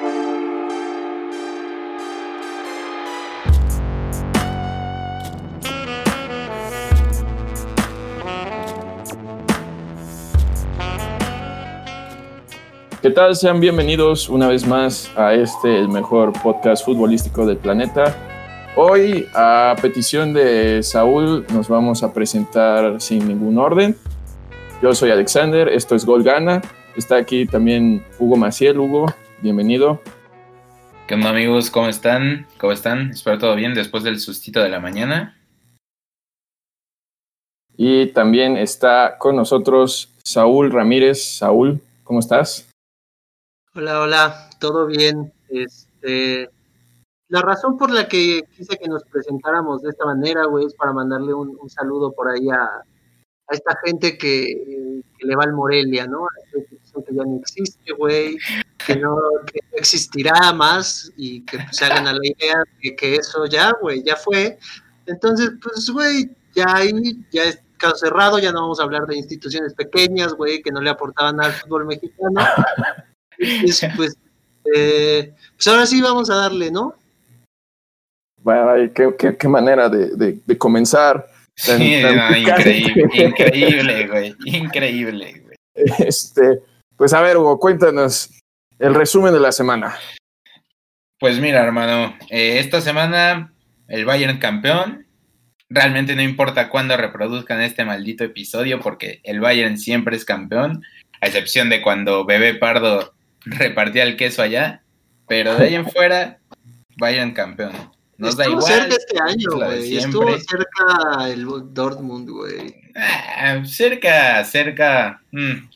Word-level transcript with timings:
¿Qué 0.00 0.06
tal? 13.10 13.36
Sean 13.36 13.60
bienvenidos 13.60 14.30
una 14.30 14.48
vez 14.48 14.66
más 14.66 15.10
a 15.16 15.34
este, 15.34 15.78
el 15.78 15.88
mejor 15.88 16.32
podcast 16.42 16.82
futbolístico 16.84 17.44
del 17.44 17.58
planeta. 17.58 18.16
Hoy, 18.76 19.26
a 19.34 19.76
petición 19.82 20.32
de 20.32 20.82
Saúl, 20.82 21.44
nos 21.52 21.68
vamos 21.68 22.02
a 22.02 22.14
presentar 22.14 23.02
sin 23.02 23.28
ningún 23.28 23.58
orden. 23.58 23.96
Yo 24.80 24.94
soy 24.94 25.10
Alexander, 25.10 25.68
esto 25.68 25.94
es 25.94 26.06
Gol 26.06 26.22
Gana. 26.22 26.62
Está 26.96 27.16
aquí 27.16 27.44
también 27.44 28.02
Hugo 28.18 28.36
Maciel. 28.36 28.78
Hugo, 28.78 29.12
bienvenido. 29.42 30.00
¿Qué 31.06 31.14
onda 31.14 31.30
amigos? 31.30 31.70
¿Cómo 31.70 31.88
están? 31.88 32.46
¿Cómo 32.58 32.72
están? 32.72 33.10
Espero 33.10 33.38
todo 33.38 33.56
bien 33.56 33.74
después 33.74 34.02
del 34.02 34.20
sustito 34.20 34.60
de 34.60 34.68
la 34.68 34.80
mañana. 34.80 35.36
Y 37.76 38.08
también 38.08 38.56
está 38.56 39.16
con 39.18 39.36
nosotros 39.36 40.12
Saúl 40.22 40.70
Ramírez. 40.70 41.38
Saúl, 41.38 41.80
¿cómo 42.04 42.20
estás? 42.20 42.68
Hola, 43.74 44.00
hola, 44.00 44.50
todo 44.58 44.86
bien. 44.86 45.32
Este, 45.48 46.50
la 47.28 47.40
razón 47.40 47.78
por 47.78 47.90
la 47.90 48.08
que 48.08 48.42
quise 48.56 48.76
que 48.76 48.88
nos 48.88 49.04
presentáramos 49.04 49.82
de 49.82 49.90
esta 49.90 50.04
manera, 50.04 50.44
güey, 50.44 50.66
es 50.66 50.74
para 50.74 50.92
mandarle 50.92 51.32
un, 51.32 51.70
saludo 51.70 52.12
por 52.12 52.28
ahí 52.28 52.50
a, 52.50 52.68
esta 53.48 53.76
gente 53.84 54.18
que, 54.18 55.02
le 55.22 55.36
va 55.36 55.44
al 55.44 55.54
Morelia, 55.54 56.06
¿no? 56.06 56.24
A 56.24 56.30
esta 56.52 57.02
que 57.02 57.14
ya 57.14 57.24
no 57.24 57.38
existe, 57.38 57.92
güey, 57.92 58.36
que 58.94 59.00
no, 59.00 59.16
existirá 59.72 60.52
más 60.52 61.12
y 61.16 61.42
que 61.42 61.58
se 61.70 61.84
hagan 61.84 62.06
a 62.06 62.12
la 62.12 62.20
idea 62.22 62.62
de 62.82 62.96
que 62.96 63.16
eso 63.16 63.46
ya, 63.46 63.72
güey, 63.80 64.02
ya 64.02 64.16
fue. 64.16 64.58
Entonces, 65.06 65.52
pues, 65.62 65.88
güey, 65.90 66.30
ya 66.54 66.66
ahí, 66.68 66.92
ya 67.30 67.44
es 67.44 67.60
caso 67.78 67.96
cerrado, 67.96 68.38
ya 68.38 68.52
no 68.52 68.62
vamos 68.62 68.80
a 68.80 68.82
hablar 68.82 69.06
de 69.06 69.16
instituciones 69.16 69.74
pequeñas, 69.74 70.34
güey, 70.34 70.62
que 70.62 70.70
no 70.70 70.80
le 70.80 70.90
aportaban 70.90 71.40
al 71.40 71.52
fútbol 71.52 71.86
mexicano. 71.86 72.40
pues, 73.96 74.16
eh, 74.74 75.32
pues 75.54 75.66
ahora 75.66 75.86
sí 75.86 76.00
vamos 76.00 76.30
a 76.30 76.36
darle, 76.36 76.70
¿no? 76.70 76.94
Bueno, 78.42 78.92
qué, 78.94 79.36
qué, 79.38 79.48
manera 79.48 79.88
de, 79.88 80.38
de, 80.44 80.58
comenzar. 80.58 81.26
increíble, 81.66 83.08
increíble, 83.12 84.08
güey. 84.08 84.36
Increíble, 84.46 85.42
güey. 85.44 85.56
Este, 85.98 86.62
pues 86.96 87.12
a 87.12 87.20
ver, 87.20 87.36
Hugo, 87.36 87.58
cuéntanos 87.58 88.30
el 88.80 88.94
resumen 88.94 89.32
de 89.32 89.40
la 89.40 89.52
semana. 89.52 89.94
Pues 91.18 91.38
mira, 91.38 91.62
hermano, 91.62 92.16
eh, 92.30 92.58
esta 92.58 92.80
semana 92.80 93.52
el 93.88 94.04
Bayern 94.04 94.38
campeón. 94.38 95.06
Realmente 95.68 96.16
no 96.16 96.22
importa 96.22 96.68
cuándo 96.68 96.96
reproduzcan 96.96 97.60
este 97.60 97.84
maldito 97.84 98.24
episodio 98.24 98.80
porque 98.80 99.20
el 99.22 99.38
Bayern 99.38 99.78
siempre 99.78 100.16
es 100.16 100.24
campeón, 100.24 100.82
a 101.20 101.26
excepción 101.26 101.68
de 101.68 101.80
cuando 101.80 102.24
Bebé 102.24 102.54
Pardo 102.54 103.14
repartía 103.44 104.02
el 104.02 104.16
queso 104.16 104.42
allá, 104.42 104.82
pero 105.28 105.54
de 105.54 105.66
ahí 105.66 105.74
en 105.76 105.88
fuera, 105.88 106.40
vayan 106.96 107.32
campeón. 107.32 107.72
Nos 108.16 108.30
Estuvo 108.30 108.44
da 108.44 108.50
igual. 108.50 108.72
cerca 108.72 108.96
este 108.96 109.22
año, 109.22 109.50
güey. 109.52 109.96
Estuvo 109.96 110.38
cerca 110.38 111.28
el 111.28 111.46
Dortmund, 111.72 112.28
güey. 112.28 112.74
Ah, 112.96 113.62
cerca, 113.64 114.44
cerca. 114.44 115.22
Mm. 115.30 115.68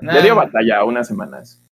Le 0.00 0.22
dio 0.22 0.34
batalla 0.34 0.84
unas 0.84 1.06
semanas. 1.06 1.63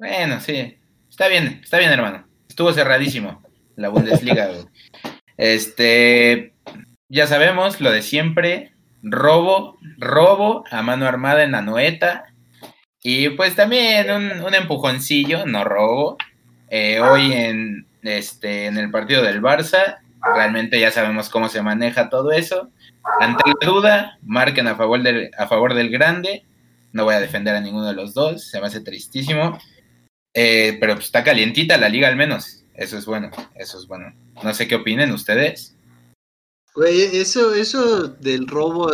Bueno, 0.00 0.40
sí. 0.40 0.78
Está 1.10 1.28
bien, 1.28 1.60
está 1.62 1.76
bien, 1.76 1.90
hermano. 1.90 2.26
Estuvo 2.48 2.72
cerradísimo 2.72 3.42
la 3.76 3.90
Bundesliga. 3.90 4.50
Este, 5.36 6.54
ya 7.10 7.26
sabemos 7.26 7.82
lo 7.82 7.90
de 7.90 8.00
siempre. 8.00 8.72
Robo, 9.02 9.78
robo 9.98 10.64
a 10.70 10.80
mano 10.80 11.06
armada 11.06 11.44
en 11.44 11.52
la 11.52 11.60
noeta. 11.60 12.24
Y 13.02 13.28
pues 13.30 13.54
también 13.56 14.10
un, 14.10 14.54
empujoncillo, 14.54 15.44
no 15.44 15.64
robo. 15.64 16.16
Eh, 16.70 17.00
hoy 17.00 17.34
en, 17.34 17.86
este, 18.00 18.66
en 18.66 18.78
el 18.78 18.90
partido 18.90 19.22
del 19.22 19.42
Barça, 19.42 19.98
realmente 20.34 20.80
ya 20.80 20.90
sabemos 20.90 21.28
cómo 21.28 21.50
se 21.50 21.60
maneja 21.60 22.08
todo 22.08 22.32
eso. 22.32 22.70
Ante 23.20 23.42
la 23.46 23.68
duda, 23.68 24.18
marquen 24.22 24.66
a 24.66 24.76
favor 24.76 25.02
del, 25.02 25.30
a 25.36 25.46
favor 25.46 25.74
del 25.74 25.90
grande. 25.90 26.46
No 26.94 27.04
voy 27.04 27.16
a 27.16 27.20
defender 27.20 27.54
a 27.54 27.60
ninguno 27.60 27.86
de 27.86 27.94
los 27.94 28.14
dos, 28.14 28.48
se 28.48 28.60
me 28.60 28.66
hace 28.66 28.80
tristísimo. 28.80 29.58
Eh, 30.34 30.76
pero 30.80 30.94
pues, 30.94 31.06
está 31.06 31.24
calientita 31.24 31.76
la 31.76 31.88
liga 31.88 32.08
al 32.08 32.16
menos. 32.16 32.64
Eso 32.74 32.96
es 32.96 33.06
bueno, 33.06 33.30
eso 33.56 33.78
es 33.78 33.86
bueno. 33.86 34.14
No 34.42 34.54
sé 34.54 34.66
qué 34.66 34.76
opinen 34.76 35.12
ustedes. 35.12 35.76
Güey, 36.74 37.16
eso, 37.16 37.52
eso 37.54 38.08
del 38.08 38.46
robo 38.46 38.90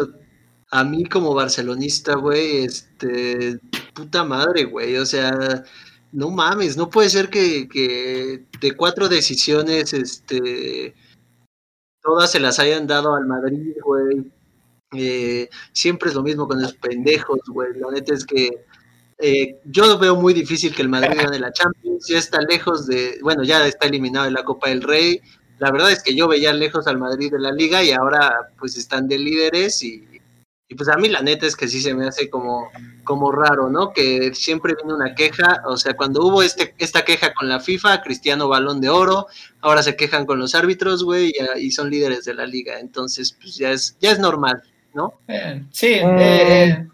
a 0.71 0.85
mí 0.85 1.05
como 1.05 1.35
barcelonista, 1.35 2.17
güey, 2.17 2.65
este, 2.65 3.59
puta 3.95 4.25
madre, 4.25 4.65
güey, 4.65 4.97
o 4.97 5.07
sea, 5.07 5.65
no 6.13 6.31
mames, 6.31 6.77
no 6.77 6.91
puede 6.91 7.11
ser 7.11 7.31
que, 7.31 8.45
de 8.61 8.77
cuatro 8.77 9.09
decisiones, 9.09 9.93
este, 9.93 10.95
todas 12.03 12.33
se 12.33 12.41
las 12.41 12.59
hayan 12.59 12.87
dado 12.87 13.15
al 13.15 13.27
Madrid, 13.27 13.75
güey. 13.85 14.33
Eh, 14.93 15.49
siempre 15.73 16.09
es 16.09 16.15
lo 16.15 16.23
mismo 16.23 16.47
con 16.47 16.61
esos 16.61 16.75
pendejos, 16.75 17.41
güey. 17.49 17.79
La 17.79 17.91
neta 17.91 18.15
es 18.15 18.25
que 18.25 18.65
eh, 19.19 19.59
yo 19.65 19.99
veo 19.99 20.17
muy 20.17 20.35
difícil 20.35 20.75
que 20.75 20.83
el 20.83 20.89
Madrid 20.89 21.17
gane 21.17 21.39
la 21.39 21.53
Champions. 21.53 22.07
Ya 22.09 22.19
está 22.19 22.41
lejos 22.41 22.87
de, 22.87 23.19
bueno, 23.23 23.43
ya 23.45 23.67
está 23.67 23.87
eliminado 23.87 24.27
de 24.27 24.33
la 24.33 24.45
Copa 24.45 24.69
del 24.69 24.83
Rey. 24.83 25.21
La 25.59 25.71
verdad 25.71 25.91
es 25.91 26.03
que 26.03 26.15
yo 26.15 26.29
veía 26.29 26.53
lejos 26.53 26.87
al 26.87 26.99
Madrid 26.99 27.33
de 27.33 27.41
la 27.41 27.53
liga 27.53 27.83
y 27.83 27.93
ahora 27.93 28.53
pues 28.59 28.77
están 28.77 29.09
de 29.09 29.19
líderes 29.19 29.83
y, 29.83 30.07
y 30.69 30.75
pues 30.75 30.89
a 30.89 30.97
mí 30.97 31.09
la 31.09 31.23
neta 31.23 31.47
es 31.47 31.57
que 31.57 31.69
sí 31.69 31.81
se 31.81 31.95
me 31.95 32.07
hace 32.07 32.29
como, 32.29 32.69
como 33.05 33.31
raro, 33.33 33.71
¿no? 33.71 33.93
Que 33.93 34.35
siempre 34.35 34.75
viene 34.75 34.93
una 34.93 35.15
queja, 35.15 35.63
o 35.65 35.77
sea, 35.77 35.95
cuando 35.95 36.27
hubo 36.27 36.43
este, 36.43 36.75
esta 36.79 37.05
queja 37.05 37.33
con 37.33 37.49
la 37.49 37.61
FIFA, 37.61 38.03
Cristiano 38.03 38.49
Balón 38.49 38.81
de 38.81 38.91
Oro, 38.91 39.29
ahora 39.61 39.83
se 39.83 39.97
quejan 39.97 40.27
con 40.27 40.39
los 40.39 40.55
árbitros, 40.55 41.05
güey, 41.05 41.33
y, 41.57 41.71
son 41.71 41.89
líderes 41.89 42.25
de 42.25 42.35
la 42.35 42.47
liga, 42.47 42.81
entonces 42.81 43.33
pues 43.41 43.57
ya 43.57 43.71
es, 43.71 43.97
ya 44.01 44.11
es 44.11 44.19
normal, 44.19 44.63
¿no? 44.93 45.21
Eh, 45.29 45.65
sí, 45.71 46.01
eh, 46.03 46.87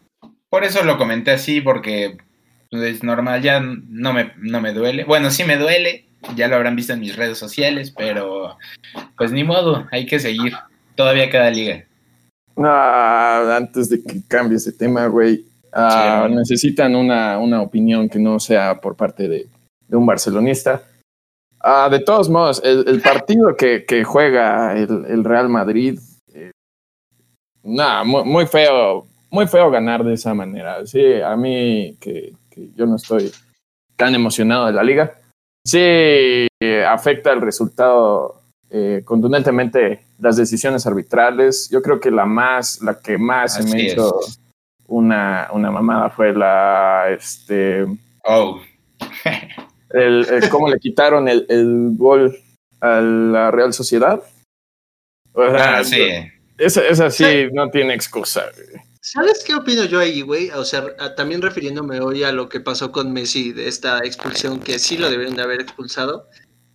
por 0.53 0.65
eso 0.65 0.85
lo 0.85 0.99
comenté 0.99 1.31
así, 1.31 1.63
porque 1.63 2.19
es 2.71 3.03
normal, 3.03 3.41
ya 3.41 3.59
no 3.61 4.13
me, 4.13 4.33
no 4.37 4.61
me 4.61 4.75
duele, 4.75 5.05
bueno, 5.05 5.31
sí 5.31 5.45
me 5.45 5.57
duele, 5.57 6.05
ya 6.37 6.47
lo 6.47 6.57
habrán 6.57 6.77
visto 6.77 6.93
en 6.93 7.01
mis 7.01 7.17
redes 7.17 7.39
sociales, 7.39 7.91
pero 7.97 8.59
pues 9.17 9.33
ni 9.33 9.45
modo, 9.45 9.87
hay 9.91 10.05
que 10.05 10.21
seguir, 10.21 10.53
todavía 10.95 11.31
queda 11.31 11.49
liga. 11.49 11.87
Antes 12.55 13.89
de 13.89 14.03
que 14.03 14.21
cambie 14.29 14.59
ese 14.59 14.73
tema, 14.73 15.07
güey, 15.07 15.43
ah, 15.73 16.29
necesitan 16.31 16.97
una, 16.97 17.63
opinión 17.63 18.11
que 18.11 18.19
no 18.19 18.39
sea 18.39 18.79
por 18.79 18.95
parte 18.95 19.29
de, 19.29 19.47
un 19.89 20.05
barcelonista. 20.05 20.83
Ah, 21.61 21.89
de 21.91 22.01
todos 22.01 22.29
modos, 22.29 22.61
el, 22.63 23.01
partido 23.01 23.57
que, 23.57 24.05
juega 24.05 24.77
el, 24.77 25.25
Real 25.25 25.49
Madrid, 25.49 25.99
eh, 26.35 26.51
nada, 27.63 28.05
muy, 28.05 28.45
feo, 28.47 29.07
muy 29.33 29.49
feo 29.49 29.71
ganar 29.71 30.05
de 30.05 30.15
esa 30.15 30.35
manera. 30.35 30.87
Sí, 30.87 31.21
a 31.21 31.35
mí 31.37 31.97
que, 31.99 32.35
que 32.51 32.69
yo 32.77 32.87
no 32.87 32.97
estoy 32.97 33.33
tan 33.97 34.15
emocionado 34.15 34.67
de 34.67 34.73
la 34.73 34.85
liga, 34.85 35.19
sí 35.65 36.47
afecta 36.87 37.33
el 37.33 37.41
resultado 37.41 38.43
eh, 38.71 39.03
contundentemente 39.05 40.05
las 40.19 40.37
decisiones 40.37 40.87
arbitrales. 40.87 41.69
Yo 41.71 41.83
creo 41.83 42.01
que 42.01 42.11
la 42.11 42.25
más, 42.25 42.81
la 42.81 42.99
que 42.99 43.19
más 43.19 43.57
se 43.57 43.65
me 43.65 43.83
hizo 43.83 44.21
una, 44.87 45.49
una 45.53 45.71
mamada 45.71 46.11
fue 46.11 46.33
la, 46.33 47.11
este, 47.11 47.85
oh. 48.25 48.61
el, 49.91 50.49
cómo 50.51 50.69
le 50.69 50.79
quitaron 50.79 51.29
el, 51.29 51.45
el, 51.49 51.91
gol 51.97 52.35
a 52.81 53.01
la 53.01 53.51
Real 53.51 53.73
Sociedad. 53.73 54.23
ah, 55.35 55.83
sí. 55.85 56.03
Esa, 56.57 56.87
esa 56.87 57.11
sí, 57.11 57.49
no 57.53 57.71
tiene 57.71 57.95
excusa. 57.95 58.45
¿Sabes 59.03 59.45
qué 59.45 59.55
opino 59.55 59.85
yo 59.85 59.99
ahí, 59.99 60.23
güey? 60.23 60.51
O 60.51 60.65
sea, 60.65 61.15
también 61.17 61.43
refiriéndome 61.43 62.01
hoy 62.01 62.23
a 62.23 62.33
lo 62.33 62.49
que 62.49 62.61
pasó 62.61 62.93
con 62.93 63.13
Messi 63.13 63.53
de 63.53 63.69
esta 63.69 63.99
expulsión, 63.99 64.61
que 64.61 64.79
sí 64.79 64.97
lo 64.97 65.11
debieron 65.11 65.35
de 65.35 65.43
haber 65.43 65.61
expulsado 65.61 66.29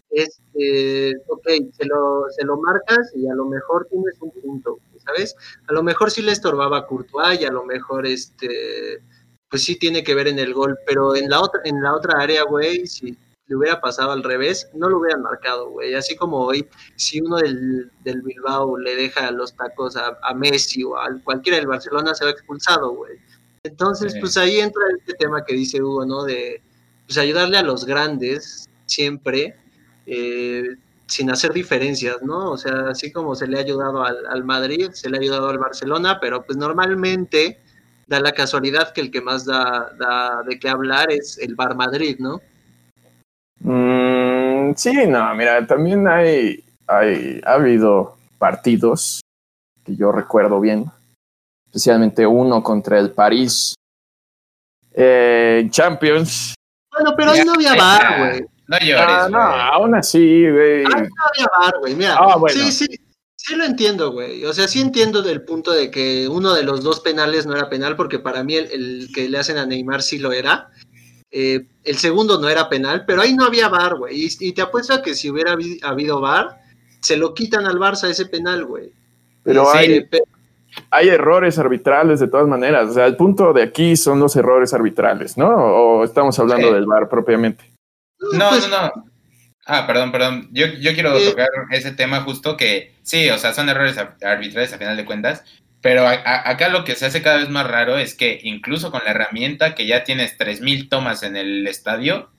es, 0.09 0.39
eh, 0.55 1.13
ok, 1.27 1.47
se 1.71 1.85
lo, 1.85 2.25
se 2.29 2.45
lo 2.45 2.57
marcas 2.57 3.11
y 3.15 3.27
a 3.27 3.35
lo 3.35 3.45
mejor 3.45 3.87
tienes 3.89 4.15
un 4.21 4.31
punto, 4.31 4.79
¿sabes? 5.05 5.35
A 5.67 5.73
lo 5.73 5.83
mejor 5.83 6.11
sí 6.11 6.21
le 6.21 6.31
estorbaba 6.31 6.79
a 6.79 6.85
Courtois 6.87 7.41
y 7.41 7.45
a 7.45 7.51
lo 7.51 7.63
mejor 7.65 8.05
este, 8.05 9.01
pues 9.49 9.63
sí 9.63 9.77
tiene 9.77 10.03
que 10.03 10.15
ver 10.15 10.27
en 10.27 10.39
el 10.39 10.53
gol, 10.53 10.77
pero 10.85 11.15
en 11.15 11.29
la 11.29 11.41
otra, 11.41 11.61
en 11.63 11.81
la 11.81 11.95
otra 11.95 12.19
área, 12.19 12.43
güey, 12.43 12.87
si 12.87 13.17
le 13.47 13.55
hubiera 13.55 13.79
pasado 13.79 14.11
al 14.11 14.23
revés, 14.23 14.69
no 14.73 14.89
lo 14.89 14.99
hubieran 14.99 15.21
marcado, 15.21 15.69
güey. 15.69 15.93
Así 15.93 16.15
como 16.15 16.39
hoy, 16.39 16.67
si 16.95 17.21
uno 17.21 17.37
del, 17.37 17.91
del 18.03 18.21
Bilbao 18.21 18.77
le 18.77 18.95
deja 18.95 19.31
los 19.31 19.55
tacos 19.55 19.95
a, 19.95 20.17
a, 20.21 20.33
Messi 20.33 20.83
o 20.83 20.97
a 20.97 21.07
cualquiera 21.23 21.57
del 21.57 21.67
Barcelona, 21.67 22.13
se 22.13 22.25
va 22.25 22.31
expulsado, 22.31 22.91
güey. 22.91 23.17
Entonces, 23.63 24.15
pues 24.19 24.37
ahí 24.37 24.59
entra 24.59 24.81
este 24.97 25.13
tema 25.13 25.43
que 25.45 25.55
dice 25.55 25.81
Hugo, 25.81 26.05
¿no? 26.05 26.23
De, 26.23 26.61
pues, 27.05 27.17
ayudarle 27.17 27.57
a 27.57 27.63
los 27.63 27.85
grandes 27.85 28.67
siempre, 28.85 29.55
eh, 30.05 30.75
sin 31.07 31.29
hacer 31.31 31.53
diferencias, 31.53 32.21
¿no? 32.21 32.51
O 32.51 32.57
sea, 32.57 32.89
así 32.89 33.11
como 33.11 33.35
se 33.35 33.47
le 33.47 33.57
ha 33.57 33.61
ayudado 33.61 34.03
al, 34.03 34.43
Madrid, 34.43 34.89
se 34.91 35.09
le 35.09 35.17
ha 35.17 35.21
ayudado 35.21 35.49
al 35.49 35.57
Barcelona, 35.57 36.19
pero 36.19 36.45
pues 36.45 36.57
normalmente 36.57 37.59
da 38.07 38.19
la 38.19 38.33
casualidad 38.33 38.93
que 38.93 39.01
el 39.01 39.11
que 39.11 39.21
más 39.21 39.45
da, 39.45 40.43
de 40.47 40.59
qué 40.59 40.69
hablar 40.69 41.11
es 41.11 41.37
el 41.37 41.55
Bar 41.55 41.75
Madrid, 41.75 42.17
¿no? 42.19 42.41
Mm, 43.69 44.75
sí, 44.77 44.93
no, 45.07 45.35
mira, 45.35 45.67
también 45.67 46.07
hay, 46.07 46.63
hay, 46.87 47.41
ha 47.45 47.55
habido 47.55 48.15
partidos 48.37 49.19
que 49.83 49.93
yo 49.93 50.13
recuerdo 50.13 50.61
bien, 50.61 50.85
especialmente 51.65 52.25
uno 52.25 52.63
contra 52.63 52.97
el 52.97 53.11
París 53.11 53.75
eh, 54.93 55.67
Champions. 55.69 56.53
Bueno, 56.93 57.13
pero 57.17 57.31
ahí 57.31 57.43
no 57.43 57.55
había 57.55 57.75
bar, 57.75 58.19
güey. 58.19 58.45
No 58.67 58.79
llores. 58.79 59.05
Ah, 59.05 59.27
no, 59.29 59.37
aún 59.37 59.95
así, 59.95 60.49
güey. 60.49 60.85
Ahí 60.85 60.85
no 60.85 61.25
había 61.33 61.47
bar, 61.59 61.73
güey. 61.81 61.93
Mira, 61.93 62.15
ah, 62.17 62.37
sí, 62.47 62.71
sí, 62.71 62.85
sí 63.35 63.55
lo 63.57 63.65
entiendo, 63.65 64.13
güey. 64.13 64.45
O 64.45 64.53
sea, 64.53 64.69
sí 64.69 64.79
entiendo 64.79 65.21
del 65.21 65.43
punto 65.43 65.73
de 65.73 65.91
que 65.91 66.29
uno 66.29 66.53
de 66.53 66.63
los 66.63 66.83
dos 66.83 67.01
penales 67.01 67.45
no 67.45 67.53
era 67.53 67.69
penal, 67.69 67.97
porque 67.97 68.19
para 68.19 68.45
mí 68.45 68.55
el, 68.55 69.09
que 69.13 69.27
le 69.27 69.37
hacen 69.37 69.57
a 69.57 69.65
Neymar 69.65 70.01
sí 70.01 70.19
lo 70.19 70.31
era. 70.31 70.71
Eh, 71.31 71.65
el 71.83 71.97
segundo 71.97 72.39
no 72.39 72.49
era 72.49 72.69
penal, 72.69 73.03
pero 73.05 73.21
ahí 73.21 73.33
no 73.33 73.45
había 73.45 73.67
bar, 73.69 73.95
güey. 73.97 74.25
Y, 74.25 74.29
y, 74.39 74.53
te 74.53 74.61
apuesto 74.61 74.93
a 74.93 75.01
que 75.01 75.13
si 75.13 75.29
hubiera 75.29 75.55
habido 75.83 76.21
bar, 76.21 76.59
se 77.01 77.17
lo 77.17 77.33
quitan 77.33 77.65
al 77.65 77.77
Barça 77.77 78.09
ese 78.09 78.25
penal, 78.25 78.65
güey. 78.65 78.91
Pero 79.43 79.69
hay, 79.69 80.05
hay 80.91 81.09
errores 81.09 81.57
arbitrales 81.57 82.19
de 82.19 82.27
todas 82.27 82.47
maneras. 82.47 82.89
O 82.89 82.93
sea, 82.93 83.05
el 83.05 83.15
punto 83.15 83.53
de 83.53 83.63
aquí 83.63 83.95
son 83.95 84.19
los 84.19 84.35
errores 84.35 84.73
arbitrales, 84.73 85.37
¿no? 85.37 85.47
O 85.47 86.03
estamos 86.03 86.37
hablando 86.39 86.73
del 86.73 86.85
VAR 86.85 87.07
propiamente. 87.07 87.71
No, 88.33 88.49
pues 88.49 88.69
no, 88.69 88.81
no. 88.81 88.91
Ah, 89.65 89.85
perdón, 89.85 90.11
perdón. 90.11 90.49
Yo, 90.51 90.67
yo 90.67 90.93
quiero 90.93 91.17
tocar 91.17 91.49
ese 91.71 91.91
tema 91.91 92.21
justo 92.21 92.55
que 92.55 92.93
sí, 93.03 93.29
o 93.29 93.37
sea, 93.37 93.53
son 93.53 93.69
errores 93.69 93.97
arbitrales 93.97 94.73
a 94.73 94.77
final 94.77 94.95
de 94.95 95.05
cuentas, 95.05 95.43
pero 95.81 96.07
acá 96.07 96.69
lo 96.69 96.83
que 96.83 96.95
se 96.95 97.05
hace 97.05 97.21
cada 97.21 97.37
vez 97.37 97.49
más 97.49 97.67
raro 97.67 97.97
es 97.97 98.15
que 98.15 98.39
incluso 98.43 98.91
con 98.91 99.03
la 99.05 99.11
herramienta 99.11 99.75
que 99.75 99.85
ya 99.85 100.03
tienes 100.03 100.37
3.000 100.37 100.89
tomas 100.89 101.23
en 101.23 101.37
el 101.37 101.67
estadio, 101.67 102.31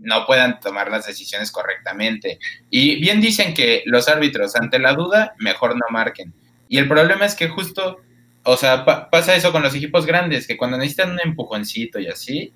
no 0.00 0.26
puedan 0.26 0.60
tomar 0.60 0.90
las 0.90 1.06
decisiones 1.06 1.52
correctamente. 1.52 2.38
Y 2.70 3.00
bien 3.00 3.20
dicen 3.20 3.54
que 3.54 3.82
los 3.86 4.08
árbitros 4.08 4.56
ante 4.56 4.78
la 4.78 4.94
duda 4.94 5.34
mejor 5.38 5.76
no 5.76 5.84
marquen. 5.90 6.32
Y 6.68 6.78
el 6.78 6.88
problema 6.88 7.26
es 7.26 7.34
que 7.34 7.48
justo, 7.48 8.00
o 8.44 8.56
sea, 8.56 8.84
pasa 8.84 9.34
eso 9.34 9.52
con 9.52 9.62
los 9.62 9.74
equipos 9.74 10.06
grandes, 10.06 10.46
que 10.46 10.56
cuando 10.56 10.78
necesitan 10.78 11.12
un 11.12 11.20
empujoncito 11.22 12.00
y 12.00 12.06
así, 12.06 12.52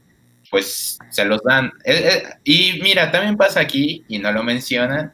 pues 0.51 0.99
se 1.11 1.25
los 1.27 1.43
dan. 1.43 1.73
Eh, 1.85 2.11
eh, 2.13 2.23
y 2.45 2.81
mira, 2.83 3.11
también 3.11 3.37
pasa 3.37 3.61
aquí, 3.61 4.05
y 4.09 4.19
no 4.19 4.33
lo 4.33 4.43
mencionan, 4.43 5.13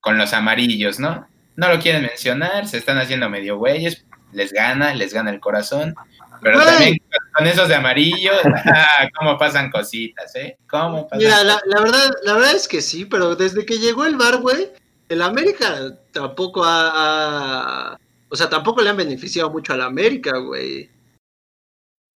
con 0.00 0.18
los 0.18 0.32
amarillos, 0.32 0.98
¿no? 0.98 1.26
No 1.56 1.68
lo 1.68 1.78
quieren 1.78 2.02
mencionar, 2.02 2.66
se 2.66 2.78
están 2.78 2.98
haciendo 2.98 3.28
medio 3.28 3.56
güeyes, 3.58 4.04
les 4.32 4.52
gana, 4.52 4.94
les 4.94 5.12
gana 5.12 5.30
el 5.30 5.40
corazón. 5.40 5.94
Pero 6.42 6.64
también 6.64 6.96
con 7.36 7.46
esos 7.46 7.68
de 7.68 7.74
amarillo, 7.74 8.32
ah, 8.44 9.08
cómo 9.18 9.36
pasan 9.36 9.70
cositas, 9.70 10.34
¿eh? 10.36 10.56
¿Cómo 10.68 11.06
pasan 11.06 11.18
Mira, 11.18 11.44
la, 11.44 11.60
la, 11.66 11.80
verdad, 11.80 12.10
la 12.24 12.34
verdad 12.34 12.54
es 12.54 12.66
que 12.66 12.80
sí, 12.80 13.04
pero 13.04 13.36
desde 13.36 13.66
que 13.66 13.78
llegó 13.78 14.06
el 14.06 14.16
bar, 14.16 14.38
güey, 14.38 14.70
el 15.10 15.22
América 15.22 15.96
tampoco 16.12 16.62
ha, 16.64 17.98
o 18.28 18.36
sea, 18.36 18.48
tampoco 18.48 18.80
le 18.80 18.90
han 18.90 18.96
beneficiado 18.96 19.50
mucho 19.50 19.74
a 19.74 19.76
la 19.76 19.86
América, 19.86 20.38
güey. 20.38 20.88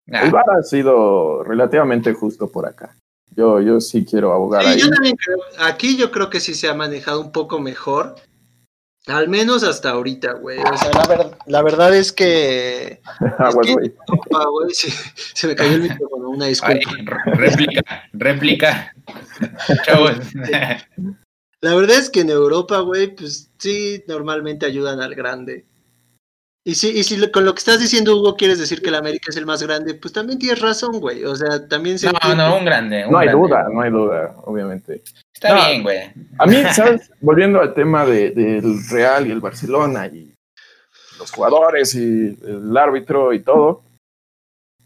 El 0.07 0.31
VAR 0.31 0.45
ha 0.59 0.63
sido 0.63 1.43
relativamente 1.43 2.13
justo 2.13 2.51
por 2.51 2.67
acá. 2.67 2.95
Yo, 3.35 3.61
yo 3.61 3.81
sí 3.81 4.05
quiero 4.05 4.33
abogar 4.33 4.63
sí, 4.65 4.81
Yo 4.81 4.91
también 4.91 5.17
creo, 5.17 5.39
aquí 5.61 5.97
yo 5.97 6.11
creo 6.11 6.29
que 6.29 6.41
sí 6.41 6.55
se 6.55 6.69
ha 6.69 6.75
manejado 6.75 7.21
un 7.21 7.33
poco 7.33 7.59
mejor. 7.61 8.17
Al 9.07 9.29
menos 9.29 9.65
hasta 9.65 9.91
ahorita, 9.91 10.35
güey. 10.35 10.59
O 10.61 10.77
sea, 10.77 10.91
la, 11.47 11.63
verdad 11.63 11.95
es 11.95 12.13
que. 12.13 13.01
güey. 13.53 13.93
se, 15.35 15.47
me 15.49 15.57
cayó 15.57 15.75
el 15.75 15.83
micrófono, 15.83 16.31
una 16.31 16.47
disculpa. 16.47 16.91
réplica, 17.35 18.09
réplica. 18.13 18.95
Chavos. 19.85 20.17
La 21.61 21.75
verdad 21.75 21.99
es 21.99 22.11
que 22.11 22.21
en 22.21 22.31
Europa, 22.31 22.79
güey, 22.81 23.15
pues 23.15 23.51
sí, 23.59 24.05
normalmente 24.07 24.67
ayudan 24.67 25.01
al 25.01 25.15
grande. 25.15 25.67
Y 26.65 26.77
si, 26.77 26.91
y 26.91 27.03
si 27.03 27.31
con 27.33 27.45
lo 27.45 27.55
que 27.55 27.59
estás 27.59 27.81
diciendo, 27.81 28.17
Hugo, 28.17 28.37
quieres 28.37 28.59
decir 28.59 28.83
que 28.83 28.91
el 28.91 28.95
América 28.95 29.27
es 29.31 29.37
el 29.37 29.47
más 29.47 29.63
grande, 29.63 29.95
pues 29.95 30.13
también 30.13 30.39
tienes 30.39 30.61
razón, 30.61 31.01
güey. 31.01 31.25
O 31.25 31.35
sea, 31.35 31.67
también 31.67 31.99
se. 31.99 32.13
No, 32.13 32.35
no, 32.37 32.59
un 32.59 32.65
grande. 32.65 33.05
no 33.11 33.19
hay 33.19 33.31
duda, 33.31 33.67
no 33.73 33.81
hay 33.81 33.91
duda, 33.91 34.37
obviamente. 34.45 35.03
Está 35.35 35.55
bien, 35.55 35.83
güey. 35.83 35.99
A 36.39 36.47
mí, 36.47 36.63
¿sabes? 36.73 37.11
Volviendo 37.21 37.61
al 37.61 37.75
tema 37.75 38.07
del 38.07 38.79
Real 38.89 39.27
y 39.27 39.33
el 39.33 39.41
Barcelona 39.41 40.07
y 40.07 40.33
los 41.19 41.33
jugadores 41.33 41.97
y 41.97 42.39
el 42.45 42.77
árbitro 42.77 43.33
y 43.33 43.41
todo. 43.41 43.83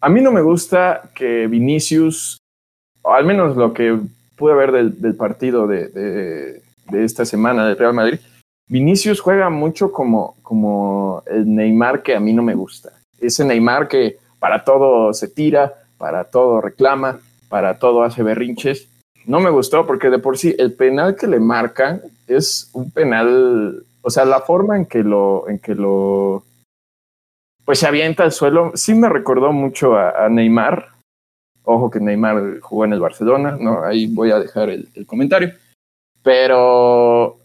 A 0.01 0.09
mí 0.09 0.23
no 0.23 0.33
me 0.33 0.41
gusta 0.41 1.11
que 1.15 1.47
Vinicius, 1.47 2.39
o 3.03 3.13
al 3.13 3.27
menos 3.27 3.55
lo 3.57 3.75
que 3.75 3.99
pude 4.37 4.55
ver 4.55 4.73
del, 4.73 5.15
partido 5.15 5.67
de, 5.67 5.89
de, 5.89 6.63
de 6.91 7.05
esta 7.05 7.27
semana 7.27 7.67
del 7.67 7.77
Real 7.77 7.93
Madrid, 7.93 8.19
Vinicius 8.69 9.21
juega 9.21 9.49
mucho 9.49 9.93
como, 9.93 10.37
como 10.43 11.23
el 11.27 11.55
Neymar 11.55 12.03
que 12.03 12.17
a 12.17 12.21
mí 12.21 12.33
no 12.33 12.43
me 12.43 12.55
gusta. 12.55 12.91
Ese 13.21 13.45
Neymar 13.45 13.87
que 13.89 14.19
para 14.41 14.65
todo 14.65 15.13
se 15.15 15.29
tira, 15.29 15.75
para 15.99 16.25
todo 16.25 16.61
reclama, 16.61 17.21
para 17.49 17.79
todo 17.79 18.03
hace 18.03 18.23
berrinches. 18.23 18.89
No 19.25 19.41
me 19.41 19.51
gustó 19.51 19.87
porque 19.87 20.11
de 20.11 20.19
por 20.19 20.37
sí 20.37 20.55
el 20.59 20.75
penal 20.75 21.17
que 21.17 21.27
le 21.27 21.39
marcan 21.39 22.03
es 22.27 22.71
un 22.73 22.91
penal, 22.91 23.85
o 24.03 24.11
sea, 24.11 24.25
la 24.25 24.41
forma 24.41 24.77
en 24.77 24.87
que 24.87 25.03
lo, 25.03 25.49
en 25.49 25.59
que 25.59 25.75
lo, 25.75 26.45
pues 27.65 27.79
se 27.79 27.87
avienta 27.87 28.25
al 28.25 28.33
suelo, 28.33 28.73
sí 28.75 28.95
me 28.95 29.09
recordó 29.09 29.53
mucho 29.53 29.97
a, 29.97 30.29
Neymar. 30.29 30.89
Ojo 31.65 31.91
que 31.91 31.99
Neymar 31.99 32.61
jugó 32.61 32.85
en 32.85 32.93
el 32.93 33.01
Barcelona, 33.01 33.57
no, 33.61 33.83
ahí 33.83 34.07
voy 34.07 34.31
a 34.31 34.39
dejar 34.39 34.71
el 34.71 35.07
comentario. 35.07 35.53
Pero 36.23 37.39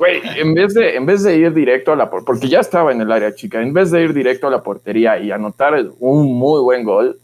Güey, 0.00 0.22
en 0.24 0.54
vez 0.54 0.72
de, 0.72 0.96
en 0.96 1.04
vez 1.04 1.22
de 1.24 1.36
ir 1.36 1.52
directo 1.52 1.92
a 1.92 1.96
la 1.96 2.08
porque 2.08 2.48
ya 2.48 2.60
estaba 2.60 2.90
en 2.90 3.02
el 3.02 3.12
área 3.12 3.34
chica, 3.34 3.60
en 3.60 3.74
vez 3.74 3.90
de 3.90 4.02
ir 4.02 4.14
directo 4.14 4.46
a 4.46 4.50
la 4.50 4.62
portería 4.62 5.18
y 5.18 5.30
anotar 5.30 5.74
un 5.98 6.38
muy 6.38 6.62
buen 6.62 6.84
gol, 6.84 7.20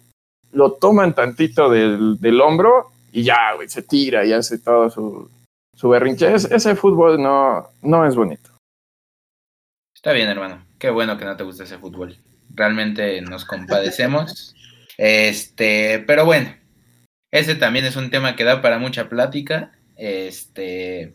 lo 0.52 0.74
toman 0.74 1.14
tantito 1.14 1.70
del, 1.70 2.20
del 2.20 2.38
hombro 2.38 2.90
y 3.12 3.22
ya, 3.22 3.54
güey, 3.54 3.66
se 3.70 3.80
tira 3.80 4.26
y 4.26 4.34
hace 4.34 4.58
todo 4.58 4.90
su, 4.90 5.30
su 5.74 5.88
berrinche. 5.88 6.34
ese 6.34 6.76
fútbol 6.76 7.22
no, 7.22 7.66
no 7.80 8.04
es 8.04 8.14
bonito. 8.14 8.50
Está 9.94 10.12
bien, 10.12 10.28
hermano. 10.28 10.62
Qué 10.78 10.90
bueno 10.90 11.16
que 11.16 11.24
no 11.24 11.34
te 11.34 11.44
gusta 11.44 11.64
ese 11.64 11.78
fútbol. 11.78 12.18
Realmente 12.50 13.22
nos 13.22 13.46
compadecemos. 13.46 14.54
Este, 14.98 16.04
pero 16.06 16.26
bueno, 16.26 16.54
ese 17.30 17.54
también 17.54 17.86
es 17.86 17.96
un 17.96 18.10
tema 18.10 18.36
que 18.36 18.44
da 18.44 18.60
para 18.60 18.78
mucha 18.78 19.08
plática. 19.08 19.72
Este, 19.96 21.14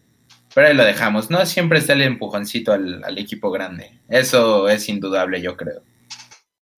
pero 0.53 0.67
ahí 0.67 0.73
lo 0.73 0.83
dejamos. 0.83 1.29
No 1.29 1.45
siempre 1.45 1.79
está 1.79 1.93
el 1.93 2.01
empujoncito 2.01 2.73
al, 2.73 3.17
equipo 3.17 3.51
grande. 3.51 3.99
Eso 4.09 4.69
es 4.69 4.89
indudable, 4.89 5.41
yo 5.41 5.55
creo. 5.55 5.81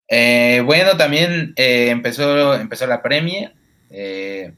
Eh, 0.09 0.61
bueno, 0.65 0.95
también 0.97 1.53
eh, 1.55 1.89
empezó, 1.89 2.53
empezó 2.55 2.85
la 2.87 3.01
premia. 3.01 3.53
Eh, 3.89 4.53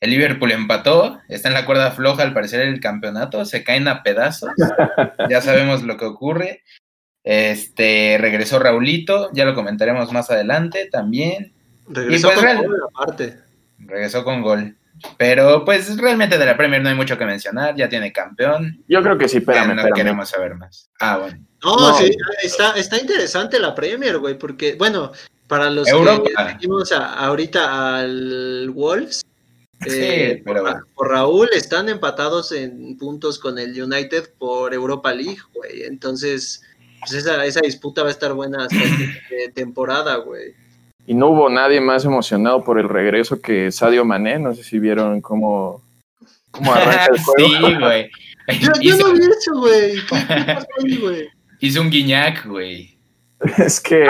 el 0.00 0.10
Liverpool 0.10 0.52
empató. 0.52 1.20
Está 1.28 1.48
en 1.48 1.54
la 1.54 1.66
cuerda 1.66 1.92
floja, 1.92 2.22
al 2.22 2.34
parecer, 2.34 2.60
el 2.62 2.80
campeonato. 2.80 3.44
Se 3.44 3.62
caen 3.62 3.88
a 3.88 4.02
pedazos. 4.02 4.50
ya 5.30 5.40
sabemos 5.40 5.82
lo 5.82 5.96
que 5.96 6.04
ocurre. 6.04 6.62
Este 7.26 8.18
regresó 8.20 8.60
Raulito, 8.60 9.30
ya 9.32 9.44
lo 9.44 9.56
comentaremos 9.56 10.12
más 10.12 10.30
adelante 10.30 10.88
también. 10.90 11.52
Regresó 11.88 12.30
pues 12.32 12.38
con 12.40 12.56
gol, 12.58 12.82
aparte. 12.94 13.38
Regresó 13.78 14.22
con 14.22 14.42
gol. 14.42 14.76
Pero 15.16 15.64
pues 15.64 15.96
realmente 15.96 16.38
de 16.38 16.46
la 16.46 16.56
Premier 16.56 16.82
no 16.82 16.88
hay 16.88 16.94
mucho 16.94 17.18
que 17.18 17.24
mencionar, 17.24 17.74
ya 17.76 17.88
tiene 17.88 18.12
campeón. 18.12 18.82
Yo 18.88 19.02
creo 19.02 19.18
que 19.18 19.28
sí, 19.28 19.38
espérame, 19.38 19.74
no 19.74 19.84
queremos 19.94 20.28
saber 20.28 20.54
más. 20.54 20.90
Ah, 21.00 21.18
bueno. 21.18 21.38
No, 21.62 21.94
sí, 21.94 22.10
está, 22.42 22.72
está 22.72 22.98
interesante 22.98 23.58
la 23.58 23.74
Premier, 23.74 24.18
güey, 24.18 24.38
porque, 24.38 24.74
bueno, 24.74 25.12
para 25.48 25.70
los 25.70 25.86
que 25.86 26.32
seguimos 26.52 26.92
ahorita 26.92 27.98
al 27.98 28.70
Wolves, 28.70 29.22
eh, 29.86 30.42
por, 30.94 31.10
Raúl 31.10 31.50
están 31.52 31.88
empatados 31.88 32.52
en 32.52 32.96
puntos 32.96 33.38
con 33.38 33.58
el 33.58 33.80
United 33.80 34.30
por 34.38 34.72
Europa 34.72 35.12
League, 35.12 35.40
güey. 35.52 35.82
Entonces, 35.82 36.62
pues 37.00 37.12
esa, 37.12 37.44
esa 37.44 37.60
disputa 37.60 38.02
va 38.02 38.08
a 38.08 38.12
estar 38.12 38.32
buena 38.32 38.64
hasta 38.64 38.76
de 38.76 39.52
temporada, 39.54 40.16
güey 40.16 40.54
y 41.06 41.14
no 41.14 41.28
hubo 41.28 41.48
nadie 41.48 41.80
más 41.80 42.04
emocionado 42.04 42.64
por 42.64 42.80
el 42.80 42.88
regreso 42.88 43.40
que 43.40 43.70
Sadio 43.70 44.04
Mané. 44.04 44.38
No 44.38 44.54
sé 44.54 44.64
si 44.64 44.78
vieron 44.78 45.20
cómo, 45.20 45.82
cómo 46.50 46.72
arranca 46.72 47.06
el 47.12 47.18
juego. 47.24 47.68
sí, 47.68 47.74
güey. 47.78 48.10
Yo, 48.82 48.96
no 48.96 49.12
vi 49.12 49.20
eso, 49.20 49.58
güey. 49.58 51.28
Hizo 51.60 51.80
un 51.80 51.90
guiñac, 51.90 52.46
güey. 52.46 52.96
Es 53.58 53.80
que. 53.80 54.06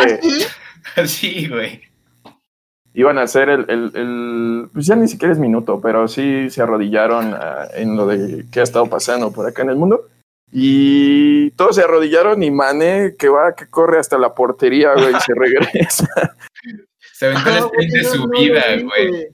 ¿Ah, 0.97 1.07
sí? 1.07 1.49
güey. 1.49 1.83
iban 2.95 3.19
a 3.19 3.23
hacer 3.23 3.49
el, 3.49 3.67
el, 3.69 3.91
el, 3.95 4.69
pues 4.73 4.87
ya 4.87 4.95
ni 4.95 5.09
siquiera 5.09 5.33
es 5.33 5.39
minuto, 5.39 5.81
pero 5.83 6.07
sí 6.09 6.49
se 6.49 6.63
arrodillaron 6.63 7.35
uh, 7.35 7.67
en 7.75 7.97
lo 7.97 8.07
de 8.07 8.47
qué 8.51 8.61
ha 8.61 8.63
estado 8.63 8.87
pasando 8.87 9.33
por 9.33 9.47
acá 9.47 9.63
en 9.63 9.71
el 9.71 9.77
mundo. 9.77 10.09
Y 10.53 11.51
todos 11.53 11.77
se 11.77 11.83
arrodillaron 11.83 12.43
y 12.43 12.51
Mané, 12.51 13.15
que 13.19 13.29
va, 13.29 13.55
que 13.55 13.69
corre 13.69 13.99
hasta 13.99 14.17
la 14.17 14.35
portería, 14.35 14.95
güey, 14.95 15.15
y 15.15 15.21
se 15.21 15.35
regresa. 15.37 16.37
Se 17.13 17.27
aventó 17.27 17.51
el 17.51 17.57
sprint 17.57 17.93
de 17.93 18.05
su 18.05 18.27
no 18.27 18.29
vida, 18.29 18.63
güey. 18.83 19.29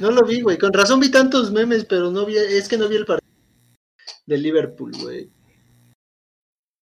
No 0.00 0.10
lo 0.10 0.24
vi, 0.24 0.42
güey. 0.42 0.58
Con 0.58 0.72
razón 0.72 1.00
vi 1.00 1.10
tantos 1.10 1.52
memes, 1.52 1.84
pero 1.84 2.10
no 2.10 2.26
vi, 2.26 2.36
es 2.36 2.68
que 2.68 2.76
no 2.76 2.88
vi 2.88 2.96
el 2.96 3.06
partido 3.06 3.32
de 4.26 4.38
Liverpool, 4.38 4.92
güey. 5.00 5.30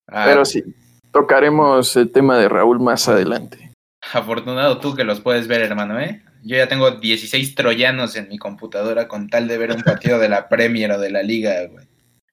Ah, 0.09 0.25
Pero 0.27 0.45
sí, 0.45 0.65
tocaremos 1.12 1.97
el 1.97 2.11
tema 2.11 2.37
de 2.39 2.49
Raúl 2.49 2.81
más 2.81 3.09
adelante. 3.09 3.73
Afortunado 4.12 4.79
tú 4.79 4.95
que 4.95 5.05
los 5.05 5.21
puedes 5.21 5.47
ver, 5.47 5.61
hermano, 5.62 6.00
¿eh? 6.00 6.23
Yo 6.43 6.57
ya 6.57 6.69
tengo 6.69 6.91
16 6.91 7.55
troyanos 7.55 8.17
en 8.17 8.29
mi 8.29 8.39
computadora 8.39 9.07
con 9.07 9.29
tal 9.29 9.47
de 9.47 9.59
ver 9.59 9.73
un 9.73 9.83
partido 9.83 10.19
de 10.19 10.29
la 10.29 10.49
Premier 10.49 10.91
o 10.93 10.99
de 10.99 11.11
la 11.11 11.23
Liga, 11.23 11.67
güey. 11.67 11.87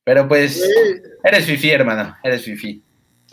Pero 0.07 0.25
pues, 0.25 0.63
eres 1.21 1.43
fifi, 1.43 1.69
hermano, 1.69 2.15
eres 2.23 2.41
fifi. 2.41 2.81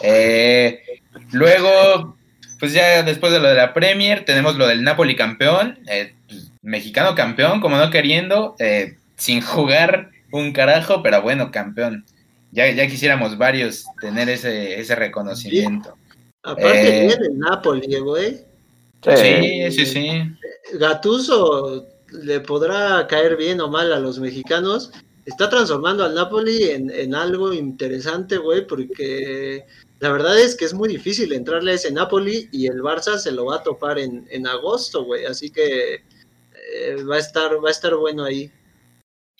Eh, 0.02 0.82
luego, 1.30 2.16
pues 2.58 2.72
ya 2.72 3.04
después 3.04 3.32
de 3.32 3.38
lo 3.38 3.48
de 3.48 3.54
la 3.54 3.72
Premier, 3.72 4.24
tenemos 4.24 4.56
lo 4.56 4.66
del 4.66 4.82
Napoli 4.82 5.14
campeón, 5.14 5.78
eh, 5.86 6.14
pues, 6.26 6.50
mexicano 6.62 7.14
campeón, 7.14 7.60
como 7.60 7.76
no 7.76 7.90
queriendo, 7.90 8.56
eh, 8.58 8.96
sin 9.14 9.40
jugar 9.40 10.10
un 10.32 10.52
carajo, 10.52 11.00
pero 11.00 11.22
bueno, 11.22 11.52
campeón. 11.52 12.04
Ya, 12.50 12.68
ya 12.68 12.88
quisiéramos 12.88 13.38
varios 13.38 13.84
tener 14.00 14.28
ese, 14.28 14.80
ese 14.80 14.96
reconocimiento. 14.96 15.96
Aparte 16.42 16.88
Eh, 16.88 17.06
viene 17.06 17.26
el 17.26 17.38
Napoli, 17.38 18.00
güey. 18.00 18.40
Sí, 19.00 19.70
sí, 19.70 19.86
sí. 19.86 20.22
Gatuso 20.72 21.86
le 22.10 22.40
podrá 22.40 23.06
caer 23.06 23.36
bien 23.36 23.60
o 23.60 23.68
mal 23.68 23.92
a 23.92 24.00
los 24.00 24.18
mexicanos. 24.18 24.90
Está 25.26 25.48
transformando 25.48 26.04
al 26.04 26.14
Napoli 26.14 26.64
en, 26.64 26.90
en 26.90 27.14
algo 27.14 27.52
interesante, 27.52 28.36
güey, 28.36 28.66
porque 28.66 29.64
la 30.00 30.10
verdad 30.10 30.38
es 30.38 30.54
que 30.54 30.64
es 30.66 30.74
muy 30.74 30.88
difícil 30.88 31.32
entrarle 31.32 31.72
a 31.72 31.74
ese 31.74 31.90
Napoli 31.92 32.48
y 32.52 32.66
el 32.66 32.82
Barça 32.82 33.16
se 33.16 33.32
lo 33.32 33.46
va 33.46 33.56
a 33.56 33.62
topar 33.62 33.98
en, 33.98 34.26
en 34.30 34.46
agosto, 34.46 35.04
güey. 35.04 35.24
Así 35.24 35.50
que 35.50 35.94
eh, 35.94 36.96
va 37.10 37.16
a 37.16 37.20
estar, 37.20 37.52
va 37.64 37.68
a 37.68 37.72
estar 37.72 37.94
bueno 37.94 38.24
ahí. 38.24 38.50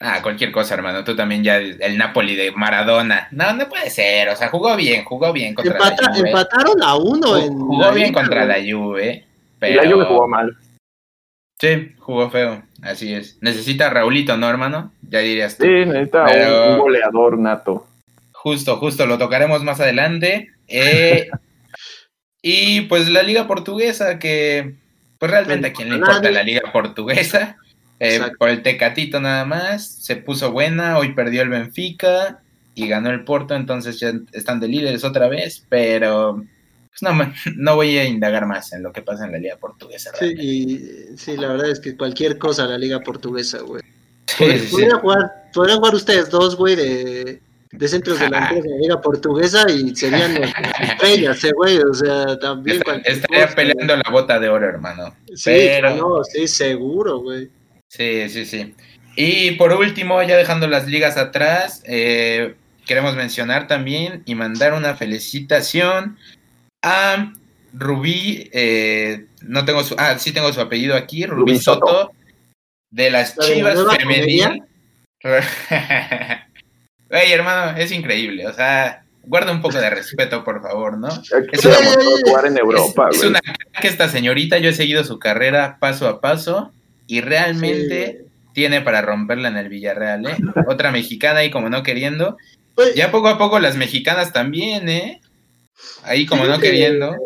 Ah, 0.01 0.23
cualquier 0.23 0.51
cosa, 0.53 0.75
hermano. 0.75 1.05
Tú 1.05 1.15
también 1.15 1.45
ya 1.45 1.59
el 1.59 1.97
Napoli 1.99 2.35
de 2.35 2.51
Maradona. 2.53 3.29
No, 3.31 3.53
no 3.53 3.69
puede 3.69 3.91
ser. 3.91 4.29
O 4.31 4.37
sea, 4.37 4.49
jugó 4.49 4.75
bien, 4.77 5.05
jugó 5.05 5.33
bien 5.33 5.55
contra 5.55 5.75
Empata- 5.75 6.03
la 6.11 6.15
Juve. 6.17 6.29
empataron 6.31 6.83
a 6.83 6.97
uno 6.97 7.27
Jugó- 7.29 7.39
en 7.39 7.59
jugó 7.61 7.93
bien 7.93 8.13
contra 8.13 8.45
güey. 8.47 8.67
la 8.73 8.77
Juve. 8.79 9.13
Y 9.15 9.25
Pero... 9.61 9.83
la 9.83 9.91
Juve 9.93 10.05
jugó 10.07 10.29
mal. 10.29 10.57
Sí, 11.61 11.93
jugó 11.99 12.29
feo. 12.31 12.65
Así 12.83 13.13
es. 13.15 13.39
Necesita 13.41 13.87
a 13.87 13.91
Raulito, 13.91 14.37
¿no, 14.37 14.49
hermano? 14.51 14.93
Ya 15.15 15.21
dirías 15.21 15.57
tú. 15.57 15.63
Sí, 15.63 15.71
necesita 15.71 16.25
Pero- 16.25 16.73
un, 16.73 16.79
goleador 16.79 17.39
nato. 17.39 17.87
Justo, 18.33 18.79
justo, 18.79 19.07
lo 19.07 19.17
tocaremos 19.17 19.63
más 19.63 19.79
adelante. 19.79 20.51
Eh, 20.67 21.29
y 22.43 22.81
pues 22.81 23.09
la 23.09 23.23
liga 23.23 23.47
portuguesa, 23.47 24.19
que 24.19 24.75
pues 25.21 25.31
realmente 25.31 25.69
a 25.69 25.73
quién 25.73 25.91
le 25.91 25.99
importa 25.99 26.33
la 26.33 26.43
liga 26.43 26.73
portuguesa. 26.73 27.59
Eh, 28.01 28.21
por 28.41 28.49
el 28.49 28.63
Tecatito 28.63 29.21
nada 29.21 29.45
más, 29.45 29.87
se 29.87 30.17
puso 30.17 30.51
buena, 30.51 30.99
hoy 30.99 31.13
perdió 31.13 31.43
el 31.43 31.49
Benfica 31.49 32.41
y 32.75 32.89
ganó 32.89 33.11
el 33.11 33.23
Porto, 33.23 33.55
entonces 33.55 34.01
ya 34.01 34.15
están 34.33 34.59
de 34.59 34.67
líderes 34.67 35.05
otra 35.05 35.29
vez, 35.29 35.65
pero 35.69 36.45
pues 36.89 37.03
no, 37.03 37.33
no 37.57 37.77
voy 37.77 37.97
a 37.99 38.05
indagar 38.05 38.47
más 38.47 38.73
en 38.73 38.83
lo 38.83 38.93
que 38.93 39.01
pasa 39.01 39.27
en 39.27 39.31
la 39.31 39.39
liga 39.39 39.59
portuguesa. 39.59 40.11
Sí, 40.19 40.35
y, 40.37 41.17
sí, 41.17 41.37
la 41.37 41.47
verdad 41.47 41.71
es 41.71 41.79
que 41.79 41.97
cualquier 41.97 42.37
cosa 42.37 42.67
la 42.67 42.79
liga 42.79 42.99
portuguesa, 42.99 43.61
güey. 43.61 43.81
Sí. 44.27 44.69
Podrían 44.71 45.01
jugar, 45.01 45.31
podrían 45.53 45.79
jugar 45.79 45.95
ustedes 45.95 46.31
dos, 46.31 46.57
güey, 46.57 46.77
de, 46.77 47.41
de 47.73 47.89
centros 47.89 48.19
delanteros 48.19 48.65
de 48.65 48.71
la 48.71 48.77
liga 48.77 49.01
portuguesa 49.01 49.67
y 49.71 49.95
serían 49.95 50.37
estrellas, 50.81 51.43
eh, 51.45 51.53
güey. 51.55 51.79
O 51.79 51.95
sea, 51.95 52.39
también 52.39 52.79
Está- 52.79 52.97
Estaría 52.97 53.45
cosa, 53.45 53.57
peleando 53.57 53.97
la 53.97 54.11
bota 54.11 54.39
de 54.41 54.49
oro, 54.49 54.67
hermano. 54.69 55.15
Sí, 55.35 55.51
pero- 55.53 55.95
no, 55.97 56.25
sí, 56.25 56.49
seguro, 56.49 57.19
güey. 57.19 57.49
Sí, 57.89 58.29
sí, 58.29 58.45
sí. 58.45 58.75
Y 59.17 59.53
por 59.53 59.73
último, 59.73 60.21
ya 60.23 60.37
dejando 60.37 60.67
las 60.67 60.87
ligas 60.89 61.17
atrás, 61.17 61.83
eh, 61.87 62.55
queremos 62.87 63.15
mencionar 63.15 63.67
también 63.69 64.23
y 64.27 64.35
mandar 64.35 64.73
una 64.75 64.95
felicitación 64.97 66.17
a 66.83 67.33
Rubí, 67.73 68.51
eh, 68.53 69.27
no 69.43 69.65
tengo 69.65 69.83
su, 69.85 69.95
ah, 69.99 70.19
sí 70.19 70.33
tengo 70.33 70.53
su 70.53 70.61
apellido 70.61 70.95
aquí, 70.97 71.27
Rubí, 71.27 71.53
Rubí 71.53 71.59
Soto, 71.59 71.87
Soto. 71.87 72.13
De 72.95 73.11
las 73.11 73.37
¿La 73.37 73.45
de 73.45 73.51
la 73.51 73.57
Chivas 73.57 73.75
nueva 73.75 73.95
femenil. 73.97 74.63
Ey, 77.11 77.33
hermano, 77.33 77.77
es 77.79 77.93
increíble, 77.93 78.47
o 78.47 78.53
sea, 78.53 79.05
guarda 79.25 79.53
un 79.53 79.61
poco 79.63 79.79
de 79.79 79.91
respeto, 79.91 80.43
por 80.45 80.63
favor, 80.63 80.99
¿no? 80.99 81.09
Es 81.09 81.61
se 81.61 81.69
una- 81.69 81.79
vamos 81.79 81.97
a 81.97 82.29
jugar 82.29 82.47
en 82.47 82.59
Europa, 82.59 83.09
es, 83.11 83.17
es 83.17 83.23
güey. 83.23 83.31
una 83.31 83.41
crack 83.41 83.85
esta 83.85 84.09
señorita, 84.09 84.59
yo 84.59 84.71
he 84.71 84.75
seguido 84.75 85.05
su 85.05 85.19
carrera 85.19 85.79
paso 85.81 86.09
a 86.09 86.21
paso 86.21 86.73
y 87.07 87.21
realmente 87.21 88.19
Sí, 88.21 88.25
tiene 88.55 88.81
para 88.81 89.03
romperla 89.03 89.49
en 89.49 89.57
el 89.57 89.69
Villarreal, 89.69 90.27
¿eh? 90.27 90.37
Otra 90.69 90.91
mexicana 90.93 91.43
y 91.45 91.51
como 91.51 91.69
no 91.71 91.83
queriendo. 91.83 92.37
güey. 92.77 92.95
Ya 92.95 93.11
poco 93.11 93.29
a 93.29 93.37
poco 93.39 93.59
las 93.59 93.77
mexicanas 93.77 94.33
también, 94.33 94.89
¿eh? 94.89 95.21
Ahí 96.05 96.25
como 96.27 96.45
no 96.47 96.59
queriendo. 96.61 97.17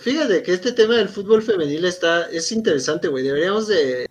Fíjate 0.00 0.42
que 0.44 0.52
este 0.52 0.72
tema 0.72 0.94
del 0.96 1.08
fútbol 1.08 1.42
femenil 1.42 1.84
está, 1.84 2.28
es 2.30 2.52
interesante, 2.52 3.08
güey. 3.08 3.24
Deberíamos 3.24 3.66
de, 3.66 4.06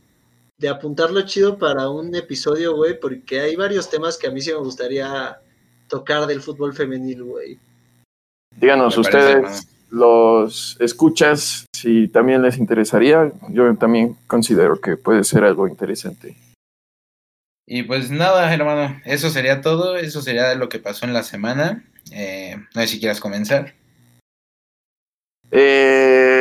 de 0.57 0.69
apuntarlo 0.69 1.21
chido 1.21 1.57
para 1.57 1.89
un 1.89 2.15
episodio, 2.15 2.75
güey, 2.75 2.99
porque 2.99 3.39
hay 3.39 3.55
varios 3.55 3.89
temas 3.89 4.17
que 4.17 4.27
a 4.27 4.31
mí 4.31 4.41
sí 4.41 4.51
me 4.51 4.57
gustaría 4.57 5.39
tocar 5.87 6.25
del 6.25 6.41
fútbol 6.41 6.73
femenil, 6.73 7.23
güey. 7.23 7.59
Díganos 8.55 8.97
Me 8.97 9.01
ustedes, 9.01 9.67
los 9.89 10.77
escuchas, 10.79 11.65
si 11.73 12.07
también 12.07 12.41
les 12.41 12.57
interesaría. 12.57 13.31
Yo 13.49 13.73
también 13.75 14.17
considero 14.25 14.81
que 14.81 14.97
puede 14.97 15.23
ser 15.23 15.43
algo 15.43 15.67
interesante. 15.67 16.35
Y 17.67 17.83
pues 17.83 18.09
nada, 18.09 18.51
hermano, 18.53 18.99
eso 19.05 19.29
sería 19.29 19.61
todo. 19.61 19.97
Eso 19.97 20.21
sería 20.21 20.55
lo 20.55 20.69
que 20.69 20.79
pasó 20.79 21.05
en 21.05 21.13
la 21.13 21.23
semana. 21.23 21.83
Eh, 22.11 22.55
no 22.73 22.81
sé 22.81 22.87
si 22.87 22.99
quieras 22.99 23.19
comenzar. 23.19 23.73
Eh, 25.51 26.36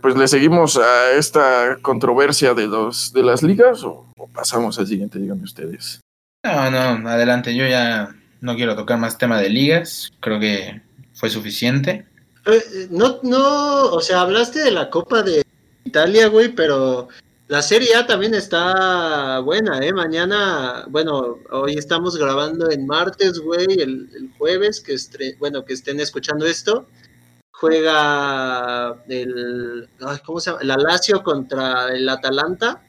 pues 0.00 0.16
le 0.16 0.28
seguimos 0.28 0.76
a 0.76 1.12
esta 1.12 1.78
controversia 1.82 2.54
de 2.54 2.66
los 2.66 3.12
de 3.12 3.22
las 3.22 3.42
ligas 3.42 3.82
o, 3.84 4.06
o 4.16 4.28
pasamos 4.28 4.78
al 4.78 4.86
siguiente, 4.86 5.18
díganme 5.18 5.44
ustedes. 5.44 6.00
No, 6.44 6.70
no, 6.70 7.08
adelante. 7.08 7.54
Yo 7.54 7.66
ya 7.66 8.14
no 8.40 8.56
quiero 8.56 8.74
tocar 8.76 8.98
más 8.98 9.18
tema 9.18 9.40
de 9.40 9.48
ligas. 9.50 10.10
Creo 10.20 10.40
que 10.40 10.80
fue 11.14 11.30
suficiente. 11.30 12.06
Eh, 12.46 12.62
eh, 12.74 12.86
No, 12.90 13.20
no, 13.22 13.84
o 13.86 14.00
sea, 14.00 14.22
hablaste 14.22 14.58
de 14.60 14.72
la 14.72 14.90
Copa 14.90 15.22
de 15.22 15.44
Italia, 15.84 16.26
güey, 16.28 16.48
pero 16.48 17.08
la 17.46 17.62
Serie 17.62 17.94
A 17.94 18.06
también 18.06 18.34
está 18.34 19.38
buena, 19.40 19.78
¿eh? 19.80 19.92
Mañana, 19.92 20.84
bueno, 20.88 21.38
hoy 21.50 21.74
estamos 21.74 22.16
grabando 22.16 22.70
en 22.70 22.86
martes, 22.86 23.38
güey, 23.38 23.66
el, 23.78 24.08
el 24.16 24.30
jueves, 24.38 24.80
que 24.80 24.94
estre- 24.94 25.36
bueno, 25.38 25.64
que 25.64 25.74
estén 25.74 26.00
escuchando 26.00 26.46
esto, 26.46 26.86
juega 27.62 29.04
el, 29.06 29.88
¿cómo 30.26 30.40
se 30.40 30.50
llama? 30.50 30.64
La 30.64 30.76
Lazio 30.76 31.22
contra 31.22 31.94
el 31.94 32.08
Atalanta. 32.08 32.82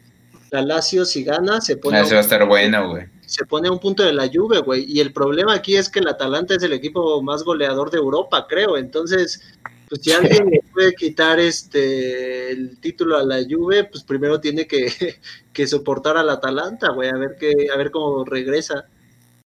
La 0.50 0.64
Lazio 0.64 1.06
si 1.06 1.24
gana 1.24 1.62
se 1.62 1.78
pone, 1.78 2.02
Eso 2.02 2.16
va 2.16 2.22
a 2.22 2.24
estar 2.24 2.48
bueno, 2.48 2.90
güey. 2.90 3.06
se 3.28 3.46
pone 3.46 3.68
a 3.68 3.72
un 3.72 3.78
punto 3.78 4.02
de 4.02 4.14
la 4.14 4.28
Juve, 4.34 4.62
güey. 4.62 4.86
Y 4.92 5.00
el 5.00 5.14
problema 5.14 5.54
aquí 5.54 5.76
es 5.76 5.90
que 5.90 6.00
el 6.00 6.08
Atalanta 6.08 6.56
es 6.56 6.64
el 6.64 6.74
equipo 6.74 7.22
más 7.22 7.44
goleador 7.44 7.92
de 7.92 8.00
Europa, 8.00 8.48
creo. 8.50 8.76
Entonces, 8.76 9.44
pues 9.88 10.02
si 10.02 10.12
alguien 10.12 10.50
le 10.50 10.62
puede 10.74 10.94
quitar 10.96 11.40
este 11.40 12.52
el 12.52 12.80
título 12.80 13.18
a 13.18 13.24
la 13.24 13.44
Juve, 13.48 13.84
pues 13.84 14.04
primero 14.04 14.40
tiene 14.40 14.66
que, 14.66 14.92
que 15.54 15.68
soportar 15.68 16.18
al 16.18 16.32
Atalanta, 16.32 16.90
güey, 16.90 17.10
a 17.10 17.18
ver 17.18 17.36
qué, 17.40 17.68
a 17.72 17.78
ver 17.78 17.92
cómo 17.92 18.26
regresa. 18.26 18.88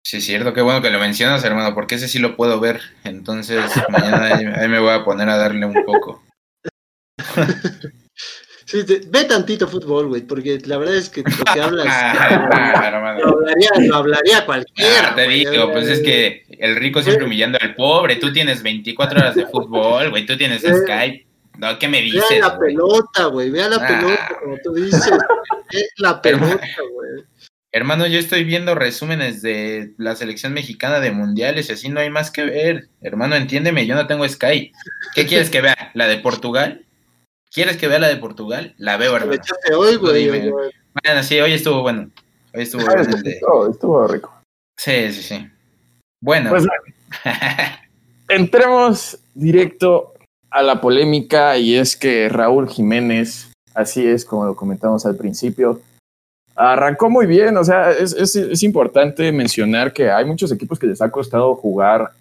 Sí, 0.08 0.18
es 0.18 0.26
cierto, 0.26 0.54
qué 0.54 0.62
bueno 0.62 0.84
que 0.84 0.92
lo 0.92 1.00
mencionas, 1.00 1.44
hermano, 1.44 1.74
porque 1.74 1.96
ese 1.96 2.08
sí 2.08 2.20
lo 2.20 2.36
puedo 2.36 2.60
ver. 2.60 2.80
Entonces, 3.04 3.60
mañana 3.90 4.24
ahí, 4.36 4.46
ahí 4.46 4.68
me 4.68 4.78
voy 4.80 4.92
a 4.94 5.04
poner 5.04 5.28
a 5.30 5.36
darle 5.38 5.66
un 5.66 5.84
poco. 5.84 6.24
Sí, 8.68 8.84
te- 8.84 9.02
ve 9.08 9.26
tantito 9.26 9.68
fútbol, 9.68 10.08
güey, 10.08 10.24
porque 10.24 10.58
la 10.66 10.78
verdad 10.80 10.96
es 10.96 11.08
que 11.10 11.22
lo 11.22 11.54
que 11.54 11.62
hablas 11.62 11.86
Ah, 11.90 13.16
lo 13.20 13.28
hablaría, 13.30 13.70
lo 13.78 13.96
hablaría 13.96 14.44
cualquiera. 14.44 15.10
Ah, 15.12 15.16
te 15.16 15.28
digo, 15.28 15.72
pues 15.72 15.88
es 15.88 16.02
que 16.02 16.46
el 16.50 16.76
rico 16.76 17.00
siempre 17.04 17.26
humillando 17.26 17.60
al 17.62 17.76
pobre. 17.76 18.16
Tú 18.16 18.34
tienes 18.34 18.64
24 18.64 19.20
horas 19.20 19.36
de 19.36 19.46
fútbol, 19.46 20.10
güey. 20.10 20.26
Tú 20.26 20.36
tienes 20.36 20.64
Eh, 20.64 20.74
Skype. 20.82 21.28
No, 21.60 21.78
¿qué 21.78 21.88
me 21.88 22.02
Vea 22.02 22.12
dices, 22.14 22.40
la 22.40 22.48
güey? 22.56 22.74
pelota, 22.74 23.26
güey, 23.26 23.50
vea 23.52 23.70
la 23.70 23.76
Ah. 23.76 23.88
pelota, 23.88 24.30
como 24.44 24.58
tú 24.64 24.74
dices. 24.74 25.12
Ve 25.72 25.88
la 25.98 26.20
pelota, 26.20 26.48
güey. 26.92 27.24
Hermano, 27.76 28.08
yo 28.08 28.20
estoy 28.20 28.46
viendo 28.46 28.74
resúmenes 28.74 29.42
de 29.42 29.94
la 29.98 30.16
selección 30.16 30.54
mexicana 30.54 31.02
de 31.02 31.12
mundiales 31.12 31.68
y 31.68 31.74
así 31.74 31.90
no 31.90 32.00
hay 32.00 32.10
más 32.10 32.32
que 32.32 32.46
ver. 32.46 32.88
Hermano, 33.02 33.36
entiéndeme, 33.36 33.86
yo 33.86 33.96
no 33.96 34.08
tengo 34.08 34.26
Sky. 34.26 34.72
¿Qué 35.14 35.26
quieres 35.26 35.50
que 35.50 35.60
vea? 35.60 35.92
¿La 35.94 36.08
de 36.08 36.18
Portugal? 36.20 36.86
¿Quieres 37.52 37.76
que 37.76 37.90
vea 37.90 38.00
la 38.00 38.08
de 38.08 38.16
Portugal? 38.16 38.76
La 38.78 38.96
veo, 38.96 39.14
hermano. 39.18 39.42
hoy, 39.76 39.98
güey. 39.98 40.30
Bueno, 40.30 41.22
sí, 41.24 41.38
hoy 41.42 41.52
estuvo 41.52 41.82
bueno. 41.82 42.10
Hoy 42.54 42.64
estuvo 42.64 42.82
ah, 42.84 42.94
bueno. 42.96 43.02
Estuvo, 43.14 43.70
estuvo 43.70 44.08
rico. 44.08 44.34
Sí, 44.78 45.12
sí, 45.12 45.22
sí. 45.22 45.50
Bueno. 46.22 46.52
Pues, 46.52 46.66
entremos 48.30 49.20
directo 49.34 50.14
a 50.50 50.64
la 50.64 50.80
polémica 50.80 51.58
y 51.58 51.76
es 51.76 51.98
que 51.98 52.30
Raúl 52.30 52.70
Jiménez, 52.70 53.52
así 53.74 54.08
es 54.08 54.24
como 54.24 54.46
lo 54.46 54.56
comentamos 54.56 55.06
al 55.06 55.18
principio, 55.18 55.82
arrancó 56.56 57.10
muy 57.10 57.26
bien. 57.26 57.58
O 57.58 57.64
sea, 57.64 57.92
es, 57.92 58.14
es, 58.14 58.36
es 58.36 58.64
importante 58.64 59.32
mencionar 59.32 59.94
que 59.94 60.10
hay 60.10 60.26
muchos 60.26 60.52
equipos 60.52 60.80
que 60.80 60.88
les 60.88 61.02
ha 61.02 61.12
costado 61.12 61.56
jugar 61.56 62.12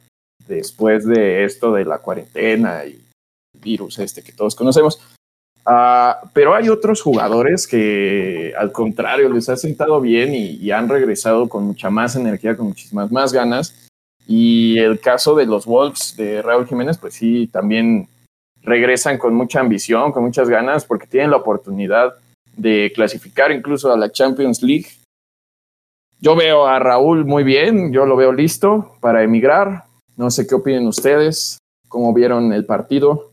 después 0.47 1.07
de 1.07 1.45
esto 1.45 1.73
de 1.73 1.85
la 1.85 1.99
cuarentena 1.99 2.85
y 2.85 2.93
el 3.55 3.61
virus 3.61 3.99
este 3.99 4.23
que 4.23 4.33
todos 4.33 4.55
conocemos. 4.55 5.01
Uh, 5.67 6.29
pero 6.35 6.55
hay 6.55 6.69
otros 6.69 7.01
jugadores 7.01 7.67
que 7.67 8.53
al 8.59 8.71
contrario 8.71 9.31
les 9.31 9.49
ha 9.49 9.57
sentado 9.57 9.99
bien 9.99 10.35
y, 10.35 10.57
y, 10.57 10.71
han 10.73 10.91
regresado 10.91 11.49
con 11.49 11.65
mucha 11.65 11.89
más 11.89 12.17
energía, 12.17 12.55
con 12.55 12.67
muchísimas 12.67 13.11
más 13.11 13.33
ganas. 13.33 13.89
Y 14.27 14.79
el 14.79 15.01
caso 15.01 15.35
de 15.35 15.47
los 15.47 15.65
Wolves 15.65 16.17
de 16.19 16.43
Raúl 16.43 16.67
Jiménez, 16.67 16.99
pues 16.99 17.15
sí, 17.15 17.49
también 17.51 18.09
regresan 18.63 19.17
con 19.17 19.35
mucha 19.35 19.61
ambición, 19.61 20.13
con 20.13 20.25
muchas 20.25 20.51
ganas, 20.51 20.85
porque 20.85 21.07
tienen 21.07 21.31
la 21.31 21.39
oportunidad 21.39 22.15
de 22.57 22.93
clasificar 22.95 23.53
incluso 23.53 23.93
a 23.93 23.97
la 23.97 24.11
Champions 24.11 24.63
League. 24.63 24.87
Yo 26.21 26.37
veo 26.37 26.67
a 26.67 26.79
Raúl 26.79 27.25
muy 27.25 27.45
bien, 27.45 27.93
yo 27.93 28.07
lo 28.07 28.17
veo 28.17 28.33
listo 28.33 28.97
para 29.01 29.23
emigrar. 29.23 29.85
No 30.17 30.31
sé 30.31 30.47
qué 30.47 30.55
opinen 30.55 30.87
ustedes, 30.87 31.59
cómo 31.89 32.15
vieron 32.15 32.53
el 32.53 32.65
partido. 32.65 33.33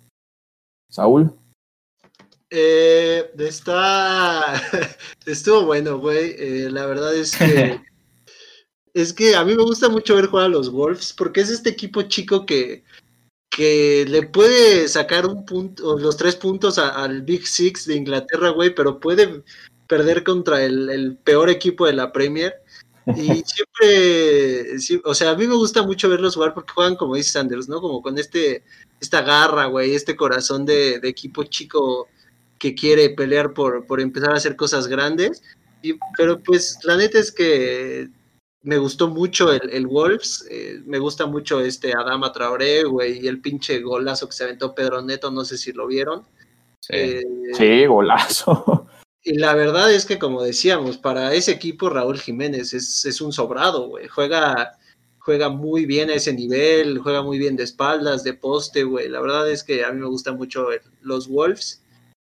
Saúl. 0.90 1.32
Eh, 2.50 3.32
está. 3.38 4.62
Estuvo 5.26 5.66
bueno, 5.66 6.00
güey. 6.00 6.36
Eh, 6.38 6.70
la 6.70 6.86
verdad 6.86 7.16
es 7.16 7.36
que. 7.38 7.80
es 8.94 9.14
que 9.14 9.36
a 9.36 9.46
mí 9.46 9.56
me 9.56 9.64
gusta 9.64 9.88
mucho 9.88 10.16
ver 10.16 10.28
jugar 10.28 10.48
a 10.48 10.50
los 10.50 10.72
Wolves 10.72 11.14
porque 11.14 11.42
es 11.42 11.50
este 11.50 11.70
equipo 11.70 12.02
chico 12.04 12.46
que 12.46 12.84
que 13.52 14.06
le 14.08 14.24
puede 14.24 14.88
sacar 14.88 15.26
un 15.26 15.46
punto, 15.46 16.00
los 16.00 16.16
tres 16.16 16.38
puntos 16.38 16.80
al 16.80 17.22
Big 17.22 17.46
Six 17.46 17.86
de 17.86 17.96
Inglaterra, 17.96 18.50
güey, 18.52 18.74
pero 18.74 19.00
puede 19.00 19.44
perder 19.88 20.24
contra 20.24 20.64
el, 20.64 21.18
peor 21.22 21.50
equipo 21.50 21.86
de 21.86 21.94
la 21.94 22.14
Premier. 22.14 22.54
Y 23.08 23.44
siempre, 23.46 24.78
o 25.04 25.14
sea, 25.14 25.32
a 25.32 25.36
mí 25.36 25.48
me 25.48 25.56
gusta 25.56 25.84
mucho 25.84 26.08
verlos 26.08 26.36
jugar 26.36 26.54
porque 26.54 26.72
juegan 26.72 26.96
como 26.96 27.16
dice 27.16 27.32
Sanders, 27.32 27.68
¿no? 27.68 27.82
Como 27.82 28.02
con 28.02 28.18
este, 28.18 28.64
esta 29.02 29.22
garra, 29.22 29.66
güey, 29.66 29.96
este 29.96 30.16
corazón 30.16 30.66
de, 30.66 31.02
equipo 31.04 31.44
chico 31.44 32.08
que 32.58 32.74
quiere 32.74 33.10
pelear 33.10 33.54
por, 33.54 33.86
por 33.86 34.00
empezar 34.00 34.32
a 34.32 34.38
hacer 34.38 34.56
cosas 34.56 34.88
grandes. 34.88 35.44
Y, 35.82 35.96
pero 36.16 36.42
pues 36.42 36.80
la 36.84 36.96
neta 36.96 37.20
es 37.20 37.34
que 37.34 38.10
me 38.64 38.78
gustó 38.78 39.08
mucho 39.08 39.52
el, 39.52 39.88
Wolves, 39.88 40.46
eh, 40.50 40.82
me 40.86 41.00
gusta 41.00 41.26
mucho 41.26 41.62
este 41.62 41.94
Adama 41.94 42.32
Traoré, 42.32 42.84
güey, 42.84 43.24
y 43.24 43.28
el 43.28 43.42
pinche 43.42 43.80
golazo 43.80 44.28
que 44.28 44.34
se 44.34 44.44
aventó 44.44 44.76
Pedro 44.76 45.02
Neto, 45.02 45.32
no 45.32 45.44
sé 45.44 45.58
si 45.58 45.74
lo 45.74 45.88
vieron. 45.88 46.26
Sí, 46.80 46.94
eh, 47.60 47.88
golazo. 47.88 48.88
Y 49.24 49.38
la 49.38 49.54
verdad 49.54 49.94
es 49.94 50.08
que, 50.08 50.18
como 50.18 50.42
decíamos, 50.42 50.98
para 50.98 51.32
ese 51.36 51.52
equipo 51.52 51.92
Raúl 51.92 52.20
Jiménez 52.20 52.74
es, 52.74 53.22
un 53.22 53.32
sobrado, 53.32 53.88
güey, 53.88 54.08
juega, 54.08 54.80
juega 55.20 55.50
muy 55.50 55.86
bien 55.86 56.10
a 56.10 56.16
ese 56.16 56.34
nivel, 56.34 56.98
juega 56.98 57.22
muy 57.22 57.38
bien 57.38 57.56
de 57.56 57.64
espaldas, 57.64 58.24
de 58.24 58.34
poste, 58.34 58.84
güey, 58.84 59.10
la 59.10 59.22
verdad 59.22 59.48
es 59.52 59.64
que 59.64 59.86
a 59.86 59.92
mí 59.92 60.00
me 60.00 60.08
gustan 60.08 60.38
mucho 60.38 60.70
los 61.02 61.28
Wolves 61.28 61.84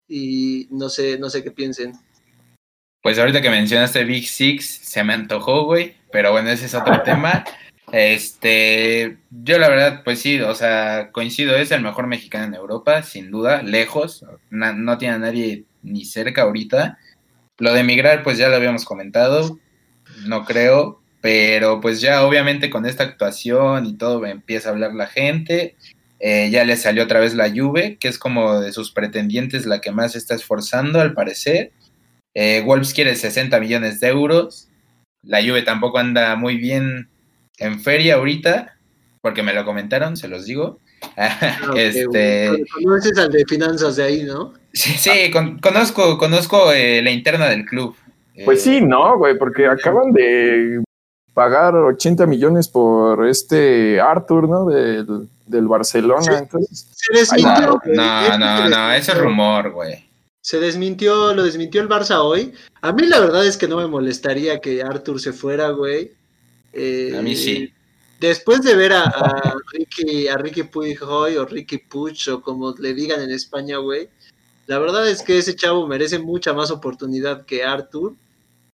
y 0.06 0.68
no 0.70 0.88
sé, 0.88 1.18
no 1.18 1.28
sé 1.28 1.42
qué 1.42 1.50
piensen. 1.50 1.92
Pues 3.06 3.20
ahorita 3.20 3.40
que 3.40 3.50
mencionaste 3.50 4.02
Big 4.02 4.26
Six, 4.26 4.66
se 4.82 5.04
me 5.04 5.12
antojó, 5.12 5.64
güey. 5.64 5.94
Pero 6.10 6.32
bueno, 6.32 6.50
ese 6.50 6.66
es 6.66 6.74
otro 6.74 7.02
tema. 7.04 7.44
Este, 7.92 9.18
yo 9.30 9.60
la 9.60 9.68
verdad, 9.68 10.02
pues 10.02 10.18
sí, 10.18 10.40
o 10.40 10.56
sea, 10.56 11.10
coincido, 11.12 11.54
es 11.54 11.70
el 11.70 11.82
mejor 11.82 12.08
mexicano 12.08 12.46
en 12.46 12.54
Europa, 12.54 13.04
sin 13.04 13.30
duda, 13.30 13.62
lejos, 13.62 14.24
no 14.50 14.98
tiene 14.98 15.14
a 15.14 15.18
nadie 15.18 15.62
ni 15.84 16.04
cerca 16.04 16.42
ahorita. 16.42 16.98
Lo 17.58 17.72
de 17.72 17.78
emigrar, 17.78 18.24
pues 18.24 18.38
ya 18.38 18.48
lo 18.48 18.56
habíamos 18.56 18.84
comentado, 18.84 19.56
no 20.26 20.44
creo, 20.44 21.00
pero 21.20 21.80
pues 21.80 22.00
ya 22.00 22.24
obviamente 22.24 22.70
con 22.70 22.86
esta 22.86 23.04
actuación 23.04 23.86
y 23.86 23.96
todo 23.96 24.26
empieza 24.26 24.70
a 24.70 24.72
hablar 24.72 24.94
la 24.94 25.06
gente. 25.06 25.76
Eh, 26.18 26.50
ya 26.50 26.64
le 26.64 26.76
salió 26.76 27.04
otra 27.04 27.20
vez 27.20 27.34
la 27.34 27.50
Juve, 27.50 27.98
que 28.00 28.08
es 28.08 28.18
como 28.18 28.58
de 28.58 28.72
sus 28.72 28.90
pretendientes 28.90 29.64
la 29.64 29.80
que 29.80 29.92
más 29.92 30.10
se 30.10 30.18
está 30.18 30.34
esforzando 30.34 31.00
al 31.00 31.14
parecer. 31.14 31.70
Eh, 32.38 32.62
Wolves 32.66 32.92
quiere 32.92 33.16
60 33.16 33.58
millones 33.60 33.98
de 33.98 34.08
euros. 34.08 34.68
La 35.22 35.40
Juve 35.40 35.62
tampoco 35.62 35.96
anda 35.96 36.36
muy 36.36 36.58
bien 36.58 37.08
en 37.56 37.80
feria 37.80 38.16
ahorita, 38.16 38.76
porque 39.22 39.42
me 39.42 39.54
lo 39.54 39.64
comentaron, 39.64 40.18
se 40.18 40.28
los 40.28 40.44
digo. 40.44 40.78
Ah, 41.18 41.60
este... 41.76 42.64
Conoces 42.72 43.16
al 43.18 43.30
de 43.30 43.44
finanzas 43.46 43.96
de 43.96 44.02
ahí, 44.02 44.24
¿no? 44.24 44.54
Sí, 44.72 44.92
sí 44.98 45.30
conozco, 45.62 46.18
conozco 46.18 46.72
eh, 46.72 47.00
la 47.02 47.10
interna 47.10 47.48
del 47.48 47.64
club. 47.64 47.94
Pues 48.44 48.62
sí, 48.62 48.80
no, 48.80 49.16
güey, 49.16 49.38
porque 49.38 49.66
acaban 49.66 50.12
de 50.12 50.82
pagar 51.32 51.74
80 51.74 52.26
millones 52.26 52.68
por 52.68 53.26
este 53.26 54.00
Arthur, 54.00 54.48
¿no? 54.48 54.64
Del, 54.66 55.28
del 55.46 55.68
Barcelona. 55.68 56.38
Entonces, 56.38 56.86
no, 57.42 57.80
no, 57.84 58.38
no, 58.38 58.68
no, 58.68 58.92
ese 58.92 59.12
es 59.12 59.18
rumor, 59.18 59.70
güey 59.70 60.06
se 60.46 60.60
desmintió, 60.60 61.34
lo 61.34 61.42
desmintió 61.42 61.80
el 61.80 61.88
Barça 61.88 62.20
hoy. 62.22 62.52
A 62.80 62.92
mí 62.92 63.04
la 63.08 63.18
verdad 63.18 63.44
es 63.44 63.56
que 63.56 63.66
no 63.66 63.78
me 63.78 63.88
molestaría 63.88 64.60
que 64.60 64.80
Arthur 64.80 65.20
se 65.20 65.32
fuera, 65.32 65.70
güey. 65.70 66.12
a 66.72 67.20
mí 67.20 67.34
sí. 67.34 67.56
Eh, 67.64 67.72
después 68.20 68.62
de 68.62 68.76
ver 68.76 68.92
a, 68.92 69.12
Ricky, 69.72 70.28
a 70.28 70.36
Ricky 70.36 70.62
Puighoy 70.62 71.36
o 71.36 71.46
Ricky 71.46 71.78
Puch 71.78 72.28
o 72.28 72.42
como 72.42 72.76
le 72.78 72.94
digan 72.94 73.20
en 73.22 73.32
España, 73.32 73.78
güey, 73.78 74.08
la 74.68 74.78
verdad 74.78 75.08
es 75.08 75.24
que 75.24 75.36
ese 75.36 75.56
chavo 75.56 75.84
merece 75.88 76.20
mucha 76.20 76.52
más 76.52 76.70
oportunidad 76.70 77.44
que 77.44 77.64
Arthur, 77.64 78.14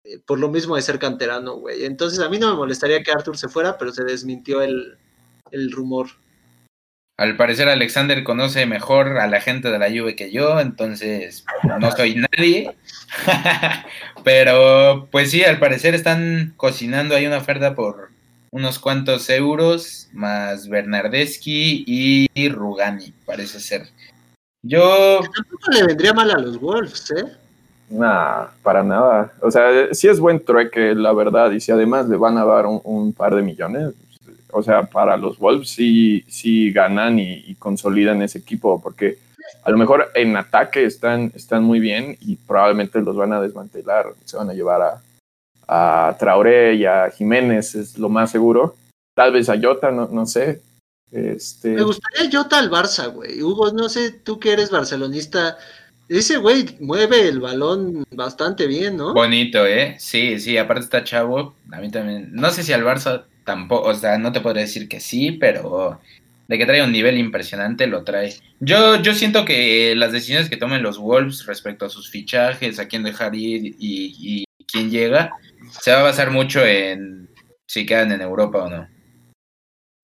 eh, 0.05 0.17
por 0.25 0.39
lo 0.39 0.49
mismo 0.49 0.75
de 0.75 0.81
ser 0.81 0.97
canterano, 0.97 1.57
güey. 1.57 1.85
Entonces 1.85 2.17
a 2.17 2.29
mí 2.29 2.39
no 2.39 2.49
me 2.49 2.57
molestaría 2.57 3.03
que 3.03 3.11
Arthur 3.11 3.37
se 3.37 3.47
fuera, 3.47 3.77
pero 3.77 3.91
se 3.91 4.03
desmintió 4.03 4.63
el, 4.63 4.97
el 5.51 5.71
rumor. 5.71 6.07
Al 7.19 7.35
parecer 7.35 7.67
Alexander 7.67 8.23
conoce 8.23 8.65
mejor 8.65 9.17
a 9.17 9.27
la 9.27 9.41
gente 9.41 9.69
de 9.69 9.77
la 9.77 9.89
Juve 9.89 10.15
que 10.15 10.31
yo, 10.31 10.61
entonces 10.61 11.43
no 11.77 11.91
soy 11.91 12.15
nadie. 12.15 12.77
Pero 14.23 15.09
pues 15.11 15.31
sí, 15.31 15.43
al 15.43 15.59
parecer 15.59 15.95
están 15.95 16.53
cocinando 16.55 17.17
ahí 17.17 17.27
una 17.27 17.39
oferta 17.39 17.75
por 17.75 18.11
unos 18.51 18.79
cuantos 18.79 19.29
euros, 19.29 20.07
más 20.13 20.69
Bernardeschi 20.69 21.83
y 21.85 22.47
Rugani, 22.47 23.13
parece 23.25 23.59
ser. 23.59 23.89
Yo... 24.61 25.19
Tampoco 25.19 25.71
le 25.71 25.87
vendría 25.87 26.13
mal 26.13 26.31
a 26.31 26.37
los 26.37 26.57
Wolves, 26.57 27.11
¿eh? 27.11 27.25
Nah, 27.89 28.45
para 28.63 28.81
nada. 28.81 29.33
O 29.41 29.51
sea, 29.51 29.93
sí 29.93 30.07
es 30.07 30.21
buen 30.21 30.41
trueque, 30.45 30.95
la 30.95 31.11
verdad, 31.11 31.51
y 31.51 31.59
si 31.59 31.73
además 31.73 32.07
le 32.07 32.15
van 32.15 32.37
a 32.37 32.45
dar 32.45 32.65
un 32.65 33.11
par 33.11 33.35
de 33.35 33.41
millones, 33.41 33.93
o 34.51 34.63
sea, 34.63 34.83
para 34.83 35.17
los 35.17 35.37
Wolves 35.37 35.69
sí, 35.69 36.23
sí 36.27 36.71
ganan 36.71 37.19
y, 37.19 37.55
consolidan 37.55 38.21
ese 38.21 38.39
equipo, 38.39 38.81
porque 38.81 39.17
a 39.63 39.71
lo 39.71 39.77
mejor 39.77 40.11
en 40.15 40.35
ataque 40.37 40.85
están, 40.85 41.31
están 41.35 41.63
muy 41.63 41.79
bien 41.79 42.17
y 42.21 42.35
probablemente 42.35 43.01
los 43.01 43.15
van 43.15 43.33
a 43.33 43.41
desmantelar, 43.41 44.13
se 44.25 44.37
van 44.37 44.49
a 44.49 44.53
llevar 44.53 44.81
a, 44.81 45.01
a 45.67 46.17
Traoré 46.17 46.75
y 46.75 46.85
a 46.85 47.09
Jiménez, 47.09 47.75
es 47.75 47.97
lo 47.97 48.09
más 48.09 48.31
seguro. 48.31 48.75
Tal 49.15 49.33
vez 49.33 49.49
a 49.49 49.59
Jota, 49.61 49.91
no, 49.91 50.07
no 50.07 50.25
sé. 50.25 50.61
Este... 51.11 51.69
Me 51.69 51.83
gustaría 51.83 52.29
Jota 52.31 52.59
al 52.59 52.71
Barça, 52.71 53.11
güey. 53.11 53.41
Hugo, 53.41 53.71
no 53.71 53.89
sé, 53.89 54.11
tú 54.11 54.39
que 54.39 54.53
eres 54.53 54.69
barcelonista, 54.69 55.57
ese 56.09 56.37
güey 56.37 56.77
mueve 56.79 57.27
el 57.27 57.39
balón 57.39 58.03
bastante 58.11 58.65
bien, 58.65 58.97
¿no? 58.97 59.13
Bonito, 59.13 59.65
¿eh? 59.65 59.95
Sí, 59.99 60.39
sí, 60.39 60.57
aparte 60.57 60.83
está 60.83 61.03
chavo. 61.03 61.55
A 61.71 61.79
mí 61.79 61.91
también. 61.91 62.29
No 62.33 62.49
sé 62.49 62.63
si 62.63 62.73
al 62.73 62.83
Barça 62.83 63.25
tampoco, 63.49 63.89
o 63.89 63.95
sea, 63.95 64.19
no 64.19 64.31
te 64.31 64.41
podría 64.41 64.61
decir 64.61 64.87
que 64.87 64.99
sí, 64.99 65.31
pero 65.31 65.99
de 66.47 66.57
que 66.59 66.67
trae 66.67 66.83
un 66.83 66.91
nivel 66.91 67.17
impresionante, 67.17 67.87
lo 67.87 68.03
trae. 68.03 68.35
Yo, 68.59 69.01
yo 69.01 69.15
siento 69.15 69.43
que 69.43 69.95
las 69.95 70.11
decisiones 70.11 70.51
que 70.51 70.57
tomen 70.57 70.83
los 70.83 70.99
Wolves 70.99 71.47
respecto 71.47 71.83
a 71.83 71.89
sus 71.89 72.11
fichajes, 72.11 72.77
a 72.77 72.87
quién 72.87 73.01
dejar 73.01 73.33
ir 73.33 73.75
y, 73.79 74.45
quién 74.71 74.91
llega, 74.91 75.31
se 75.81 75.91
va 75.91 76.01
a 76.01 76.03
basar 76.03 76.29
mucho 76.29 76.63
en 76.63 77.27
si 77.65 77.87
quedan 77.87 78.11
en 78.11 78.21
Europa 78.21 78.65
o 78.65 78.69
no. 78.69 78.87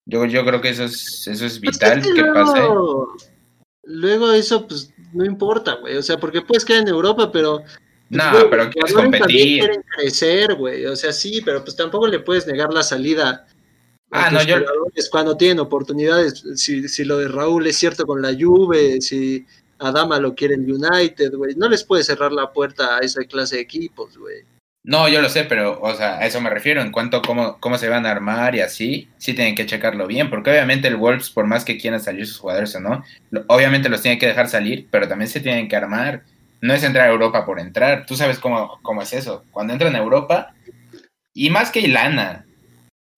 Yo, 0.07 0.25
yo 0.25 0.43
creo 0.43 0.59
que 0.59 0.69
eso 0.69 0.85
es, 0.85 1.27
eso 1.27 1.45
es 1.45 1.59
pues 1.59 1.73
vital 1.73 2.01
que, 2.01 2.23
pase. 2.23 2.61
Luego 3.83 4.31
eso, 4.31 4.67
pues, 4.67 4.91
no 5.13 5.23
importa, 5.23 5.75
güey. 5.75 5.97
O 5.97 6.01
sea, 6.01 6.17
porque 6.17 6.41
puedes 6.41 6.65
quedar 6.65 6.81
en 6.81 6.87
Europa, 6.87 7.31
pero 7.31 7.61
no, 8.09 8.49
pero 8.49 8.69
quieres 8.69 8.93
competir. 8.93 9.59
Quieren 9.59 9.83
crecer, 9.95 10.55
güey. 10.55 10.85
O 10.85 10.95
sea, 10.95 11.11
sí, 11.11 11.41
pero 11.43 11.63
pues 11.63 11.75
tampoco 11.75 12.07
le 12.07 12.19
puedes 12.19 12.45
negar 12.47 12.73
la 12.73 12.83
salida. 12.83 13.47
Ah, 14.11 14.29
no, 14.31 14.43
yo. 14.43 14.57
Cuando 15.11 15.35
tienen 15.35 15.59
oportunidades, 15.59 16.43
si, 16.55 16.87
si 16.87 17.03
lo 17.03 17.17
de 17.17 17.27
Raúl 17.27 17.67
es 17.67 17.77
cierto 17.77 18.05
con 18.05 18.21
la 18.21 18.33
Juve, 18.33 19.01
si 19.01 19.45
Adama 19.79 20.19
lo 20.19 20.35
quiere 20.35 20.55
el 20.55 20.71
United, 20.71 21.33
güey. 21.33 21.55
No 21.55 21.67
les 21.67 21.83
puede 21.83 22.03
cerrar 22.03 22.31
la 22.31 22.51
puerta 22.51 22.97
a 22.97 22.99
esa 22.99 23.23
clase 23.23 23.57
de 23.57 23.61
equipos, 23.61 24.17
güey. 24.17 24.43
No, 24.83 25.09
yo 25.09 25.19
lo 25.19 25.29
sé, 25.29 25.45
pero, 25.45 25.81
o 25.81 25.95
sea, 25.95 26.19
a 26.19 26.27
eso 26.27 26.39
me 26.41 26.49
refiero, 26.51 26.79
en 26.79 26.91
cuanto 26.91 27.17
a 27.17 27.21
cómo, 27.23 27.59
cómo 27.59 27.79
se 27.79 27.89
van 27.89 28.05
a 28.05 28.11
armar 28.11 28.53
y 28.53 28.61
así, 28.61 29.09
sí 29.17 29.33
tienen 29.33 29.55
que 29.55 29.65
checarlo 29.65 30.05
bien, 30.05 30.29
porque 30.29 30.51
obviamente 30.51 30.87
el 30.87 30.95
Wolves, 30.95 31.31
por 31.31 31.47
más 31.47 31.65
que 31.65 31.79
quieran 31.79 31.99
salir 31.99 32.27
sus 32.27 32.37
jugadores 32.37 32.75
o 32.75 32.79
no, 32.79 33.03
obviamente 33.47 33.89
los 33.89 34.03
tienen 34.03 34.19
que 34.19 34.27
dejar 34.27 34.47
salir, 34.47 34.87
pero 34.91 35.07
también 35.07 35.27
se 35.27 35.39
tienen 35.39 35.67
que 35.67 35.75
armar. 35.75 36.23
No 36.65 36.73
es 36.73 36.83
entrar 36.83 37.07
a 37.07 37.11
Europa 37.11 37.45
por 37.45 37.59
entrar, 37.59 38.05
tú 38.05 38.15
sabes 38.15 38.39
cómo, 38.39 38.79
cómo 38.81 39.01
es 39.01 39.13
eso. 39.13 39.43
Cuando 39.51 39.73
entran 39.73 39.95
a 39.95 39.99
Europa, 39.99 40.53
y 41.33 41.49
más 41.49 41.71
que 41.71 41.81
Ilana, 41.81 42.45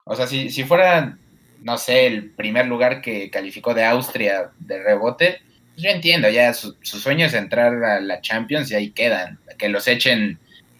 o 0.03 0.15
sea, 0.15 0.27
si, 0.27 0.49
si 0.49 0.63
fuera, 0.63 1.17
no 1.61 1.77
sé, 1.77 2.07
el 2.07 2.31
primer 2.31 2.67
lugar 2.67 3.01
que 3.01 3.29
calificó 3.29 3.73
de 3.73 3.85
Austria 3.85 4.51
de 4.59 4.83
rebote, 4.83 5.41
pues 5.73 5.83
yo 5.83 5.89
entiendo, 5.89 6.29
ya 6.29 6.53
su, 6.53 6.75
su 6.81 6.99
sueño 6.99 7.25
es 7.25 7.33
entrar 7.33 7.83
a 7.83 7.99
la 7.99 8.19
Champions 8.21 8.71
y 8.71 8.75
ahí 8.75 8.89
quedan, 8.91 9.39
que 9.57 9.69
los 9.69 9.87
echen 9.87 10.39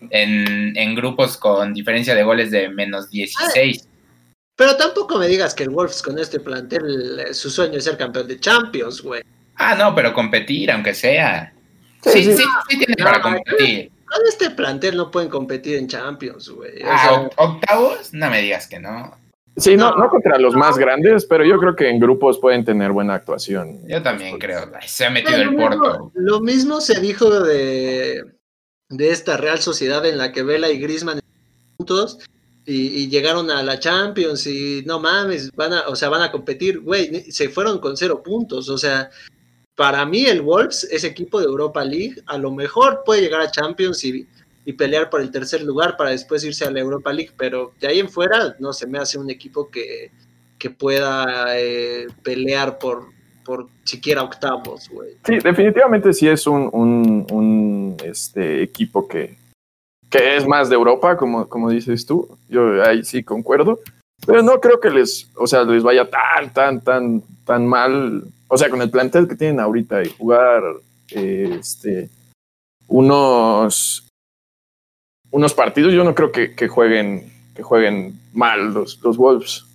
en, 0.09 0.95
grupos 0.95 1.37
con 1.37 1.73
diferencia 1.73 2.15
de 2.15 2.23
goles 2.23 2.51
de 2.51 2.69
menos 2.69 3.09
16. 3.09 3.87
Pero 4.55 4.75
tampoco 4.75 5.19
me 5.19 5.27
digas 5.27 5.53
que 5.53 5.63
el 5.63 5.69
Wolves 5.69 6.01
con 6.01 6.17
este 6.17 6.39
plantel, 6.39 7.19
eh, 7.19 7.33
su 7.33 7.49
sueño 7.49 7.77
es 7.77 7.83
ser 7.83 7.97
campeón 7.97 8.27
de 8.27 8.39
Champions, 8.39 9.01
güey. 9.01 9.21
Ah, 9.55 9.75
no, 9.75 9.93
pero 9.93 10.13
competir, 10.13 10.71
aunque 10.71 10.93
sea. 10.93 11.53
Sí, 12.07 12.23
sí, 12.23 12.37
sí, 12.37 12.77
tiene 12.77 12.95
para 13.03 13.21
competir. 13.21 13.91
Con 14.05 14.25
este 14.27 14.51
plantel 14.51 14.95
no 14.95 15.11
pueden 15.11 15.29
competir 15.29 15.77
en 15.77 15.87
Champions, 15.87 16.49
güey. 16.49 16.81
Ah, 16.85 17.29
octavos, 17.35 18.13
no 18.13 18.29
me 18.29 18.41
digas 18.41 18.67
que 18.67 18.79
no. 18.79 19.13
Sí, 19.57 19.75
no, 19.75 19.95
no, 19.95 20.07
contra 20.09 20.37
los 20.37 20.55
más 20.55 20.77
grandes, 20.77 21.25
pero 21.25 21.43
yo 21.43 21.57
creo 21.57 21.75
que 21.75 21.89
en 21.89 21.99
grupos 21.99 22.37
pueden 22.39 22.63
tener 22.63 22.91
buena 22.91 23.15
actuación. 23.15 23.79
Yo 23.87 24.01
también 24.03 24.37
creo. 24.37 24.71
Se 24.85 25.05
ha 25.05 25.09
metido 25.09 25.37
el 25.37 25.55
Porto. 25.55 26.11
Lo 26.13 26.39
mismo 26.41 26.79
se 26.79 26.99
dijo 26.99 27.41
de, 27.41 28.23
de 28.89 29.09
esta 29.09 29.35
Real 29.35 29.59
Sociedad 29.59 30.05
en 30.05 30.19
la 30.19 30.31
que 30.31 30.43
Vela 30.43 30.69
y 30.69 30.79
Grisman 30.79 31.19
juntos 31.77 32.19
y, 32.67 33.07
llegaron 33.07 33.49
a 33.49 33.63
la 33.63 33.79
Champions 33.79 34.45
y 34.45 34.83
no 34.85 34.99
mames, 34.99 35.51
van 35.53 35.73
a, 35.73 35.87
o 35.87 35.95
sea, 35.95 36.09
van 36.09 36.21
a 36.21 36.31
competir, 36.31 36.81
güey, 36.81 37.31
se 37.31 37.49
fueron 37.49 37.79
con 37.79 37.95
cero 37.95 38.21
puntos, 38.21 38.69
o 38.69 38.77
sea, 38.77 39.09
para 39.77 40.05
mí 40.07 40.25
el 40.25 40.41
Wolves 40.41 40.85
es 40.91 41.03
equipo 41.03 41.39
de 41.39 41.45
Europa 41.45 41.85
League, 41.85 42.15
a 42.25 42.37
lo 42.39 42.51
mejor 42.51 43.03
puede 43.05 43.21
llegar 43.21 43.41
a 43.41 43.51
Champions 43.51 44.03
y, 44.03 44.27
pelear 44.77 45.09
por 45.09 45.21
el 45.21 45.31
tercer 45.31 45.61
lugar 45.61 45.95
para 45.95 46.09
después 46.09 46.43
irse 46.43 46.65
a 46.65 46.71
la 46.71 46.81
Europa 46.81 47.13
League, 47.13 47.31
pero 47.37 47.71
de 47.79 47.87
ahí 47.87 47.99
en 47.99 48.09
fuera 48.09 48.53
no 48.59 48.73
se 48.73 48.85
me 48.85 48.97
hace 48.97 49.17
un 49.17 49.29
equipo 49.29 49.69
que, 49.69 50.11
que 50.59 50.69
pueda 50.69 51.57
eh, 51.57 52.07
pelear 52.21 52.77
por, 52.77 53.05
por 53.45 53.67
siquiera 53.85 54.23
octavos, 54.23 54.89
güey. 54.89 55.11
Sí, 55.25 55.39
definitivamente 55.39 56.11
sí 56.11 56.27
es 56.27 56.45
un, 56.47 56.69
un, 57.31 57.95
este, 58.03 58.61
equipo 58.61 59.07
que, 59.07 59.37
que 60.09 60.35
es 60.35 60.45
más 60.45 60.67
de 60.67 60.75
Europa, 60.75 61.15
como, 61.15 61.47
como 61.47 61.69
dices 61.69 62.05
tú. 62.05 62.37
Yo 62.49 62.83
ahí 62.83 63.05
sí 63.05 63.23
concuerdo. 63.23 63.79
Pero 64.25 64.41
no 64.41 64.59
creo 64.59 64.81
que 64.81 64.89
les, 64.89 65.29
o 65.37 65.47
sea, 65.47 65.63
les 65.63 65.81
vaya 65.81 66.09
tan, 66.09 66.51
tan, 66.51 66.81
tan, 66.81 67.23
tan 67.45 67.65
mal. 67.65 68.23
O 68.47 68.57
sea, 68.57 68.69
con 68.69 68.81
el 68.81 68.89
plantel 68.89 69.27
que 69.27 69.35
tienen 69.35 69.59
ahorita 69.59 70.03
y 70.03 70.09
jugar 70.09 70.63
este, 71.09 72.09
unos, 72.87 74.07
unos 75.31 75.53
partidos, 75.53 75.93
yo 75.93 76.03
no 76.03 76.15
creo 76.15 76.31
que, 76.31 76.55
que 76.55 76.67
jueguen, 76.67 77.31
que 77.55 77.63
jueguen 77.63 78.19
mal 78.33 78.73
los, 78.73 78.99
los 79.01 79.17
Wolves. 79.17 79.65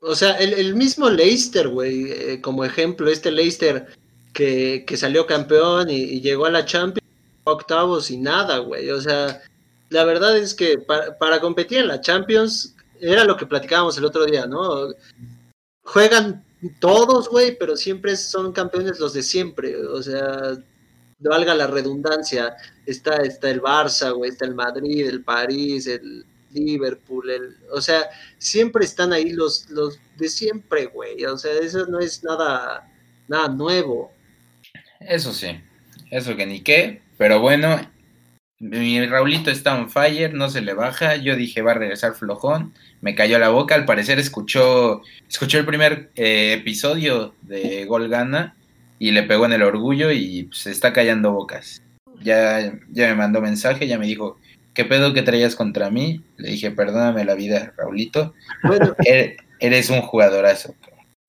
O 0.00 0.16
sea, 0.16 0.32
el, 0.38 0.74
mismo 0.74 1.08
Leicester, 1.08 1.68
güey, 1.68 2.10
eh, 2.10 2.40
como 2.40 2.64
ejemplo, 2.64 3.08
este 3.08 3.30
Leicester 3.30 3.86
que, 4.32 4.84
que 4.84 4.96
salió 4.96 5.26
campeón 5.26 5.90
y, 5.90 6.20
llegó 6.20 6.46
a 6.46 6.50
la 6.50 6.64
Champions, 6.64 7.08
octavos 7.44 8.10
y 8.10 8.16
nada, 8.16 8.58
güey. 8.58 8.90
O 8.90 9.00
sea, 9.00 9.40
la 9.90 10.04
verdad 10.04 10.36
es 10.36 10.54
que 10.54 10.78
para, 10.78 11.40
competir 11.40 11.78
en 11.78 11.88
la 11.88 12.00
Champions, 12.00 12.74
era 13.00 13.24
lo 13.24 13.36
que 13.36 13.46
platicábamos 13.46 13.96
el 13.96 14.04
otro 14.04 14.24
día, 14.24 14.46
¿no? 14.46 14.88
Juegan 15.84 16.44
todos, 16.78 17.28
güey, 17.28 17.56
pero 17.58 17.76
siempre 17.76 18.16
son 18.16 18.52
campeones 18.52 19.00
los 19.00 19.12
de 19.12 19.22
siempre. 19.22 19.76
O 19.86 20.02
sea, 20.02 20.56
valga 21.28 21.54
la 21.54 21.66
redundancia, 21.66 22.56
está, 22.86 23.16
está 23.16 23.50
el 23.50 23.60
Barça, 23.60 24.12
güey, 24.14 24.30
está 24.30 24.46
el 24.46 24.54
Madrid, 24.54 25.06
el 25.06 25.22
París, 25.22 25.86
el 25.86 26.24
Liverpool, 26.52 27.30
el, 27.30 27.56
o 27.70 27.80
sea, 27.80 28.08
siempre 28.38 28.84
están 28.84 29.12
ahí 29.12 29.30
los, 29.30 29.70
los 29.70 29.98
de 30.16 30.28
siempre, 30.28 30.86
güey, 30.86 31.24
o 31.24 31.38
sea, 31.38 31.52
eso 31.54 31.86
no 31.86 31.98
es 31.98 32.22
nada, 32.22 32.90
nada 33.28 33.48
nuevo. 33.48 34.12
Eso 35.00 35.32
sí, 35.32 35.60
eso 36.10 36.36
que 36.36 36.46
ni 36.46 36.60
qué, 36.60 37.02
pero 37.16 37.40
bueno, 37.40 37.80
mi 38.62 39.04
Raulito 39.04 39.50
está 39.50 39.74
on 39.74 39.90
fire, 39.90 40.32
no 40.34 40.48
se 40.48 40.60
le 40.60 40.72
baja, 40.72 41.16
yo 41.16 41.34
dije 41.34 41.62
va 41.62 41.72
a 41.72 41.74
regresar 41.74 42.14
flojón, 42.14 42.72
me 43.00 43.16
cayó 43.16 43.40
la 43.40 43.48
boca, 43.48 43.74
al 43.74 43.84
parecer 43.84 44.20
escuchó, 44.20 45.02
escuchó 45.28 45.58
el 45.58 45.66
primer 45.66 46.10
eh, 46.14 46.52
episodio 46.52 47.34
de 47.42 47.84
Gol 47.86 48.08
Gana 48.08 48.54
y 49.00 49.10
le 49.10 49.24
pegó 49.24 49.46
en 49.46 49.52
el 49.52 49.64
orgullo 49.64 50.12
y 50.12 50.48
se 50.52 50.70
está 50.70 50.92
callando 50.92 51.32
bocas. 51.32 51.82
Ya, 52.20 52.72
ya 52.92 53.08
me 53.08 53.16
mandó 53.16 53.40
mensaje, 53.40 53.88
ya 53.88 53.98
me 53.98 54.06
dijo, 54.06 54.38
¿qué 54.74 54.84
pedo 54.84 55.12
que 55.12 55.22
traías 55.22 55.56
contra 55.56 55.90
mí? 55.90 56.22
Le 56.36 56.50
dije, 56.50 56.70
perdóname 56.70 57.24
la 57.24 57.34
vida, 57.34 57.74
Raulito. 57.76 58.32
Er, 59.04 59.38
eres 59.58 59.90
un 59.90 60.02
jugadorazo. 60.02 60.76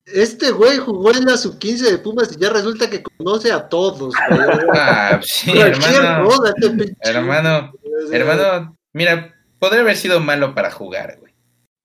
Este 0.06 0.50
güey 0.50 0.78
jugó 0.78 1.12
en 1.12 1.24
la 1.24 1.36
sub-15 1.36 1.90
de 1.90 1.98
Pumas 1.98 2.30
y 2.32 2.40
ya 2.40 2.50
resulta 2.50 2.90
que 2.90 3.02
conoce 3.02 3.50
a 3.50 3.68
todos. 3.68 4.14
Ah, 4.74 5.20
sí, 5.22 5.58
hermano. 5.58 6.28
Este 6.44 6.94
hermano, 7.00 7.72
hermano, 8.12 8.76
mira, 8.92 9.34
podría 9.58 9.80
haber 9.80 9.96
sido 9.96 10.20
malo 10.20 10.54
para 10.54 10.70
jugar, 10.70 11.16
güey. 11.20 11.32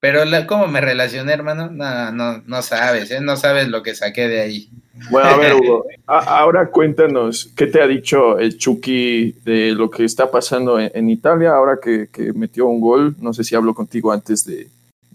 Pero 0.02 0.24
la, 0.24 0.48
cómo 0.48 0.68
me 0.68 0.80
relacioné, 0.80 1.34
hermano, 1.34 1.70
no, 1.70 2.12
no, 2.12 2.42
no 2.46 2.62
sabes, 2.62 3.12
¿eh? 3.12 3.20
No 3.20 3.36
sabes 3.36 3.68
lo 3.68 3.84
que 3.84 3.96
saqué 3.96 4.30
de 4.30 4.42
ahí. 4.42 4.70
Bueno, 5.10 5.30
a 5.30 5.38
ver, 5.38 5.56
Hugo, 5.56 5.86
ahora 6.08 6.70
cuéntanos, 6.70 7.52
¿qué 7.56 7.68
te 7.68 7.82
ha 7.82 7.88
dicho 7.88 8.38
el 8.40 8.58
Chucky 8.58 9.34
de 9.44 9.72
lo 9.72 9.90
que 9.90 10.06
está 10.06 10.32
pasando 10.32 10.80
en, 10.80 11.10
Italia 11.10 11.52
ahora 11.52 11.80
que, 11.82 12.08
metió 12.34 12.68
un 12.68 12.80
gol? 12.80 13.16
No 13.20 13.34
sé 13.34 13.44
si 13.44 13.56
hablo 13.56 13.74
contigo 13.74 14.12
antes 14.12 14.46
de, 14.46 14.70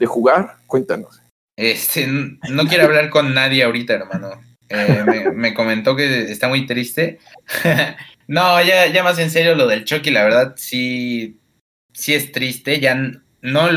jugar, 0.06 0.56
cuéntanos. 0.66 1.20
Este, 1.56 2.06
no 2.06 2.66
quiero 2.68 2.84
hablar 2.84 3.10
con 3.10 3.34
nadie 3.34 3.62
ahorita, 3.62 3.94
hermano. 3.94 4.40
Eh, 4.68 5.30
me, 5.34 5.54
comentó 5.54 5.94
que 5.94 6.30
está 6.30 6.48
muy 6.48 6.66
triste. 6.66 7.18
no, 8.26 8.62
ya, 8.62 8.86
ya 8.86 9.02
más 9.02 9.18
en 9.18 9.30
serio 9.30 9.54
lo 9.54 9.66
del 9.66 9.84
Chucky, 9.84 10.10
la 10.10 10.24
verdad 10.24 10.54
sí, 10.56 11.38
sí 11.92 12.14
es 12.14 12.32
triste, 12.32 12.80
ya 12.80 12.96
no, 13.44 13.68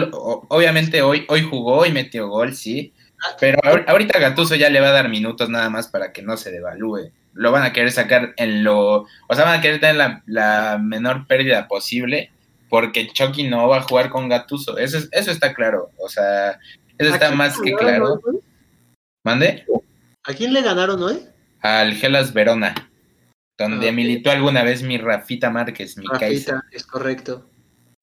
obviamente 0.48 1.02
hoy, 1.02 1.26
hoy 1.28 1.42
jugó 1.42 1.86
y 1.86 1.92
metió 1.92 2.30
gol, 2.30 2.56
sí, 2.56 2.94
pero 3.38 3.60
ahorita 3.88 4.18
Gatuso 4.18 4.56
ya 4.56 4.70
le 4.70 4.80
va 4.80 4.88
a 4.88 4.94
dar 4.94 5.10
minutos 5.10 5.50
nada 5.50 5.70
más 5.70 5.90
para 5.90 6.14
que 6.14 6.22
no 6.22 6.38
se 6.38 6.52
devalúe. 6.52 7.12
Lo 7.34 7.52
van 7.52 7.64
a 7.64 7.74
querer 7.74 7.92
sacar 7.92 8.34
en 8.38 8.64
lo, 8.64 9.02
o 9.02 9.36
sea, 9.36 9.44
van 9.44 9.60
a 9.60 9.62
querer 9.62 9.82
tener 9.82 10.22
la, 10.26 10.78
menor 10.82 11.28
pérdida 11.28 11.68
posible 11.68 12.32
porque 12.70 13.08
Chucky 13.08 13.44
no 13.44 13.68
va 13.68 13.80
a 13.80 13.82
jugar 13.82 14.10
con 14.10 14.30
Gatuso. 14.30 14.78
Eso, 14.78 15.00
eso 15.12 15.32
está 15.32 15.54
claro, 15.54 15.92
o 15.98 16.08
sea, 16.08 16.60
eso 16.98 17.14
está 17.14 17.32
más 17.32 17.60
que 17.60 17.74
claro. 17.74 18.20
¿Mande? 19.24 19.66
¿A 20.24 20.34
quién 20.34 20.54
le 20.54 20.62
ganaron 20.62 21.02
hoy? 21.02 21.20
Al 21.62 21.94
Gelas 21.94 22.34
Verona, 22.34 22.74
donde 23.58 23.90
ah, 23.90 23.92
militó 23.92 24.32
alguna 24.32 24.64
vez 24.64 24.84
mi 24.84 24.98
Rafita 24.98 25.50
Márquez, 25.50 25.98
mi 25.98 26.06
Rafita, 26.08 26.64
es 26.72 26.86
correcto. 26.86 27.50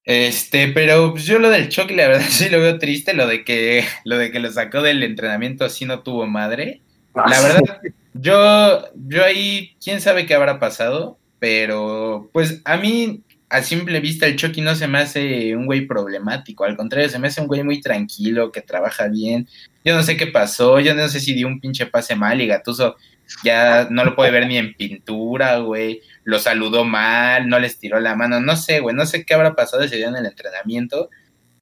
Este, 0.04 0.68
pero 0.68 1.12
pues, 1.12 1.24
yo 1.24 1.38
lo 1.38 1.48
del 1.48 1.70
Chucky, 1.70 1.94
la 1.94 2.08
verdad 2.08 2.26
sí 2.28 2.48
lo 2.48 2.60
veo 2.60 2.78
triste, 2.78 3.14
lo 3.14 3.26
de 3.26 3.44
que 3.44 3.84
lo 4.04 4.18
de 4.18 4.30
que 4.30 4.40
lo 4.40 4.50
sacó 4.50 4.82
del 4.82 5.02
entrenamiento 5.02 5.64
así 5.64 5.84
no 5.84 6.02
tuvo 6.02 6.26
madre. 6.26 6.82
Ah, 7.14 7.28
la 7.28 7.40
verdad, 7.40 7.80
yo, 8.12 8.88
yo 8.94 9.24
ahí, 9.24 9.76
quién 9.82 10.00
sabe 10.00 10.26
qué 10.26 10.34
habrá 10.34 10.58
pasado, 10.58 11.18
pero 11.38 12.30
pues 12.32 12.60
a 12.64 12.76
mí, 12.76 13.22
a 13.54 13.62
simple 13.62 14.00
vista, 14.00 14.26
el 14.26 14.36
Chucky 14.36 14.60
no 14.60 14.74
se 14.74 14.86
me 14.86 14.98
hace 14.98 15.56
un 15.56 15.66
güey 15.66 15.86
problemático, 15.86 16.64
al 16.64 16.76
contrario, 16.76 17.08
se 17.08 17.18
me 17.18 17.28
hace 17.28 17.40
un 17.40 17.46
güey 17.46 17.62
muy 17.62 17.80
tranquilo, 17.80 18.52
que 18.52 18.60
trabaja 18.60 19.08
bien. 19.08 19.48
Yo 19.84 19.94
no 19.94 20.02
sé 20.02 20.16
qué 20.16 20.26
pasó, 20.26 20.80
yo 20.80 20.94
no 20.94 21.08
sé 21.08 21.20
si 21.20 21.34
dio 21.34 21.46
un 21.46 21.60
pinche 21.60 21.86
pase 21.86 22.16
mal 22.16 22.40
y 22.40 22.46
Gatuso 22.46 22.96
ya 23.42 23.88
no 23.90 24.04
lo 24.04 24.14
puede 24.14 24.30
ver 24.30 24.46
ni 24.46 24.58
en 24.58 24.74
pintura, 24.74 25.58
güey 25.58 26.00
lo 26.24 26.38
saludó 26.38 26.84
mal, 26.84 27.48
no 27.48 27.58
les 27.58 27.78
tiró 27.78 28.00
la 28.00 28.16
mano, 28.16 28.40
no 28.40 28.56
sé, 28.56 28.80
güey, 28.80 28.96
no 28.96 29.06
sé 29.06 29.24
qué 29.24 29.34
habrá 29.34 29.54
pasado 29.54 29.82
ese 29.82 29.96
día 29.96 30.08
en 30.08 30.16
el 30.16 30.26
entrenamiento, 30.26 31.10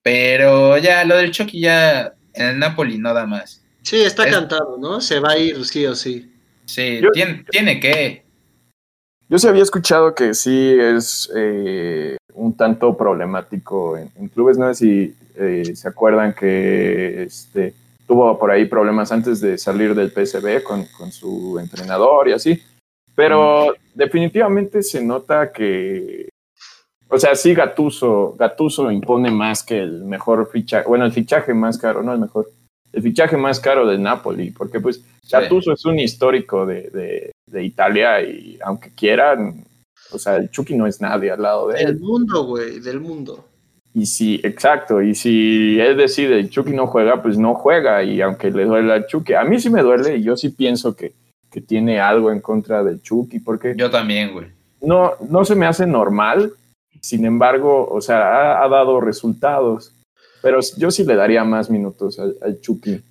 pero 0.03 0.79
ya 0.79 1.05
lo 1.05 1.17
del 1.17 1.33
Chucky 1.33 1.61
ya 1.61 2.15
en 2.33 2.47
el 2.47 2.59
Napoli 2.59 2.99
no 2.99 3.13
da 3.13 3.27
más. 3.27 3.63
Sí, 3.83 4.01
está 4.01 4.31
cantado, 4.31 4.79
¿no? 4.79 5.01
Se 5.01 5.19
va 5.19 5.33
a 5.33 5.39
ir 5.39 5.65
sí 5.65 5.85
o 5.87 5.95
sí. 5.97 6.33
Sí, 6.65 7.01
tiene, 7.13 7.45
tiene, 7.51 7.81
que. 7.81 8.25
Yo 9.33 9.39
sí 9.39 9.49
había 9.49 9.63
escuchado 9.63 10.15
que 10.15 10.35
sí 10.35 10.77
es 10.79 11.33
eh, 11.35 12.19
un 12.35 12.55
tanto 12.55 12.95
problemático 12.95 13.97
en, 13.97 14.29
clubes, 14.29 14.59
no 14.59 14.69
sé 14.69 14.75
si 14.75 15.17
eh, 15.37 15.75
se 15.75 15.89
acuerdan 15.89 16.35
que 16.35 17.23
este, 17.23 17.73
tuvo 18.07 18.39
por 18.39 18.51
ahí 18.51 18.67
problemas 18.67 19.11
antes 19.11 19.41
de 19.41 19.57
salir 19.57 19.95
del 19.95 20.11
PSB 20.11 20.63
con, 20.63 20.85
con 20.99 21.11
su 21.13 21.59
entrenador 21.59 22.29
y 22.29 22.33
así 22.35 22.63
Pero 23.15 23.75
definitivamente 23.95 24.83
se 24.83 25.03
nota 25.03 25.51
que, 25.51 26.29
o 27.09 27.19
sea, 27.19 27.35
sí, 27.35 27.55
Gatuso, 27.55 28.37
Gatuso 28.39 28.91
impone 28.93 29.31
más 29.31 29.63
que 29.63 29.79
el 29.79 30.05
mejor 30.05 30.51
fichaje, 30.53 30.87
bueno, 30.87 31.07
el 31.07 31.13
fichaje 31.13 31.55
más 31.55 31.79
caro, 31.79 32.03
no 32.03 32.13
el 32.13 32.21
mejor, 32.21 32.51
el 32.93 33.03
fichaje 33.03 33.39
más 33.39 33.61
caro 33.61 33.87
del 33.87 34.03
Napoli, 34.03 34.51
porque 34.51 34.79
pues 34.79 35.03
Gatuso 35.31 35.73
es 35.73 35.87
un 35.87 35.99
histórico 35.99 36.67
de, 36.67 36.91
de, 36.91 37.33
Italia 37.61 38.23
y 38.23 38.59
aunque 38.63 38.91
quieran, 38.91 39.65
o 40.13 40.19
sea, 40.19 40.37
el 40.37 40.51
Chucky 40.51 40.75
no 40.75 40.87
es 40.87 41.01
nadie 41.01 41.31
al 41.31 41.43
lado 41.43 41.69
de 41.69 41.81
él. 41.81 41.87
Del 41.87 42.01
mundo, 42.01 42.45
güey, 42.45 42.81
del 42.81 43.01
mundo. 43.01 43.45
Y 43.95 44.07
si, 44.07 44.41
exacto, 44.43 45.03
y 45.03 45.15
si 45.15 45.79
él 45.79 45.97
decide 45.97 46.39
el 46.39 46.49
Chucky 46.49 46.73
no 46.73 46.87
juega, 46.87 47.23
pues 47.23 47.37
no 47.37 47.55
juega, 47.55 48.03
y 48.03 48.23
aunque 48.23 48.51
le 48.51 48.65
duele 48.65 48.93
al 48.93 49.07
Chucky, 49.07 49.35
a 49.35 49.45
mí 49.45 49.61
sí 49.61 49.69
me 49.69 49.83
duele, 49.83 50.17
y 50.17 50.23
yo 50.23 50.35
sí 50.37 50.49
pienso 50.49 50.97
que, 50.97 51.13
que 51.51 51.61
tiene 51.61 52.01
algo 52.01 52.33
en 52.33 52.41
contra 52.41 52.83
del 52.83 53.03
Chucky, 53.03 53.41
porque... 53.41 53.75
Yo 53.77 53.91
también, 53.91 54.33
güey. 54.33 54.47
No, 54.81 55.13
no 55.29 55.45
se 55.45 55.55
me 55.55 55.67
hace 55.67 55.87
normal, 55.87 56.53
sin 57.03 57.27
embargo, 57.27 57.87
o 57.87 58.01
sea, 58.01 58.63
ha, 58.63 58.69
dado 58.69 59.01
resultados, 59.01 59.93
pero 60.41 60.61
yo 60.79 60.91
sí 60.91 61.05
le 61.05 61.15
daría 61.15 61.45
más 61.45 61.69
minutos 61.69 62.19
al, 62.19 62.61
Chucky. 62.61 63.03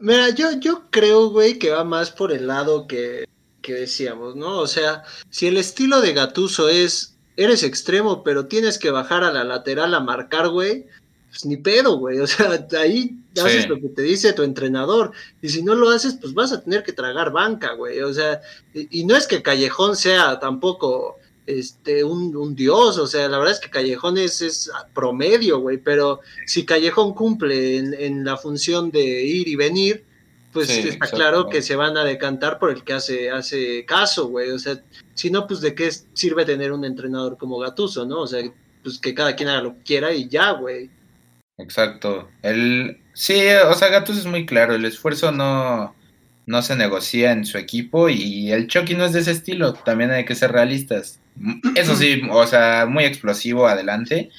Mira, 0.00 0.30
yo, 0.30 0.52
yo 0.60 0.82
creo, 0.90 1.30
güey, 1.30 1.58
que 1.58 1.70
va 1.70 1.82
más 1.82 2.12
por 2.12 2.30
el 2.30 2.46
lado 2.46 2.86
que, 2.86 3.24
que 3.68 3.74
decíamos, 3.74 4.34
¿no? 4.34 4.60
O 4.60 4.66
sea, 4.66 5.02
si 5.28 5.46
el 5.46 5.58
estilo 5.58 6.00
de 6.00 6.14
Gatuso 6.14 6.70
es 6.70 7.18
eres 7.36 7.62
extremo, 7.62 8.24
pero 8.24 8.46
tienes 8.46 8.78
que 8.78 8.90
bajar 8.90 9.22
a 9.24 9.30
la 9.30 9.44
lateral 9.44 9.92
a 9.92 10.00
marcar, 10.00 10.48
güey, 10.48 10.86
pues 11.28 11.44
ni 11.44 11.58
pedo, 11.58 11.98
güey. 11.98 12.18
O 12.18 12.26
sea, 12.26 12.66
ahí 12.80 13.18
haces 13.36 13.68
lo 13.68 13.78
que 13.78 13.90
te 13.90 14.00
dice 14.00 14.32
tu 14.32 14.42
entrenador. 14.42 15.12
Y 15.42 15.50
si 15.50 15.62
no 15.62 15.74
lo 15.74 15.90
haces, 15.90 16.16
pues 16.18 16.32
vas 16.32 16.50
a 16.50 16.62
tener 16.62 16.82
que 16.82 16.94
tragar 16.94 17.30
banca, 17.30 17.74
güey. 17.74 18.00
O 18.00 18.14
sea, 18.14 18.40
y, 18.72 19.04
no 19.04 19.14
es 19.14 19.26
que 19.26 19.42
Callejón 19.42 19.96
sea 19.96 20.40
tampoco 20.40 21.16
este, 21.44 22.02
un, 22.04 22.54
dios, 22.54 22.96
o 22.96 23.06
sea, 23.06 23.28
la 23.28 23.36
verdad 23.36 23.52
es 23.52 23.60
que 23.60 23.70
Callejón 23.70 24.16
es, 24.16 24.70
promedio, 24.94 25.60
güey, 25.60 25.76
pero 25.76 26.20
si 26.46 26.64
Callejón 26.64 27.12
cumple 27.12 27.76
en, 27.76 28.24
la 28.24 28.38
función 28.38 28.90
de 28.90 29.24
ir 29.24 29.46
y 29.46 29.56
venir, 29.56 30.06
pues 30.66 30.84
está 30.84 31.06
claro 31.06 31.48
que 31.48 31.62
se 31.62 31.76
van 31.76 31.96
a 31.96 32.04
decantar 32.04 32.58
por 32.58 32.70
el 32.70 32.84
que 32.84 32.94
hace, 32.94 33.30
hace 33.30 33.84
caso, 33.84 34.28
güey. 34.28 34.50
O 34.50 34.58
sea, 34.58 34.82
si 35.14 35.30
no, 35.30 35.46
pues 35.46 35.60
de 35.60 35.74
qué 35.74 35.90
sirve 36.12 36.44
tener 36.44 36.72
un 36.72 36.84
entrenador 36.84 37.36
como 37.38 37.58
Gatuso, 37.58 38.06
¿no? 38.06 38.20
O 38.20 38.26
sea, 38.26 38.42
pues 38.82 38.98
que 38.98 39.14
cada 39.14 39.36
quien 39.36 39.48
haga 39.48 39.62
lo 39.62 39.74
que 39.76 39.82
quiera 39.82 40.12
y 40.12 40.28
ya, 40.28 40.52
güey. 40.52 40.90
Exacto. 41.58 42.28
El, 42.42 43.00
sí, 43.14 43.40
o 43.68 43.74
sea, 43.74 43.88
Gatuso 43.88 44.20
es 44.20 44.26
muy 44.26 44.46
claro, 44.46 44.74
el 44.74 44.84
esfuerzo 44.84 45.32
no, 45.32 45.94
no 46.48 46.62
se 46.62 46.76
negocia 46.76 47.32
en 47.32 47.44
su 47.44 47.58
equipo 47.58 48.08
y 48.08 48.52
el 48.52 48.68
Chucky 48.68 48.94
no 48.94 49.04
es 49.04 49.12
de 49.12 49.20
ese 49.20 49.32
estilo, 49.32 49.74
también 49.74 50.10
hay 50.10 50.24
que 50.24 50.34
ser 50.34 50.50
realistas. 50.50 51.20
Eso 51.74 51.94
sí, 51.94 52.22
o 52.30 52.46
sea, 52.46 52.86
muy 52.88 53.04
explosivo 53.04 53.68
adelante, 53.68 54.30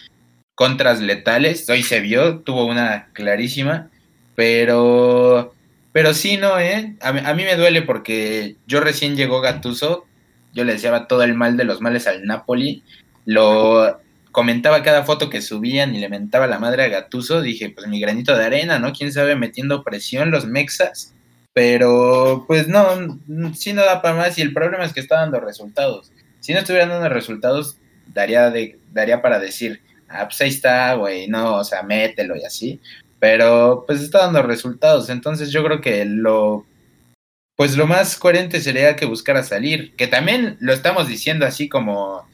contras 0.56 1.02
letales, 1.02 1.70
hoy 1.70 1.84
se 1.84 2.00
vio, 2.00 2.40
tuvo 2.40 2.66
una 2.66 3.10
clarísima, 3.14 3.92
pero 4.34 5.54
pero 6.00 6.14
sí, 6.14 6.38
no, 6.38 6.58
¿eh? 6.58 6.96
A 7.02 7.10
a 7.10 7.34
mí 7.34 7.44
me 7.44 7.58
duele 7.58 7.82
porque 7.82 8.56
yo 8.66 8.80
recién 8.80 9.18
llegó 9.18 9.42
Gatuso, 9.42 10.06
yo 10.54 10.64
le 10.64 10.72
deseaba 10.72 11.10
todo 11.10 11.24
el 11.24 11.34
mal 11.34 11.58
de 11.58 11.66
los 11.66 11.82
males 11.82 12.08
al 12.08 12.24
Napoli, 12.24 12.86
lo 13.26 14.00
comentaba 14.32 14.82
cada 14.82 15.04
foto 15.04 15.30
que 15.30 15.42
subían 15.42 15.94
y 15.94 16.00
le 16.00 16.08
mentaba 16.08 16.48
la 16.48 16.58
madre 16.58 16.86
a 16.86 16.88
Gatuso, 16.88 17.42
dije, 17.42 17.72
pues 17.72 17.88
mi 17.88 18.00
granito 18.00 18.38
de 18.38 18.46
arena, 18.46 18.80
¿no? 18.80 18.94
Quién 18.94 19.12
sabe 19.12 19.36
metiendo 19.36 19.84
presión 19.84 20.32
los 20.32 20.46
mexas, 20.46 21.16
pero 21.52 22.46
pues 22.48 22.70
no, 22.70 23.20
sí 23.54 23.74
no 23.74 23.84
da 23.84 24.02
para 24.02 24.16
más 24.16 24.38
y 24.38 24.42
el 24.42 24.54
problema 24.54 24.86
es 24.86 24.94
que 24.94 25.02
está 25.02 25.18
dando 25.18 25.42
resultados. 25.42 26.14
Si 26.40 26.54
no 26.54 26.60
estuvieran 26.60 26.88
dando 26.88 27.10
resultados, 27.10 27.76
daría, 28.14 28.50
de, 28.52 28.80
daría 28.94 29.22
para 29.22 29.38
decir, 29.38 29.82
ah, 30.08 30.30
pues 30.30 30.40
ahí 30.40 30.48
está, 30.48 30.94
güey, 30.94 31.28
no, 31.28 31.56
o 31.56 31.64
sea, 31.66 31.84
mételo 31.84 32.38
y 32.38 32.46
así, 32.46 32.80
pero 33.20 33.84
pues 33.86 34.02
está 34.02 34.20
dando 34.20 34.42
resultados, 34.42 35.10
entonces 35.10 35.52
yo 35.52 35.64
creo 35.64 35.82
que 35.82 36.06
lo 36.06 36.66
pues 37.56 37.76
lo 37.76 37.88
más 37.88 38.18
coherente 38.18 38.62
sería 38.62 38.96
que 38.96 39.06
buscara 39.06 39.44
salir, 39.44 39.94
que 39.98 40.08
también 40.08 40.56
lo 40.62 40.72
estamos 40.72 41.10
diciendo 41.10 41.46
así 41.46 41.68
como 41.68 42.26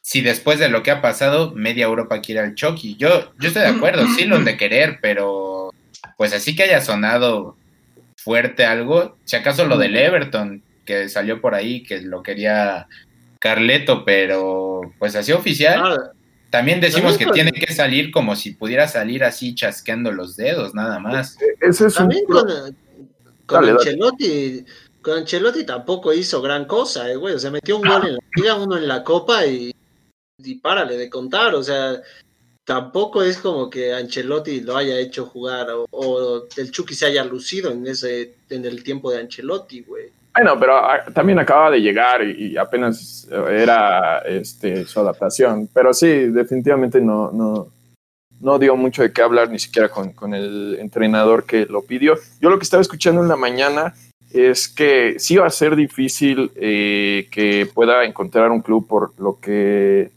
si 0.00 0.22
después 0.22 0.58
de 0.58 0.70
lo 0.70 0.82
que 0.82 0.90
ha 0.90 1.02
pasado, 1.02 1.52
media 1.54 1.84
Europa 1.84 2.20
quiere 2.22 2.40
al 2.40 2.54
Chucky. 2.54 2.96
Yo, 2.96 3.32
yo 3.38 3.48
estoy 3.48 3.62
de 3.62 3.68
acuerdo, 3.68 4.06
sí 4.16 4.24
lo 4.24 4.38
de 4.38 4.56
querer, 4.56 4.98
pero 5.02 5.70
pues 6.16 6.32
así 6.32 6.56
que 6.56 6.62
haya 6.62 6.80
sonado 6.80 7.56
fuerte 8.16 8.64
algo, 8.64 9.18
si 9.24 9.36
acaso 9.36 9.66
lo 9.66 9.76
del 9.76 9.96
Everton, 9.96 10.62
que 10.84 11.08
salió 11.08 11.40
por 11.40 11.54
ahí, 11.54 11.82
que 11.82 12.00
lo 12.00 12.22
quería 12.22 12.86
Carleto, 13.38 14.04
pero 14.04 14.80
pues 14.98 15.16
así 15.16 15.32
oficial. 15.32 16.12
También 16.54 16.80
decimos 16.80 17.18
que 17.18 17.26
tiene 17.26 17.50
que 17.50 17.74
salir 17.74 18.12
como 18.12 18.36
si 18.36 18.52
pudiera 18.52 18.86
salir 18.86 19.24
así 19.24 19.56
chasqueando 19.56 20.12
los 20.12 20.36
dedos, 20.36 20.72
nada 20.72 21.00
más. 21.00 21.36
Ese 21.60 21.88
es 21.88 21.94
También 21.94 22.24
con, 22.26 22.46
con 23.44 23.68
Ancelotti, 23.70 24.64
con 25.02 25.18
Ancelotti 25.18 25.66
tampoco 25.66 26.12
hizo 26.12 26.40
gran 26.40 26.66
cosa, 26.66 27.10
eh, 27.10 27.16
güey. 27.16 27.34
O 27.34 27.40
sea, 27.40 27.50
metió 27.50 27.76
un 27.76 27.88
gol 27.88 28.06
en 28.06 28.14
la 28.14 28.20
liga, 28.36 28.54
uno 28.54 28.76
en 28.76 28.86
la 28.86 29.02
copa 29.02 29.44
y, 29.44 29.74
y 30.38 30.54
párale 30.60 30.96
de 30.96 31.10
contar. 31.10 31.56
O 31.56 31.62
sea, 31.64 32.00
tampoco 32.62 33.24
es 33.24 33.38
como 33.38 33.68
que 33.68 33.92
Ancelotti 33.92 34.60
lo 34.60 34.76
haya 34.76 34.96
hecho 35.00 35.26
jugar 35.26 35.66
o, 35.90 36.46
el 36.56 36.70
Chucky 36.70 36.94
se 36.94 37.06
haya 37.06 37.24
lucido 37.24 37.72
en 37.72 37.84
ese 37.84 38.36
en 38.48 38.64
el 38.64 38.84
tiempo 38.84 39.10
de 39.10 39.18
Ancelotti, 39.18 39.80
güey. 39.80 40.12
Bueno, 40.34 40.58
pero 40.58 40.76
ah, 40.76 41.04
también 41.12 41.38
acaba 41.38 41.70
de 41.70 41.80
llegar 41.80 42.24
y, 42.24 42.56
apenas 42.56 43.28
era 43.30 44.18
este, 44.18 44.84
su 44.84 44.98
adaptación. 44.98 45.68
Pero 45.72 45.94
sí, 45.94 46.08
definitivamente 46.08 47.00
no, 47.00 47.30
no, 47.30 47.68
no 48.40 48.58
dio 48.58 48.76
mucho 48.76 49.02
de 49.02 49.12
qué 49.12 49.22
hablar 49.22 49.48
ni 49.48 49.60
siquiera 49.60 49.88
con, 49.88 50.34
el 50.34 50.76
entrenador 50.80 51.44
que 51.44 51.66
lo 51.66 51.82
pidió. 51.82 52.16
Yo 52.40 52.50
lo 52.50 52.58
que 52.58 52.64
estaba 52.64 52.80
escuchando 52.80 53.22
en 53.22 53.28
la 53.28 53.36
mañana 53.36 53.94
es 54.32 54.66
que 54.66 55.18
sí 55.18 55.36
va 55.36 55.46
a 55.46 55.50
ser 55.50 55.76
difícil 55.76 56.50
eh, 56.56 57.28
que 57.30 57.68
pueda 57.72 58.04
encontrar 58.04 58.50
un 58.50 58.60
club 58.60 58.88
por 58.88 59.12
lo 59.20 59.38
que, 59.40 60.10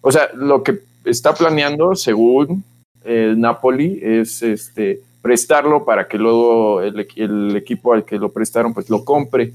o 0.00 0.10
sea, 0.10 0.28
lo 0.34 0.64
que 0.64 0.80
está 1.04 1.32
planeando 1.32 1.94
según 1.94 2.64
el 3.04 3.40
Napoli 3.40 4.00
es 4.02 4.42
este 4.42 5.00
prestarlo 5.26 5.84
para 5.84 6.06
que 6.06 6.18
luego 6.18 6.80
el, 6.80 7.56
equipo 7.56 7.92
al 7.92 8.04
que 8.04 8.16
lo 8.16 8.32
prestaron 8.32 8.72
pues 8.72 8.88
lo 8.88 9.04
compre. 9.04 9.52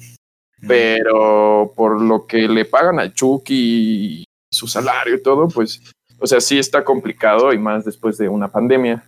Pero 0.67 1.71
por 1.75 2.01
lo 2.01 2.27
que 2.27 2.47
le 2.49 2.65
pagan 2.65 2.99
al 2.99 3.13
Chucky 3.13 3.55
y 3.55 4.25
su 4.51 4.67
salario 4.67 5.15
y 5.15 5.23
todo, 5.23 5.47
pues 5.47 5.81
o 6.19 6.27
sea, 6.27 6.41
sí 6.41 6.59
está 6.59 6.83
complicado 6.83 7.53
y 7.53 7.57
más 7.57 7.85
después 7.85 8.17
de 8.17 8.27
una 8.27 8.49
pandemia. 8.49 9.03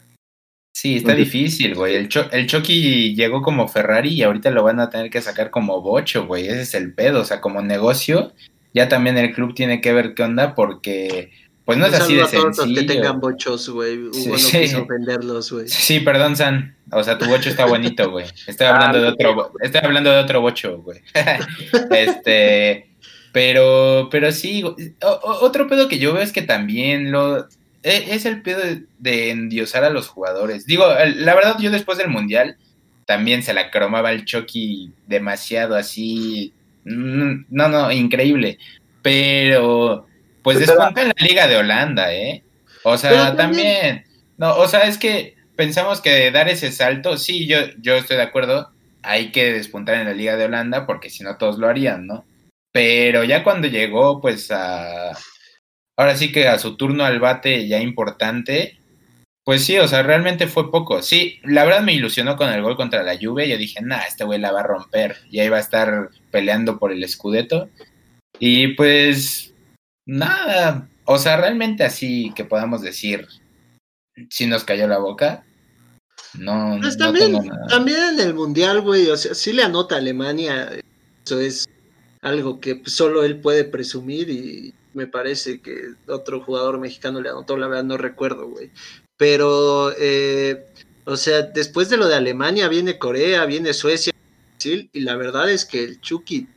Sí, 0.74 0.96
está 0.96 1.14
difícil, 1.14 1.76
güey. 1.76 1.96
El, 1.96 2.10
el 2.32 2.48
Chucky 2.48 3.14
llegó 3.14 3.42
como 3.42 3.68
Ferrari 3.68 4.10
y 4.10 4.24
ahorita 4.24 4.50
lo 4.52 4.64
van 4.64 4.80
a 4.80 4.90
tener 4.90 5.10
que 5.10 5.22
sacar 5.22 5.52
como 5.52 5.82
bocho, 5.82 6.26
güey. 6.26 6.48
Ese 6.48 6.62
es 6.62 6.74
el 6.74 6.94
pedo. 6.96 7.22
O 7.22 7.26
sea, 7.26 7.42
como 7.42 7.62
negocio, 7.62 8.32
ya 8.74 8.88
también 8.88 9.18
el 9.18 9.34
club 9.34 9.54
tiene 9.54 9.82
que 9.82 9.94
ver 9.94 10.16
qué 10.16 10.24
onda 10.24 10.56
porque 10.56 11.32
pues 11.66 11.78
no 11.78 11.86
es 11.86 11.94
así 11.94 12.16
de 12.16 12.26
sencillo. 12.26 12.82
que 12.82 12.88
tengan 12.88 13.20
bochos, 13.20 13.70
güey. 13.70 13.98
Hugo 13.98 14.38
sí, 14.38 14.54
no 14.54 14.60
quiso 14.62 14.86
venderlos, 14.86 15.52
güey. 15.52 15.68
Sí, 15.68 16.00
perdón, 16.02 16.36
San. 16.36 16.76
O 16.92 17.04
sea, 17.04 17.18
tu 17.18 17.26
bocho 17.26 17.50
está 17.50 17.66
bonito, 17.66 18.12
güey. 18.12 18.26
Estoy 18.48 18.68
hablando 18.68 19.02
de 19.02 19.08
otro, 19.08 19.54
estoy 19.62 19.82
hablando 19.84 20.12
de 20.12 20.20
otro 20.20 20.42
bocho, 20.42 20.78
güey. 20.80 21.02
este, 21.92 22.90
pero, 23.32 24.10
pero 24.12 24.32
sí, 24.32 24.64
otro 25.02 25.68
pedo 25.68 25.88
que 25.88 26.00
yo 26.00 26.14
veo 26.14 26.22
es 26.22 26.32
que 26.32 26.42
también 26.42 27.12
lo 27.12 27.48
e, 27.84 28.16
es 28.16 28.26
el 28.26 28.42
pedo 28.42 28.62
de, 29.00 29.30
endiosar 29.30 29.84
a 29.84 29.90
los 29.90 30.08
jugadores. 30.08 30.66
Digo, 30.66 30.86
la 30.88 31.36
verdad, 31.36 31.58
yo 31.60 31.70
después 31.70 31.98
del 31.98 32.10
mundial 32.10 32.58
también 33.06 33.44
se 33.44 33.54
la 33.54 33.70
cromaba 33.70 34.12
el 34.12 34.26
Chucky 34.26 34.92
demasiado 35.06 35.76
así. 35.76 36.54
Mm, 36.86 37.46
no, 37.50 37.68
no, 37.68 37.92
increíble. 37.92 38.58
Pero, 39.02 40.08
pues 40.44 40.60
en 40.62 40.78
la 40.78 41.14
Liga 41.18 41.48
de 41.48 41.58
Holanda, 41.58 42.14
¿eh? 42.14 42.44
O 42.84 42.98
sea, 42.98 43.36
también. 43.36 44.06
No, 44.38 44.56
o 44.58 44.68
sea, 44.68 44.82
es 44.82 44.98
que 44.98 45.36
pensamos 45.56 46.02
que 46.02 46.32
dar 46.32 46.50
ese 46.50 46.72
salto, 46.72 47.18
sí, 47.18 47.48
yo, 47.48 47.58
yo 47.80 47.96
estoy 47.96 48.18
de 48.18 48.24
acuerdo, 48.24 48.72
hay 49.02 49.32
que 49.32 49.54
despuntar 49.54 49.96
en 49.96 50.06
la 50.06 50.14
Liga 50.14 50.36
de 50.36 50.46
Holanda 50.46 50.86
porque 50.86 51.10
si 51.10 51.24
no 51.24 51.38
todos 51.38 51.58
lo 51.58 51.68
harían, 51.68 52.06
¿no? 52.08 52.26
Pero 52.72 53.24
ya 53.24 53.44
cuando 53.44 53.68
llegó, 53.68 54.20
pues 54.20 54.52
a. 54.52 55.12
Ahora 55.96 56.18
sí 56.18 56.32
que 56.32 56.48
a 56.48 56.58
su 56.58 56.76
turno 56.76 57.06
al 57.06 57.20
bate 57.20 57.68
ya 57.68 57.80
importante, 57.80 58.80
pues 59.44 59.66
sí, 59.66 59.78
o 59.78 59.88
sea, 59.88 60.04
realmente 60.04 60.48
fue 60.48 60.72
poco. 60.72 61.02
Sí, 61.02 61.40
la 61.44 61.66
verdad 61.66 61.82
me 61.82 61.94
ilusionó 61.94 62.38
con 62.38 62.50
el 62.50 62.62
gol 62.62 62.76
contra 62.78 63.04
la 63.04 63.18
Juve. 63.22 63.48
Yo 63.48 63.58
dije, 63.58 63.82
nah, 63.82 64.02
este 64.08 64.24
güey 64.24 64.40
la 64.40 64.52
va 64.52 64.62
a 64.62 64.68
romper. 64.68 65.18
Ya 65.32 65.44
iba 65.44 65.58
a 65.58 65.60
estar 65.62 66.10
peleando 66.32 66.80
por 66.80 66.92
el 66.92 67.08
Scudetto. 67.08 67.70
Y 68.40 68.70
pues, 68.70 69.53
nada. 70.06 70.90
O 71.06 71.18
sea, 71.18 71.38
realmente 71.38 71.84
así 71.84 72.32
que 72.36 72.46
podamos 72.46 72.82
decir, 72.82 73.28
si 74.30 74.48
nos 74.48 74.64
cayó 74.64 74.88
la 74.88 75.00
boca. 75.00 75.46
No, 76.36 76.78
pues 76.82 76.98
también, 76.98 77.38
También 77.70 78.00
en 78.14 78.20
el 78.20 78.34
Mundial, 78.34 78.82
güey, 78.82 79.08
o 79.10 79.18
sea, 79.18 79.36
sí 79.36 79.54
le 79.54 79.64
anota 79.64 79.96
a 79.96 79.98
Alemania. 80.00 80.72
Eso 81.26 81.40
es 81.40 81.68
algo 82.22 82.60
que 82.60 82.82
solo 82.86 83.24
él 83.24 83.40
puede 83.40 83.66
presumir 83.66 84.30
y 84.30 84.74
me 84.94 85.08
parece 85.08 85.62
que 85.62 85.94
otro 86.08 86.42
jugador 86.42 86.80
mexicano 86.80 87.22
le 87.22 87.30
anotó, 87.30 87.58
la 87.58 87.68
verdad 87.68 87.84
no 87.84 87.98
recuerdo, 87.98 88.48
güey. 88.48 88.72
Pero, 89.18 89.94
eh, 89.98 90.66
o 91.06 91.18
sea, 91.18 91.42
después 91.42 91.90
de 91.90 91.98
lo 91.98 92.08
de 92.08 92.16
Alemania 92.16 92.68
viene 92.68 92.98
Corea, 92.98 93.46
viene 93.46 93.74
Suecia, 93.74 94.14
y 94.64 95.00
la 95.02 95.16
verdad 95.16 95.52
es 95.52 95.66
que 95.66 95.84
el 95.84 96.00
Chucky 96.00 96.48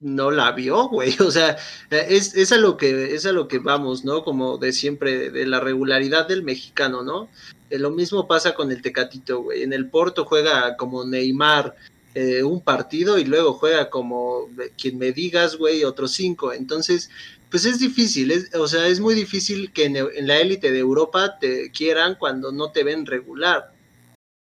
no 0.00 0.30
la 0.30 0.52
vio, 0.52 0.88
güey. 0.88 1.14
O 1.20 1.30
sea, 1.30 1.56
es, 1.90 2.34
es, 2.34 2.52
a 2.52 2.58
lo 2.58 2.76
que, 2.76 3.14
es 3.14 3.26
a 3.26 3.32
lo 3.32 3.48
que 3.48 3.58
vamos, 3.58 4.04
¿no? 4.04 4.24
Como 4.24 4.58
de 4.58 4.72
siempre, 4.72 5.30
de 5.30 5.46
la 5.46 5.60
regularidad 5.60 6.28
del 6.28 6.42
mexicano, 6.42 7.02
¿no? 7.02 7.28
Eh, 7.70 7.78
lo 7.78 7.90
mismo 7.90 8.26
pasa 8.26 8.54
con 8.54 8.70
el 8.70 8.82
Tecatito, 8.82 9.42
güey. 9.42 9.62
En 9.62 9.72
el 9.72 9.88
Porto 9.88 10.24
juega 10.24 10.76
como 10.76 11.04
Neymar 11.04 11.74
eh, 12.14 12.44
un 12.44 12.60
partido 12.60 13.18
y 13.18 13.24
luego 13.24 13.54
juega 13.54 13.90
como 13.90 14.48
quien 14.80 14.98
me 14.98 15.12
digas, 15.12 15.56
güey, 15.56 15.82
otros 15.84 16.12
cinco. 16.12 16.52
Entonces, 16.52 17.10
pues 17.50 17.64
es 17.64 17.78
difícil, 17.78 18.32
o 18.54 18.68
sea, 18.68 18.86
es 18.88 19.00
muy 19.00 19.14
difícil 19.14 19.72
que 19.72 19.86
en, 19.86 20.26
la 20.26 20.38
élite 20.38 20.70
de 20.70 20.78
Europa 20.78 21.38
te 21.38 21.70
quieran 21.70 22.16
cuando 22.16 22.52
no 22.52 22.70
te 22.70 22.84
ven 22.84 23.06
regular. 23.06 23.72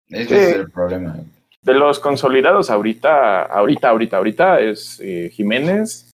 Ese 0.08 0.50
es 0.50 0.56
el 0.56 0.70
problema. 0.70 1.18
De 1.62 1.74
los 1.74 2.00
consolidados 2.00 2.70
ahorita, 2.70 3.42
ahorita, 3.42 3.88
ahorita, 3.88 4.16
ahorita 4.16 4.60
es 4.60 4.98
eh, 5.00 5.30
Jiménez 5.32 6.10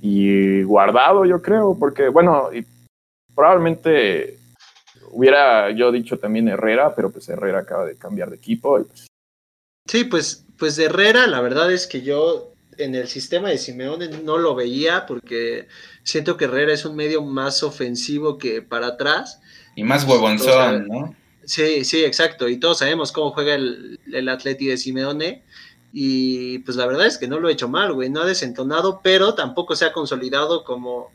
y 0.00 0.62
Guardado, 0.62 1.24
yo 1.24 1.42
creo, 1.42 1.76
porque 1.78 2.08
bueno, 2.08 2.50
probablemente 3.34 4.38
hubiera 5.10 5.70
yo 5.72 5.90
dicho 5.90 6.18
también 6.18 6.48
Herrera, 6.48 6.94
pero 6.94 7.10
pues 7.10 7.28
Herrera 7.28 7.60
acaba 7.60 7.84
de 7.84 7.96
cambiar 7.96 8.30
de 8.30 8.36
equipo. 8.36 8.84
Pues 8.84 9.06
sí, 9.88 10.04
pues, 10.04 10.46
pues 10.56 10.78
Herrera, 10.78 11.26
la 11.26 11.40
verdad 11.40 11.72
es 11.72 11.86
que 11.86 12.02
yo 12.02 12.52
en 12.78 12.94
el 12.94 13.08
sistema 13.08 13.50
de 13.50 13.58
Simeone 13.58 14.08
no 14.08 14.38
lo 14.38 14.54
veía 14.54 15.06
porque 15.06 15.68
siento 16.02 16.36
que 16.36 16.46
Herrera 16.46 16.72
es 16.72 16.84
un 16.84 16.96
medio 16.96 17.22
más 17.22 17.62
ofensivo 17.62 18.38
que 18.38 18.62
para 18.62 18.88
atrás. 18.88 19.40
Y 19.76 19.84
más 19.84 20.04
huevonzón, 20.04 20.88
¿no? 20.88 21.14
Sí, 21.44 21.84
sí, 21.84 22.04
exacto. 22.04 22.48
Y 22.48 22.58
todos 22.58 22.78
sabemos 22.78 23.12
cómo 23.12 23.32
juega 23.32 23.54
el, 23.54 23.98
el 24.12 24.28
Atleti 24.28 24.66
de 24.66 24.76
Simeone. 24.76 25.42
Y 25.92 26.60
pues 26.60 26.76
la 26.76 26.86
verdad 26.86 27.06
es 27.06 27.18
que 27.18 27.26
no 27.26 27.40
lo 27.40 27.48
ha 27.48 27.52
hecho 27.52 27.68
mal, 27.68 27.92
güey. 27.92 28.10
No 28.10 28.22
ha 28.22 28.26
desentonado, 28.26 29.00
pero 29.02 29.34
tampoco 29.34 29.74
se 29.74 29.84
ha 29.84 29.92
consolidado 29.92 30.64
como, 30.64 31.10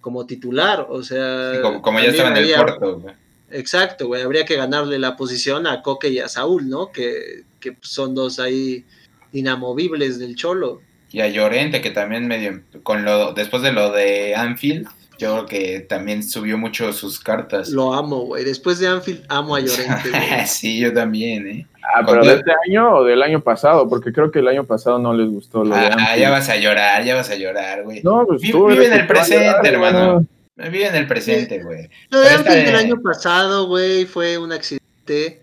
como 0.00 0.26
titular. 0.26 0.86
O 0.88 1.02
sea. 1.02 1.60
como, 1.82 1.98
ya 2.00 2.06
estaba 2.06 2.30
en 2.30 2.36
el 2.36 2.54
cuarto, 2.54 3.00
güey. 3.00 3.14
Exacto, 3.50 4.06
güey. 4.06 4.22
Habría 4.22 4.44
que 4.44 4.56
ganarle 4.56 4.98
la 4.98 5.16
posición 5.16 5.66
a 5.66 5.82
Coque 5.82 6.08
y 6.08 6.20
a 6.20 6.28
Saúl, 6.28 6.68
¿no? 6.68 6.92
Que, 6.92 7.42
que 7.58 7.76
son 7.80 8.14
dos 8.14 8.38
ahí 8.38 8.84
inamovibles 9.32 10.18
del 10.18 10.36
Cholo 10.36 10.80
y 11.12 11.20
a 11.20 11.28
Llorente, 11.28 11.80
que 11.80 11.90
también 11.90 12.26
medio, 12.28 12.62
con 12.82 13.04
lo, 13.04 13.32
después 13.32 13.62
de 13.62 13.72
lo 13.72 13.90
de 13.90 14.34
Anfield, 14.34 14.86
yo 15.20 15.34
creo 15.34 15.46
que 15.46 15.80
también 15.80 16.22
subió 16.22 16.56
mucho 16.56 16.94
sus 16.94 17.20
cartas. 17.20 17.68
Lo 17.68 17.92
amo, 17.92 18.20
güey. 18.20 18.42
Después 18.42 18.78
de 18.78 18.88
Anfield, 18.88 19.22
amo 19.28 19.54
a 19.54 19.60
Llorente. 19.60 20.10
sí, 20.46 20.80
yo 20.80 20.94
también, 20.94 21.46
¿eh? 21.46 21.66
Ah, 21.82 22.02
pero 22.06 22.24
de 22.24 22.36
este 22.36 22.52
año 22.66 22.96
o 22.96 23.04
del 23.04 23.22
año 23.22 23.40
pasado, 23.40 23.86
porque 23.86 24.12
creo 24.12 24.30
que 24.30 24.38
el 24.38 24.48
año 24.48 24.64
pasado 24.64 24.98
no 24.98 25.12
les 25.12 25.28
gustó 25.28 25.62
lo 25.62 25.76
de 25.76 25.82
ah, 25.82 25.90
Anfield. 25.92 26.20
ya 26.20 26.30
vas 26.30 26.48
a 26.48 26.56
llorar, 26.56 27.04
ya 27.04 27.14
vas 27.16 27.28
a 27.28 27.36
llorar, 27.36 27.82
güey. 27.82 28.00
No, 28.02 28.24
pues 28.26 28.40
Vive, 28.40 28.86
en 28.86 28.92
el 28.94 29.06
presente, 29.06 29.68
hermano. 29.68 30.24
Vive 30.56 30.86
en 30.86 30.94
el 30.94 31.06
presente, 31.06 31.62
güey. 31.62 31.90
Lo 32.08 32.20
de 32.20 32.28
Anfield 32.30 32.64
del 32.64 32.76
año 32.76 33.02
pasado, 33.02 33.66
güey, 33.66 34.06
fue 34.06 34.38
un 34.38 34.52
accidente 34.52 35.42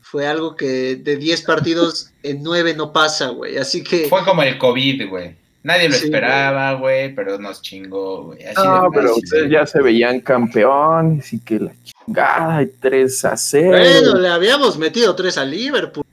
fue 0.00 0.26
algo 0.26 0.56
que 0.56 0.96
de 0.96 1.16
10 1.16 1.42
partidos 1.42 2.12
en 2.22 2.42
9 2.42 2.72
no 2.74 2.94
pasa, 2.94 3.28
güey. 3.28 3.58
Así 3.58 3.84
que. 3.84 4.08
Fue 4.08 4.24
como 4.24 4.42
el 4.42 4.56
COVID, 4.56 5.06
güey. 5.06 5.36
Nadie 5.68 5.90
lo 5.90 5.96
esperaba, 5.96 6.72
güey, 6.72 7.14
pero 7.14 7.38
nos 7.38 7.60
chingó, 7.60 8.22
güey. 8.22 8.38
no, 8.56 8.88
pero 8.90 9.14
ustedes 9.16 9.50
ya 9.50 9.66
se 9.66 9.82
veían 9.82 10.20
campeones 10.20 11.30
y 11.34 11.40
que 11.40 11.60
la 11.60 11.72
chingada 11.84 12.62
y 12.62 12.68
3 12.68 13.24
a 13.26 13.36
0. 13.36 13.68
Bueno, 13.68 14.14
le 14.18 14.28
habíamos 14.28 14.78
metido 14.78 15.14
3 15.14 15.36
a 15.36 15.44
Liverpool. 15.44 16.06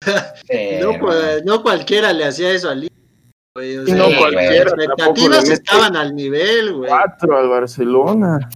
no, 1.44 1.62
cualquiera 1.62 2.10
le 2.14 2.24
hacía 2.24 2.52
eso 2.52 2.70
a 2.70 2.74
Liverpool. 2.74 2.88
Güey. 3.54 3.76
no 3.92 4.06
cualquiera. 4.16 4.64
Las 4.64 4.72
expectativas 4.72 5.48
estaban 5.50 5.94
al 5.94 6.16
nivel, 6.16 6.72
güey. 6.72 6.88
4 6.88 7.36
al 7.36 7.48
Barcelona. 7.50 8.48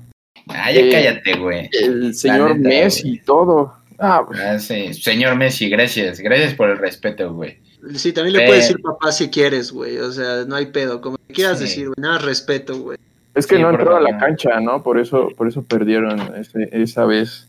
Ah, 0.49 0.73
ya 0.73 0.91
cállate, 0.91 1.37
güey. 1.37 1.69
El 1.71 2.15
señor 2.15 2.59
Messi 2.59 3.11
y 3.11 3.19
todo. 3.19 3.75
Ah, 3.99 4.27
ah, 4.43 4.59
sí. 4.59 4.95
Señor 4.95 5.37
Messi, 5.37 5.69
gracias. 5.69 6.19
Gracias 6.19 6.55
por 6.55 6.71
el 6.71 6.79
respeto, 6.79 7.31
güey. 7.35 7.59
Sí, 7.95 8.13
también 8.13 8.37
le 8.37 8.47
puedes 8.47 8.63
decir 8.65 8.83
papá 8.83 9.13
si 9.13 9.31
quieres, 9.31 9.73
güey. 9.73 9.99
O 9.99 10.11
sea, 10.13 10.45
no 10.47 10.57
hay 10.57 10.67
pedo. 10.67 11.01
Como 11.01 11.17
quieras 11.33 11.61
decir, 11.61 11.87
güey. 11.87 11.97
Nada, 11.99 12.19
respeto, 12.19 12.77
güey. 12.79 12.99
Es 13.35 13.47
que 13.47 13.59
no 13.59 13.71
entró 13.71 13.97
a 13.97 14.01
la 14.01 14.19
cancha, 14.19 14.61
¿no? 14.61 14.83
Por 14.83 14.99
eso, 14.99 15.29
por 15.37 15.47
eso 15.47 15.63
perdieron 15.63 16.33
esa 16.73 17.05
vez 17.05 17.49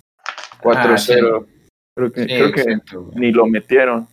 4-0. 0.61 0.75
Ah, 0.75 1.45
creo 1.95 2.11
que, 2.11 2.25
creo 2.25 2.51
que 2.51 2.79
ni 3.15 3.31
lo 3.31 3.45
metieron. 3.47 4.07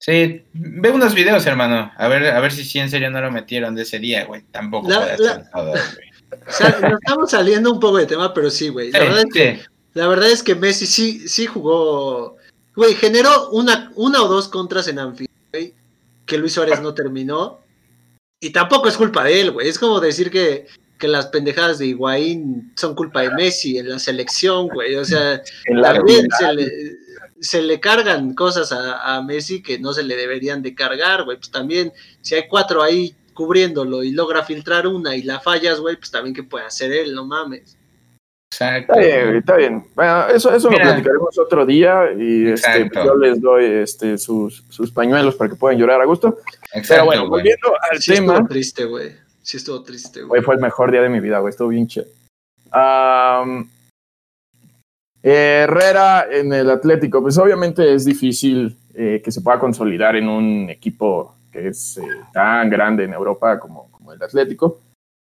Sí, 0.00 0.42
ve 0.52 0.90
unos 0.90 1.14
videos, 1.14 1.46
hermano. 1.46 1.92
A 1.96 2.08
ver, 2.08 2.26
a 2.26 2.40
ver 2.40 2.52
si 2.52 2.64
sí 2.64 2.78
en 2.78 2.88
serio 2.88 3.10
no 3.10 3.20
lo 3.20 3.30
metieron 3.30 3.74
de 3.74 3.82
ese 3.82 3.98
día, 3.98 4.24
güey. 4.24 4.42
Tampoco 4.50 4.86
puede 4.88 5.18
la... 5.18 5.46
güey. 5.54 5.82
O 6.46 6.50
sea, 6.50 6.78
nos 6.82 6.92
estamos 7.00 7.30
saliendo 7.30 7.72
un 7.72 7.80
poco 7.80 7.96
de 7.96 8.04
tema, 8.04 8.34
pero 8.34 8.50
sí, 8.50 8.68
güey. 8.68 8.92
La 8.92 8.98
verdad 8.98 9.20
es 9.20 9.32
que 9.32 9.60
la 9.94 10.06
verdad 10.06 10.30
es 10.30 10.42
que 10.42 10.54
Messi 10.54 10.86
sí, 10.86 11.28
sí 11.28 11.46
jugó. 11.46 12.36
Güey, 12.76 12.94
generó 12.94 13.50
una, 13.50 13.90
una 13.96 14.22
o 14.22 14.28
dos 14.28 14.48
contras 14.48 14.86
en 14.88 14.98
Anfield, 14.98 15.27
que 16.28 16.38
Luis 16.38 16.52
Suárez 16.52 16.80
no 16.80 16.94
terminó. 16.94 17.64
Y 18.40 18.50
tampoco 18.50 18.86
es 18.86 18.96
culpa 18.96 19.24
de 19.24 19.40
él, 19.40 19.50
güey. 19.50 19.66
Es 19.68 19.80
como 19.80 19.98
decir 19.98 20.30
que, 20.30 20.66
que 20.98 21.08
las 21.08 21.26
pendejadas 21.26 21.78
de 21.78 21.86
Higuaín 21.86 22.72
son 22.76 22.94
culpa 22.94 23.22
de 23.22 23.30
Messi 23.30 23.78
en 23.78 23.88
la 23.88 23.98
selección, 23.98 24.68
güey. 24.68 24.94
O 24.94 25.04
sea, 25.04 25.42
también 25.82 26.28
se 26.38 26.52
le, 26.52 26.72
se 27.40 27.62
le, 27.62 27.80
cargan 27.80 28.34
cosas 28.34 28.70
a, 28.70 29.16
a, 29.16 29.22
Messi 29.22 29.60
que 29.60 29.80
no 29.80 29.92
se 29.92 30.04
le 30.04 30.14
deberían 30.14 30.62
de 30.62 30.74
cargar, 30.74 31.24
güey. 31.24 31.38
Pues 31.38 31.50
también, 31.50 31.92
si 32.20 32.36
hay 32.36 32.46
cuatro 32.46 32.82
ahí 32.82 33.16
cubriéndolo 33.32 34.04
y 34.04 34.12
logra 34.12 34.44
filtrar 34.44 34.86
una 34.86 35.16
y 35.16 35.22
la 35.22 35.40
fallas, 35.40 35.80
güey, 35.80 35.96
pues 35.96 36.10
también 36.10 36.34
que 36.34 36.42
puede 36.42 36.66
hacer 36.66 36.92
él, 36.92 37.14
no 37.14 37.24
mames. 37.24 37.77
Exacto. 38.50 38.94
Está 38.94 39.06
bien, 39.06 39.36
está 39.36 39.56
bien. 39.56 39.84
Bueno, 39.94 40.28
eso, 40.28 40.54
eso 40.54 40.70
lo 40.70 40.76
platicaremos 40.78 41.38
otro 41.38 41.66
día 41.66 42.10
y 42.16 42.48
este, 42.48 42.86
pues, 42.86 43.04
yo 43.04 43.14
les 43.16 43.40
doy 43.40 43.64
este, 43.64 44.16
sus, 44.16 44.64
sus 44.70 44.90
pañuelos 44.90 45.36
para 45.36 45.50
que 45.50 45.56
puedan 45.56 45.78
llorar 45.78 46.00
a 46.00 46.06
gusto. 46.06 46.38
Exacto, 46.72 46.88
Pero 46.88 47.04
bueno, 47.04 47.28
volviendo 47.28 47.74
al 47.90 47.98
sí 47.98 48.14
tema. 48.14 48.34
Estuvo 48.34 48.48
triste, 48.48 48.84
güey. 48.84 49.12
Sí 49.42 49.58
estuvo 49.58 49.82
triste, 49.82 50.22
güey. 50.22 50.42
Fue 50.42 50.54
el 50.54 50.60
mejor 50.60 50.90
día 50.90 51.02
de 51.02 51.08
mi 51.08 51.20
vida, 51.20 51.38
güey. 51.40 51.50
Estuvo 51.50 51.68
bien 51.68 51.86
chido. 51.86 52.06
Um, 52.74 53.68
Herrera 55.22 56.26
en 56.30 56.52
el 56.52 56.70
Atlético, 56.70 57.20
pues 57.20 57.36
obviamente 57.38 57.94
es 57.94 58.04
difícil 58.04 58.76
eh, 58.94 59.20
que 59.22 59.30
se 59.30 59.40
pueda 59.40 59.58
consolidar 59.58 60.16
en 60.16 60.28
un 60.28 60.70
equipo 60.70 61.34
que 61.52 61.68
es 61.68 61.98
eh, 61.98 62.02
tan 62.32 62.70
grande 62.70 63.04
en 63.04 63.12
Europa 63.12 63.58
como, 63.58 63.90
como 63.90 64.12
el 64.12 64.22
Atlético. 64.22 64.80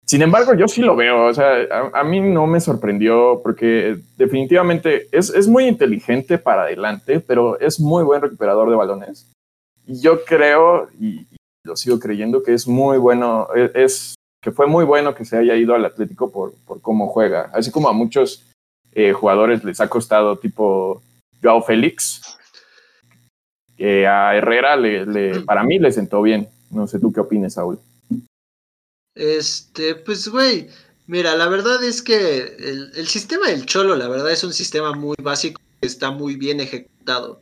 Sin 0.06 0.22
embargo, 0.22 0.54
yo 0.54 0.68
sí 0.68 0.82
lo 0.82 0.96
veo, 0.96 1.26
o 1.26 1.34
sea, 1.34 1.56
a, 1.94 2.04
mí 2.04 2.20
no 2.20 2.46
me 2.46 2.60
sorprendió 2.60 3.40
porque 3.42 3.98
definitivamente 4.18 5.08
es, 5.12 5.30
es, 5.30 5.48
muy 5.48 5.66
inteligente 5.66 6.38
para 6.38 6.64
adelante, 6.64 7.22
pero 7.22 7.58
es 7.60 7.80
muy 7.80 8.04
buen 8.04 8.22
recuperador 8.22 8.70
de 8.70 8.76
balones. 8.76 9.32
Y 9.88 10.02
yo 10.02 10.26
creo, 10.26 10.90
y, 11.00 11.26
lo 11.66 11.78
sigo 11.78 12.00
creyendo, 12.00 12.44
que 12.44 12.54
es 12.54 12.68
muy 12.68 12.98
bueno, 12.98 13.48
e, 13.56 13.72
es, 13.76 14.16
que 14.42 14.52
fue 14.52 14.68
muy 14.68 14.84
bueno 14.84 15.16
que 15.16 15.24
se 15.24 15.38
haya 15.38 15.56
ido 15.56 15.74
al 15.74 15.86
Atlético 15.86 16.30
por, 16.32 16.54
por 16.66 16.82
cómo 16.82 17.08
juega, 17.08 17.50
así 17.54 17.72
como 17.72 17.88
a 17.88 17.94
muchos 17.94 18.46
eh, 18.92 19.14
jugadores 19.14 19.64
les 19.64 19.80
ha 19.80 19.88
costado 19.88 20.38
tipo 20.38 21.02
Joao 21.42 21.62
Félix, 21.62 22.22
que 23.78 24.06
a 24.06 24.36
Herrera 24.36 24.76
le, 24.76 25.06
le, 25.06 25.40
para 25.42 25.64
mí 25.64 25.80
le 25.80 25.92
sentó 25.92 26.22
bien. 26.22 26.48
No 26.70 26.88
sé 26.88 27.00
tú 27.00 27.12
qué 27.12 27.22
opinas, 27.22 27.54
Saúl. 27.54 27.80
Este, 29.16 29.96
pues, 29.96 30.28
güey, 30.28 30.70
mira, 31.08 31.36
la 31.36 31.48
verdad 31.48 31.84
es 31.84 32.02
que 32.02 32.56
el, 32.96 33.08
sistema 33.08 33.48
del 33.48 33.66
Cholo, 33.66 33.96
la 33.96 34.08
verdad 34.08 34.32
es 34.32 34.44
un 34.44 34.54
sistema 34.54 34.94
muy 34.94 35.16
básico, 35.22 35.62
que 35.82 35.88
está 35.88 36.12
muy 36.12 36.36
bien 36.36 36.60
ejecutado. 36.60 37.42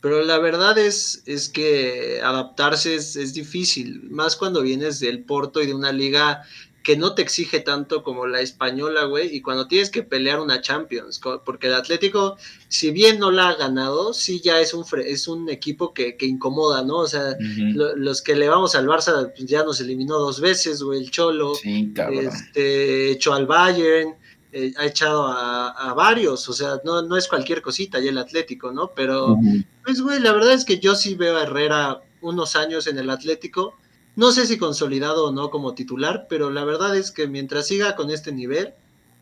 Pero 0.00 0.22
la 0.24 0.38
verdad 0.38 0.76
es, 0.78 1.22
es 1.26 1.48
que 1.48 2.20
adaptarse 2.24 2.96
es, 2.96 3.14
es 3.14 3.34
difícil, 3.34 4.02
más 4.10 4.34
cuando 4.36 4.62
vienes 4.62 4.98
del 4.98 5.22
Porto 5.24 5.62
y 5.62 5.66
de 5.66 5.74
una 5.74 5.92
liga 5.92 6.42
que 6.82 6.96
no 6.96 7.14
te 7.14 7.22
exige 7.22 7.60
tanto 7.60 8.02
como 8.02 8.26
la 8.26 8.40
española, 8.40 9.04
güey, 9.04 9.34
y 9.34 9.40
cuando 9.40 9.68
tienes 9.68 9.90
que 9.90 10.02
pelear 10.02 10.40
una 10.40 10.60
Champions, 10.60 11.20
porque 11.44 11.68
el 11.68 11.74
Atlético, 11.74 12.36
si 12.68 12.90
bien 12.90 13.18
no 13.18 13.30
la 13.30 13.50
ha 13.50 13.54
ganado, 13.54 14.12
sí 14.12 14.40
ya 14.40 14.60
es 14.60 14.74
un, 14.74 14.84
es 15.04 15.28
un 15.28 15.48
equipo 15.48 15.94
que, 15.94 16.16
que 16.16 16.26
incomoda, 16.26 16.82
¿no? 16.82 16.98
O 16.98 17.06
sea, 17.06 17.36
los 17.38 18.22
que 18.22 18.34
le 18.34 18.48
vamos 18.48 18.74
al 18.74 18.86
Barça 18.86 19.32
pues, 19.34 19.46
ya 19.46 19.64
nos 19.64 19.80
eliminó 19.80 20.18
dos 20.18 20.40
veces, 20.40 20.82
güey, 20.82 21.00
el 21.00 21.10
Cholo, 21.10 21.54
sí, 21.54 21.92
este, 22.20 23.12
echó 23.12 23.34
al 23.34 23.46
Bayern, 23.46 24.16
eh, 24.54 24.74
ha 24.76 24.84
echado 24.84 25.26
a, 25.26 25.94
varios, 25.94 26.48
o 26.48 26.52
sea, 26.52 26.80
no, 26.84 27.02
no 27.02 27.16
es 27.16 27.28
cualquier 27.28 27.62
cosita 27.62 28.00
ya 28.00 28.10
el 28.10 28.18
Atlético, 28.18 28.72
¿no? 28.72 28.92
Pero, 28.94 29.38
pues, 29.84 30.00
güey, 30.00 30.20
la 30.20 30.32
verdad 30.32 30.52
es 30.52 30.64
que 30.64 30.78
yo 30.78 30.94
sí 30.94 31.14
veo 31.14 31.36
a 31.38 31.44
Herrera 31.44 32.02
unos 32.20 32.56
años 32.56 32.86
en 32.86 32.98
el 32.98 33.08
Atlético, 33.08 33.74
no 34.16 34.32
sé 34.32 34.46
si 34.46 34.58
consolidado 34.58 35.26
o 35.26 35.32
no 35.32 35.50
como 35.50 35.74
titular, 35.74 36.26
pero 36.28 36.50
la 36.50 36.64
verdad 36.64 36.96
es 36.96 37.10
que 37.10 37.26
mientras 37.26 37.66
siga 37.66 37.96
con 37.96 38.10
este 38.10 38.32
nivel, 38.32 38.74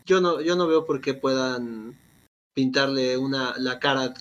yo 0.05 0.21
no, 0.21 0.41
yo 0.41 0.55
no 0.55 0.67
veo 0.67 0.85
por 0.85 1.01
qué 1.01 1.13
puedan 1.13 1.97
pintarle 2.53 3.15
una 3.17 3.53
la 3.57 3.79
cara 3.79 4.13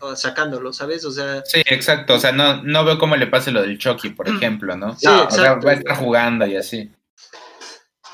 o 0.00 0.16
sacándolo, 0.16 0.72
¿sabes? 0.72 1.04
O 1.04 1.10
sea, 1.10 1.42
sí, 1.44 1.60
exacto, 1.66 2.14
o 2.14 2.18
sea, 2.18 2.32
no, 2.32 2.62
no 2.62 2.84
veo 2.84 2.98
cómo 2.98 3.16
le 3.16 3.26
pase 3.26 3.50
lo 3.50 3.60
del 3.60 3.78
Chucky, 3.78 4.10
por 4.10 4.28
ejemplo, 4.28 4.76
¿no? 4.76 4.96
Sí, 4.96 5.06
exacto. 5.06 5.34
O 5.34 5.38
sea, 5.38 5.54
va 5.54 5.70
a 5.72 5.74
estar 5.74 5.96
jugando 5.96 6.46
y 6.46 6.56
así. 6.56 6.90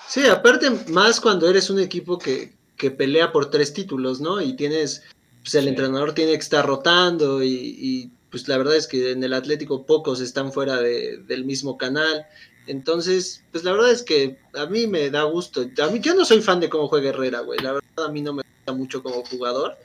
Sí, 0.09 0.27
aparte 0.27 0.71
más 0.89 1.21
cuando 1.21 1.49
eres 1.49 1.71
un 1.71 1.79
equipo 1.79 2.19
que, 2.19 2.55
que 2.77 2.91
pelea 2.91 3.33
por 3.33 3.51
tres 3.51 3.73
títulos, 3.73 4.21
¿no? 4.21 4.41
Y 4.41 4.55
tienes, 4.57 5.05
pues 5.43 5.55
el 5.55 5.69
entrenador 5.69 6.13
tiene 6.13 6.33
que 6.33 6.39
estar 6.39 6.67
rotando 6.67 7.43
y, 7.43 8.11
pues 8.33 8.49
la 8.49 8.57
verdad 8.57 8.75
es 8.75 8.89
que 8.89 9.13
en 9.13 9.23
el 9.23 9.35
Atlético 9.35 9.85
pocos 9.85 10.21
están 10.21 10.53
fuera 10.53 10.81
de, 10.81 11.19
del 11.19 11.45
mismo 11.45 11.77
canal. 11.77 12.27
Entonces, 12.67 13.45
pues 13.53 13.63
la 13.63 13.73
verdad 13.73 13.93
es 13.93 14.03
que 14.03 14.39
a 14.55 14.67
mí 14.67 14.87
me 14.87 15.11
da 15.11 15.25
gusto. 15.25 15.67
A 15.83 15.87
mí 15.89 16.01
yo 16.01 16.15
no 16.15 16.25
soy 16.25 16.41
fan 16.41 16.59
de 16.59 16.71
cómo 16.71 16.89
juega 16.89 17.11
Herrera, 17.11 17.41
güey. 17.41 17.61
La 17.61 17.73
verdad 17.73 18.07
a 18.07 18.11
mí 18.11 18.23
no 18.23 18.33
me 18.33 18.43
gusta 18.43 18.73
mucho 18.73 19.03
como 19.03 19.23
jugador, 19.25 19.77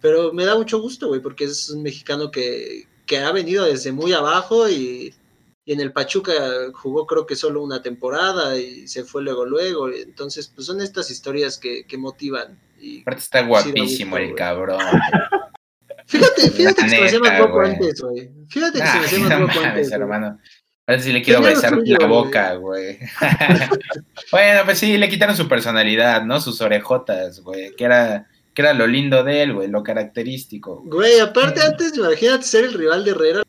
pero 0.00 0.32
me 0.32 0.44
da 0.44 0.56
mucho 0.56 0.80
gusto, 0.80 1.08
güey, 1.08 1.20
porque 1.20 1.44
es 1.44 1.70
un 1.70 1.84
mexicano 1.84 2.32
que, 2.32 2.88
que 3.06 3.18
ha 3.18 3.30
venido 3.30 3.64
desde 3.66 3.92
muy 3.92 4.12
abajo 4.12 4.68
y, 4.68 5.14
y, 5.64 5.72
en 5.72 5.80
el 5.80 5.92
Pachuca 5.92 6.32
jugó 6.74 7.06
creo 7.06 7.24
que 7.24 7.36
solo 7.36 7.62
una 7.62 7.82
temporada 7.82 8.58
y 8.58 8.88
se 8.88 9.04
fue 9.04 9.22
luego 9.22 9.44
luego. 9.44 9.88
Entonces, 9.90 10.50
pues 10.52 10.66
son 10.66 10.80
estas 10.80 11.08
historias 11.08 11.56
que, 11.56 11.86
que 11.86 11.98
motivan. 11.98 12.58
Y 12.80 13.02
Aparte 13.02 13.20
está 13.20 13.46
guapísimo 13.46 14.16
el 14.16 14.34
cabrón. 14.34 14.80
Fíjate, 16.12 16.50
fíjate 16.50 16.82
que 16.82 16.88
se 16.90 17.00
me 17.00 17.06
hacía 17.06 17.38
guapo 17.38 17.60
antes, 17.60 18.00
güey. 18.02 18.30
Fíjate 18.48 18.80
que 18.80 18.86
se 18.86 18.98
me 18.98 19.04
hacía 19.06 19.18
más 19.20 19.38
guapo 19.38 19.60
antes. 19.60 19.92
hermano. 19.92 20.38
A 20.86 20.92
ver 20.92 21.00
si 21.00 21.12
le 21.12 21.22
quiero 21.22 21.40
besar 21.40 21.78
la 21.78 22.06
boca, 22.06 22.54
güey. 22.56 22.98
bueno, 24.30 24.60
pues 24.66 24.78
sí, 24.78 24.98
le 24.98 25.08
quitaron 25.08 25.34
su 25.34 25.48
personalidad, 25.48 26.22
¿no? 26.24 26.38
Sus 26.38 26.60
orejotas, 26.60 27.40
güey. 27.40 27.74
Que 27.76 27.84
era, 27.84 28.28
que 28.52 28.60
era 28.60 28.74
lo 28.74 28.86
lindo 28.86 29.24
de 29.24 29.42
él, 29.42 29.54
güey, 29.54 29.68
lo 29.68 29.82
característico. 29.82 30.82
Güey, 30.84 31.18
aparte 31.20 31.62
antes, 31.62 31.96
imagínate 31.96 32.44
ser 32.44 32.64
el 32.64 32.74
rival 32.74 33.04
de 33.04 33.10
Herrera. 33.12 33.42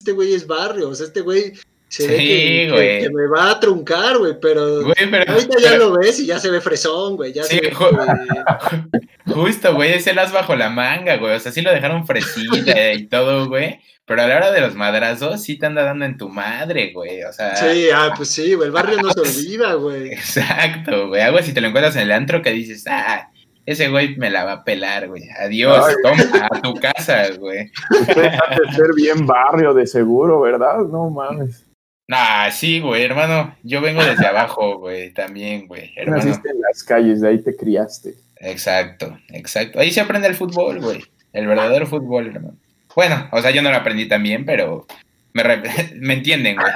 Este 0.00 0.12
güey 0.12 0.32
es 0.32 0.46
barrio, 0.46 0.88
o 0.88 0.94
sea, 0.94 1.06
este 1.06 1.20
güey 1.20 1.52
se 1.88 2.08
ve 2.08 2.16
que, 2.16 2.98
que, 3.02 3.10
me 3.10 3.26
va 3.28 3.52
a 3.52 3.60
truncar, 3.60 4.18
güey, 4.18 4.34
pero, 4.40 4.80
ahorita 4.86 5.58
ya 5.60 5.76
lo 5.76 5.92
ves 5.96 6.18
y 6.18 6.26
ya 6.26 6.40
se 6.40 6.50
ve 6.50 6.60
fresón, 6.60 7.16
güey. 7.16 7.32
Ya 7.32 7.44
sí, 7.44 7.58
se 7.58 7.72
Justo, 9.32 9.74
güey, 9.74 9.92
ese 9.92 10.12
las 10.12 10.32
bajo 10.32 10.56
la 10.56 10.70
manga, 10.70 11.16
güey. 11.18 11.36
O 11.36 11.40
sea, 11.40 11.52
sí 11.52 11.60
lo 11.60 11.70
dejaron 11.70 12.06
fresita 12.06 12.92
y 12.92 13.06
todo, 13.06 13.48
güey. 13.48 13.80
Pero 14.06 14.22
a 14.22 14.26
la 14.26 14.36
hora 14.36 14.52
de 14.52 14.60
los 14.60 14.74
madrazos 14.74 15.42
sí 15.42 15.58
te 15.58 15.66
anda 15.66 15.82
dando 15.82 16.04
en 16.04 16.18
tu 16.18 16.28
madre, 16.28 16.92
güey. 16.92 17.22
O 17.22 17.32
sea. 17.32 17.56
Sí, 17.56 17.88
ah, 17.94 18.12
pues 18.14 18.28
sí, 18.28 18.54
güey. 18.54 18.66
El 18.66 18.72
barrio 18.72 19.00
no 19.00 19.10
se 19.10 19.20
olvida, 19.40 19.74
güey. 19.74 20.12
Exacto, 20.12 21.08
güey. 21.08 21.22
Algo 21.22 21.38
si 21.42 21.54
te 21.54 21.60
lo 21.60 21.68
encuentras 21.68 21.96
en 21.96 22.02
el 22.02 22.12
antro 22.12 22.42
que 22.42 22.50
dices, 22.50 22.84
ah, 22.86 23.30
ese 23.64 23.88
güey 23.88 24.16
me 24.16 24.30
la 24.30 24.44
va 24.44 24.52
a 24.52 24.64
pelar, 24.64 25.08
güey. 25.08 25.22
Adiós, 25.40 25.96
toma 26.02 26.48
a 26.50 26.60
tu 26.60 26.74
casa, 26.74 27.28
güey. 27.38 27.70
de 27.90 28.72
ser 28.74 28.94
bien 28.94 29.26
barrio 29.26 29.72
de 29.72 29.86
seguro, 29.86 30.42
¿verdad? 30.42 30.80
No 30.80 31.08
mames. 31.08 31.63
Nah, 32.06 32.50
sí, 32.50 32.80
güey, 32.80 33.02
hermano. 33.02 33.56
Yo 33.62 33.80
vengo 33.80 34.04
desde 34.04 34.26
abajo, 34.26 34.78
güey, 34.80 35.12
también, 35.12 35.66
güey. 35.66 35.92
Naciste 36.06 36.50
en 36.50 36.60
las 36.60 36.82
calles, 36.82 37.20
de 37.20 37.28
ahí 37.28 37.38
te 37.38 37.56
criaste. 37.56 38.14
Exacto, 38.40 39.18
exacto. 39.28 39.80
Ahí 39.80 39.90
se 39.90 40.00
aprende 40.00 40.28
el 40.28 40.34
fútbol, 40.34 40.80
güey. 40.80 41.02
El 41.32 41.46
verdadero 41.46 41.86
fútbol, 41.86 42.26
hermano. 42.26 42.56
Bueno, 42.94 43.28
o 43.32 43.40
sea, 43.40 43.50
yo 43.50 43.62
no 43.62 43.70
lo 43.70 43.76
aprendí 43.76 44.06
tan 44.06 44.22
bien, 44.22 44.44
pero 44.44 44.86
me, 45.32 45.42
me 45.96 46.14
entienden, 46.14 46.56
güey. 46.56 46.72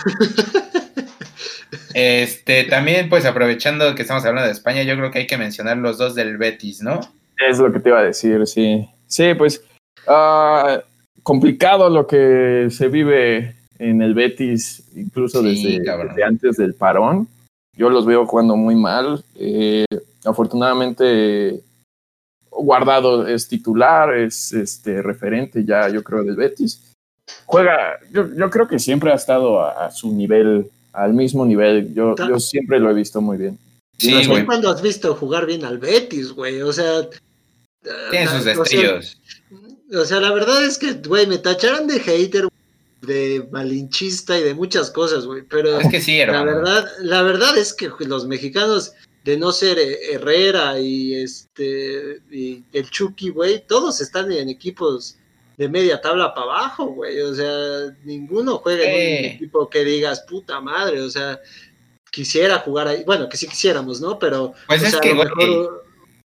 este, 1.95 2.65
también, 2.65 3.09
pues 3.09 3.27
aprovechando 3.27 3.95
que 3.95 4.03
estamos 4.03 4.25
hablando 4.25 4.47
de 4.47 4.53
España, 4.53 4.83
yo 4.83 4.97
creo 4.97 5.11
que 5.11 5.19
hay 5.21 5.27
que 5.27 5.39
mencionar 5.39 5.77
los 5.77 5.99
dos 5.99 6.15
del 6.15 6.37
Betis, 6.39 6.83
¿no? 6.83 7.01
Es 7.49 7.59
lo 7.59 7.73
que 7.73 7.81
te 7.81 7.89
iba 7.89 7.99
a 7.99 8.05
decir, 8.05 8.47
sí. 8.47 8.89
Sí, 9.09 9.35
pues 9.35 9.63
uh, 10.07 10.81
complicado 11.23 11.91
lo 11.91 12.07
que 12.07 12.69
se 12.71 12.89
vive 12.89 13.56
en 13.79 14.03
el 14.03 14.15
Betis, 14.15 14.83
incluso 14.95 15.43
desde, 15.43 15.81
desde, 15.81 16.25
antes 16.25 16.57
del 16.57 16.75
parón. 16.75 17.29
Yo 17.77 17.91
los 17.91 18.07
veo 18.07 18.27
jugando 18.27 18.57
muy 18.57 18.75
mal. 18.75 19.23
Eh, 19.35 19.85
afortunadamente 20.25 21.63
Guardado 22.59 23.27
es 23.27 23.49
titular, 23.49 24.15
es 24.17 24.53
este 24.53 25.03
referente 25.03 25.65
ya, 25.65 25.89
yo 25.89 26.03
creo, 26.03 26.25
del 26.25 26.37
Betis. 26.37 26.81
Juega, 27.45 27.99
yo, 28.11 28.33
yo 28.35 28.51
creo 28.51 28.67
que 28.67 28.79
siempre 28.79 29.13
ha 29.13 29.15
estado 29.15 29.61
a, 29.61 29.91
su 29.91 30.13
nivel, 30.13 30.71
al 30.93 31.13
mismo 31.13 31.45
nivel. 31.45 31.93
Yo, 31.95 32.15
yo 32.17 32.41
siempre 32.41 32.81
lo 32.81 32.91
he 32.91 32.95
visto 32.95 33.21
muy 33.21 33.37
bien. 33.37 33.59
Sí, 33.99 34.27
güey. 34.27 34.47
cuando 34.47 34.71
has 34.71 34.83
visto 34.83 35.15
jugar 35.15 35.47
bien 35.47 35.65
al 35.65 35.79
Betis, 35.79 36.33
güey? 36.33 36.63
O 36.63 36.73
sea. 36.73 37.09
Tiene 38.11 38.27
sus 38.27 38.45
destellos. 38.45 39.19
O 39.95 40.05
sea, 40.05 40.21
la 40.21 40.33
verdad 40.33 40.65
es 40.65 40.79
que, 40.79 40.95
güey, 40.95 41.27
me 41.27 41.39
tacharon 41.39 41.87
de 41.87 42.01
hater, 42.01 42.49
de 43.07 43.47
malinchista 43.51 44.39
y 44.39 44.43
de 44.43 44.55
muchas 44.55 44.91
cosas, 44.91 45.27
güey. 45.27 45.43
Pero 45.43 45.79
es 45.79 45.89
que 45.89 46.01
sí, 46.01 46.19
la 46.19 46.43
verdad, 46.43 46.87
la 47.01 47.23
verdad 47.23 47.57
es 47.57 47.73
que 47.73 47.91
los 48.01 48.27
mexicanos 48.27 48.93
de 49.25 49.37
no 49.37 49.53
ser 49.53 49.79
eh, 49.79 50.13
Herrera 50.13 50.79
y 50.79 51.15
este 51.15 52.21
y 52.31 52.63
el 52.73 52.91
Chucky, 52.91 53.31
güey, 53.31 53.67
todos 53.67 54.01
están 54.01 54.31
en 54.31 54.49
equipos 54.49 55.17
de 55.57 55.69
media 55.69 56.01
tabla 56.01 56.35
para 56.35 56.47
abajo, 56.47 56.87
güey. 56.87 57.21
O 57.21 57.35
sea, 57.35 57.97
ninguno 58.05 58.59
juega 58.59 58.85
en 58.85 58.91
un 58.93 59.25
equipo 59.33 59.69
que 59.69 59.85
digas, 59.85 60.21
puta 60.29 60.61
madre, 60.61 61.01
o 61.01 61.11
sea, 61.11 61.41
quisiera 62.11 62.59
jugar 62.59 62.89
ahí. 62.89 63.05
Bueno, 63.05 63.29
que 63.29 63.37
sí 63.37 63.49
quisiéramos, 63.49 64.01
¿no? 64.01 64.19
Pero 64.19 64.53
pues 64.69 64.83
es 64.83 64.97
que, 64.97 65.15
mejor 65.15 65.86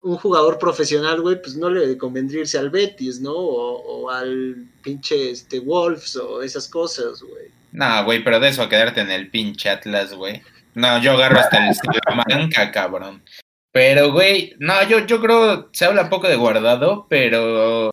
un 0.04 0.18
jugador 0.18 0.60
profesional, 0.60 1.22
güey, 1.22 1.41
pues 1.41 1.56
no 1.56 1.70
le 1.70 1.97
convendría 1.97 2.41
irse 2.41 2.58
al 2.58 2.70
Betis, 2.70 3.22
¿no? 3.22 3.34
O, 3.34 4.10
al 4.10 4.66
pinche 4.82 5.32
este, 5.32 5.60
Wolves 5.60 6.18
o 6.18 6.43
esas 6.43 6.68
cosas, 6.68 7.22
güey. 7.22 7.47
No, 7.72 8.04
güey, 8.04 8.24
pero 8.24 8.39
de 8.39 8.49
eso 8.49 8.62
a 8.62 8.70
quedarte 8.70 9.01
en 9.01 9.10
el 9.10 9.30
pinche 9.30 9.70
Atlas, 9.70 10.14
güey. 10.14 10.41
No, 10.76 11.01
yo 11.01 11.14
agarro 11.14 11.39
hasta 11.39 11.68
el 11.68 11.74
Salamanca, 11.76 12.72
cabrón. 12.72 13.24
Pero, 13.72 14.12
güey, 14.12 14.56
no, 14.60 14.88
yo, 14.88 15.06
yo 15.06 15.22
creo, 15.22 15.70
se 15.72 15.86
habla 15.86 16.10
poco 16.10 16.28
de 16.28 16.36
guardado, 16.36 17.08
pero 17.10 17.91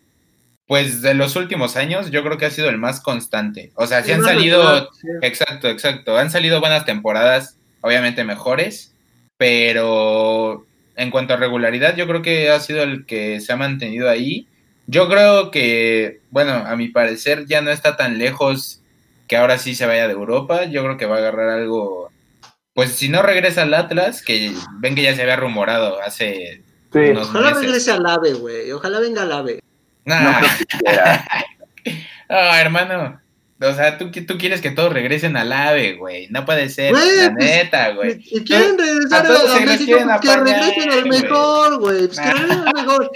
pues 0.67 1.01
de 1.01 1.15
los 1.15 1.35
últimos 1.35 1.75
años 1.75 2.11
yo 2.11 2.23
creo 2.23 2.37
que 2.37 2.45
ha 2.45 2.51
sido 2.51 2.69
el 2.69 2.77
más 2.77 3.01
constante. 3.01 3.71
O 3.75 3.87
sea, 3.87 4.03
sí 4.03 4.11
han 4.11 4.23
salido, 4.23 4.89
exacto, 5.21 5.69
exacto, 5.69 6.17
han 6.17 6.29
salido 6.29 6.59
buenas 6.59 6.85
temporadas, 6.85 7.57
obviamente 7.81 8.23
mejores, 8.23 8.93
pero 9.37 10.65
en 10.95 11.11
cuanto 11.11 11.33
a 11.33 11.37
regularidad 11.37 11.95
yo 11.95 12.07
creo 12.07 12.21
que 12.21 12.49
ha 12.49 12.59
sido 12.59 12.83
el 12.83 13.05
que 13.05 13.39
se 13.39 13.53
ha 13.53 13.57
mantenido 13.57 14.09
ahí. 14.09 14.47
Yo 14.87 15.07
creo 15.07 15.51
que, 15.51 16.19
bueno, 16.31 16.53
a 16.53 16.75
mi 16.75 16.89
parecer 16.89 17.45
ya 17.47 17.61
no 17.61 17.71
está 17.71 17.95
tan 17.95 18.17
lejos 18.17 18.81
que 19.27 19.37
ahora 19.37 19.57
sí 19.57 19.75
se 19.75 19.85
vaya 19.85 20.07
de 20.07 20.13
Europa. 20.13 20.65
Yo 20.65 20.83
creo 20.83 20.97
que 20.97 21.05
va 21.05 21.15
a 21.15 21.19
agarrar 21.19 21.49
algo 21.49 22.11
pues 22.73 22.93
si 22.93 23.09
no 23.09 23.21
regresa 23.21 23.63
al 23.63 23.73
Atlas, 23.73 24.21
que 24.21 24.53
ven 24.79 24.95
que 24.95 25.03
ya 25.03 25.15
se 25.15 25.21
había 25.21 25.35
rumorado 25.35 26.01
hace. 26.01 26.63
Ojalá 26.93 27.51
regrese 27.51 27.91
al 27.91 28.05
AVE, 28.05 28.33
güey. 28.33 28.71
Ojalá 28.71 28.99
venga 28.99 29.23
al 29.23 29.31
AVE. 29.31 29.61
No, 30.05 30.15
hermano. 32.29 33.20
O 33.61 33.75
sea, 33.75 33.97
¿tú, 33.97 34.11
tú 34.11 34.37
quieres 34.37 34.59
que 34.61 34.71
todos 34.71 34.91
regresen 34.91 35.37
al 35.37 35.51
AVE, 35.51 35.93
güey. 35.93 36.27
No 36.29 36.45
puede 36.45 36.67
ser, 36.69 36.93
la 36.93 36.99
pues, 36.99 37.33
neta, 37.33 37.91
güey. 37.91 38.21
Si 38.21 38.43
quieren 38.43 38.77
regresar 38.77 39.25
a, 39.27 39.55
a 39.55 39.59
México, 39.59 39.99
pues 40.03 40.19
que 40.21 40.35
regresen 40.35 40.91
al 40.91 41.05
mejor, 41.07 41.79
güey. 41.79 42.07
Pues 42.07 42.19
que 42.19 42.33
regresen 42.33 42.67
al 42.67 42.73
mejor. 42.73 43.11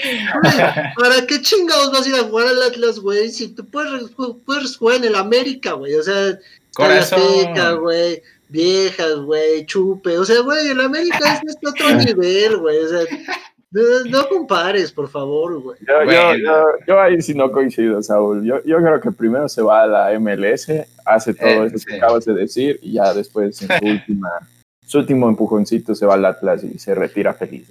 ¿Para 0.98 1.26
qué 1.28 1.41
chingados 1.41 1.91
vas 1.91 2.06
a 2.06 2.10
ir 2.10 2.16
a 2.16 2.24
jugar 2.24 2.48
al 2.48 2.64
Atlas, 2.64 3.00
güey? 3.00 3.30
Si 3.30 3.48
tú 3.48 3.66
puedes, 3.66 4.12
puedes 4.46 4.78
jugar 4.78 4.98
en 4.98 5.06
el 5.06 5.16
América, 5.16 5.74
güey. 5.74 5.96
O 5.96 6.04
sea, 6.04 6.38
Corazón. 6.74 7.80
güey 7.82 8.22
viejas, 8.50 9.16
güey, 9.18 9.66
chupe. 9.66 10.18
O 10.18 10.26
sea, 10.26 10.41
güey, 10.41 10.70
el 10.70 10.82
América 10.82 11.34
es 11.34 11.41
este 11.56 11.68
otro 11.68 11.96
nivel, 11.96 12.58
güey. 12.58 12.78
O 12.78 12.89
sea, 12.89 13.00
no, 14.09 14.30
compares, 14.30 14.91
por 14.91 15.09
favor, 15.09 15.61
güey. 15.61 15.78
Yo, 16.88 16.99
ahí 16.99 17.21
sí 17.21 17.34
no 17.34 17.51
coincido, 17.51 18.01
Saúl. 18.01 18.43
Yo, 18.43 18.63
yo 18.63 18.78
creo 18.78 19.01
que 19.01 19.11
primero 19.11 19.49
se 19.49 19.61
va 19.61 19.84
a 19.84 19.88
la 19.88 20.19
MLS, 20.19 20.67
hace 21.05 21.34
todo 21.34 21.65
eso 21.65 21.86
que 21.86 21.95
acabas 21.95 22.26
de 22.26 22.34
decir, 22.34 22.80
y 22.82 22.93
ya 22.93 23.13
después 23.13 23.61
en 23.61 23.67
su 23.67 23.73
última, 23.86 24.30
su 24.86 24.99
último 24.99 25.28
empujoncito 25.28 25.93
se 25.93 26.05
va 26.05 26.13
al 26.13 26.26
Atlas 26.26 26.63
y 26.63 26.80
se 26.80 26.95
retira 26.95 27.34
feliz. 27.34 27.69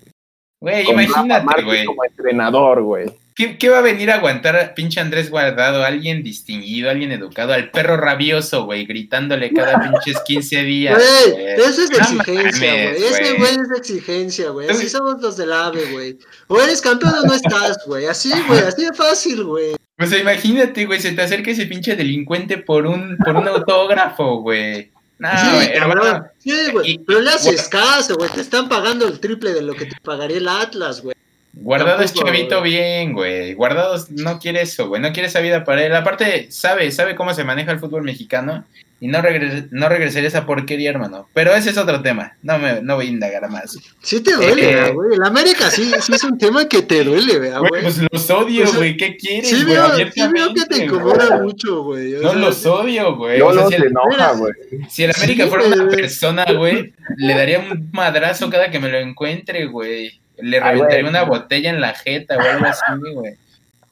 Güey, 0.61 0.91
imagínate, 0.91 1.63
güey. 1.63 1.85
Como 1.85 2.05
entrenador, 2.05 2.83
güey. 2.83 3.24
¿Qué, 3.37 3.69
va 3.69 3.79
a 3.79 3.83
venir 3.83 4.13
a 4.13 4.17
aguantar 4.17 4.55
a 4.55 4.75
pinche 4.75 5.01
Andrés 5.01 5.29
Guardado? 5.29 5.83
Alguien 5.83 6.23
distinguido, 6.23 6.89
alguien 6.89 7.11
educado, 7.11 7.53
al 7.53 7.73
perro 7.73 7.97
rabioso, 7.97 8.65
güey, 8.65 8.87
gritándole 8.87 9.53
cada 9.53 9.81
pinches 9.91 10.23
15 10.25 10.63
días. 10.63 10.95
Güey, 10.97 11.47
eso 11.57 11.83
es 11.83 11.91
exigencia, 11.91 12.73
güey. 12.73 13.05
Ese 13.05 13.33
güey 13.35 13.51
es 13.51 13.79
exigencia, 13.79 14.51
güey. 14.51 14.69
Así 14.69 14.89
somos 14.89 15.21
los 15.21 15.37
del 15.37 15.53
AVE, 15.53 15.93
güey. 15.93 16.19
O 16.47 16.61
eres 16.61 16.81
campeón 16.81 17.13
o 17.13 17.27
no 17.27 17.35
estás, 17.35 17.79
güey. 17.87 18.07
Así, 18.07 18.33
güey, 18.47 18.61
así 18.61 18.85
de 18.85 18.93
fácil, 18.93 19.43
güey. 19.43 19.75
Pues 19.97 20.13
imagínate, 20.13 20.87
güey, 20.87 21.01
se 21.01 21.11
te 21.11 21.23
acerca 21.23 21.51
ese 21.51 21.67
pinche 21.67 21.97
delincuente 21.97 22.59
por 22.59 22.87
un, 22.87 23.17
por 23.17 23.35
un 23.35 23.49
autógrafo, 23.49 24.43
güey. 24.43 24.93
No, 25.19 25.29
sí, 25.31 25.71
cabrón. 25.77 26.25
Sí, 26.39 26.71
güey. 26.71 26.99
Pero 27.05 27.21
le 27.21 27.31
haces 27.31 27.69
caso, 27.69 28.15
güey. 28.15 28.31
Te 28.31 28.43
están 28.43 28.69
pagando 28.69 29.09
el 29.09 29.19
triple 29.19 29.53
de 29.53 29.63
lo 29.63 29.75
que 29.75 29.87
te 29.87 29.97
pagaría 30.03 30.37
el 30.37 30.47
Atlas, 30.47 31.03
güey. 31.03 31.15
Guardado 31.57 32.03
es 32.03 32.13
chavito 32.13 32.61
güey. 32.61 32.73
bien, 32.73 33.13
güey. 33.13 33.55
Guardado 33.55 33.97
no 34.11 34.39
quiere 34.39 34.63
eso, 34.63 34.89
güey. 34.89 35.01
No 35.01 35.13
quiere 35.13 35.29
esa 35.29 35.41
vida 35.41 35.65
para 35.65 35.85
él. 35.85 35.95
Aparte, 35.95 36.49
sabe, 36.51 36.91
sabe 36.91 37.15
cómo 37.15 37.33
se 37.35 37.45
maneja 37.45 37.73
el 37.73 37.79
fútbol 37.79 38.03
mexicano. 38.03 38.65
Y 39.01 39.09
no, 39.09 39.21
regres- 39.21 39.67
no 39.71 39.89
regresaría 39.89 40.29
esa 40.29 40.47
porquería, 40.47 40.89
hermano. 40.89 41.29
Pero 41.35 41.55
ese 41.55 41.71
es 41.71 41.77
otro 41.77 42.01
tema. 42.01 42.37
No 42.43 42.59
me 42.59 42.81
no 42.81 42.95
voy 42.95 43.07
a 43.07 43.11
indagar 43.11 43.51
más. 43.51 43.77
Sí 44.01 44.21
te 44.23 44.33
duele, 44.33 44.71
Eh. 44.71 44.75
¿verdad, 44.75 44.93
güey. 44.95 45.15
El 45.15 45.23
América 45.25 45.71
sí, 45.71 45.93
sí 46.01 46.13
es 46.15 46.25
un 46.25 46.39
tema 46.39 46.67
que 46.69 46.81
te 46.81 47.05
duele, 47.05 47.39
¿verdad, 47.39 47.59
Güey, 47.59 47.71
güey. 47.71 47.83
pues 47.83 48.01
los 48.11 48.31
odio, 48.31 48.65
O 48.65 48.67
sea, 48.67 48.77
güey. 48.79 48.97
¿Qué 48.97 49.17
quieres, 49.17 49.51
Sí 49.51 49.57
güey? 49.65 49.77
sí 50.13 50.23
veo 50.33 50.55
que 50.55 50.65
te 50.67 50.85
incomoda 50.85 51.39
mucho, 51.43 51.83
güey. 51.83 52.15
O 52.15 52.23
No 52.23 52.31
sea, 52.31 52.39
los 52.39 52.67
odio, 52.67 53.17
güey. 53.17 53.39
Yo 53.41 53.49
O 53.49 53.53
sea, 53.53 53.63
no 53.65 53.69
si 53.69 53.75
el, 53.75 53.85
enoja, 53.85 54.33
güey. 54.33 54.53
si 54.89 55.05
el 55.05 55.13
América 55.15 55.45
Sí, 55.45 55.51
fuera 55.51 55.67
una 55.67 55.89
persona, 55.89 56.45
güey, 56.57 56.95
le 57.19 57.35
daría 57.35 57.59
un 57.59 57.91
madrazo 57.93 58.49
cada 58.49 58.71
que 58.71 58.79
me 58.81 58.89
lo 58.89 58.99
encuentre, 58.99 59.67
güey. 59.67 60.19
Le 60.39 60.57
Ay, 60.59 60.63
reventaría 60.75 61.01
güey. 61.03 61.11
una 61.11 61.23
botella 61.23 61.71
en 61.71 61.81
la 61.81 61.95
jeta 61.95 62.37
o 62.37 62.41
algo 62.41 62.67
así, 62.67 62.83
güey. 63.15 63.35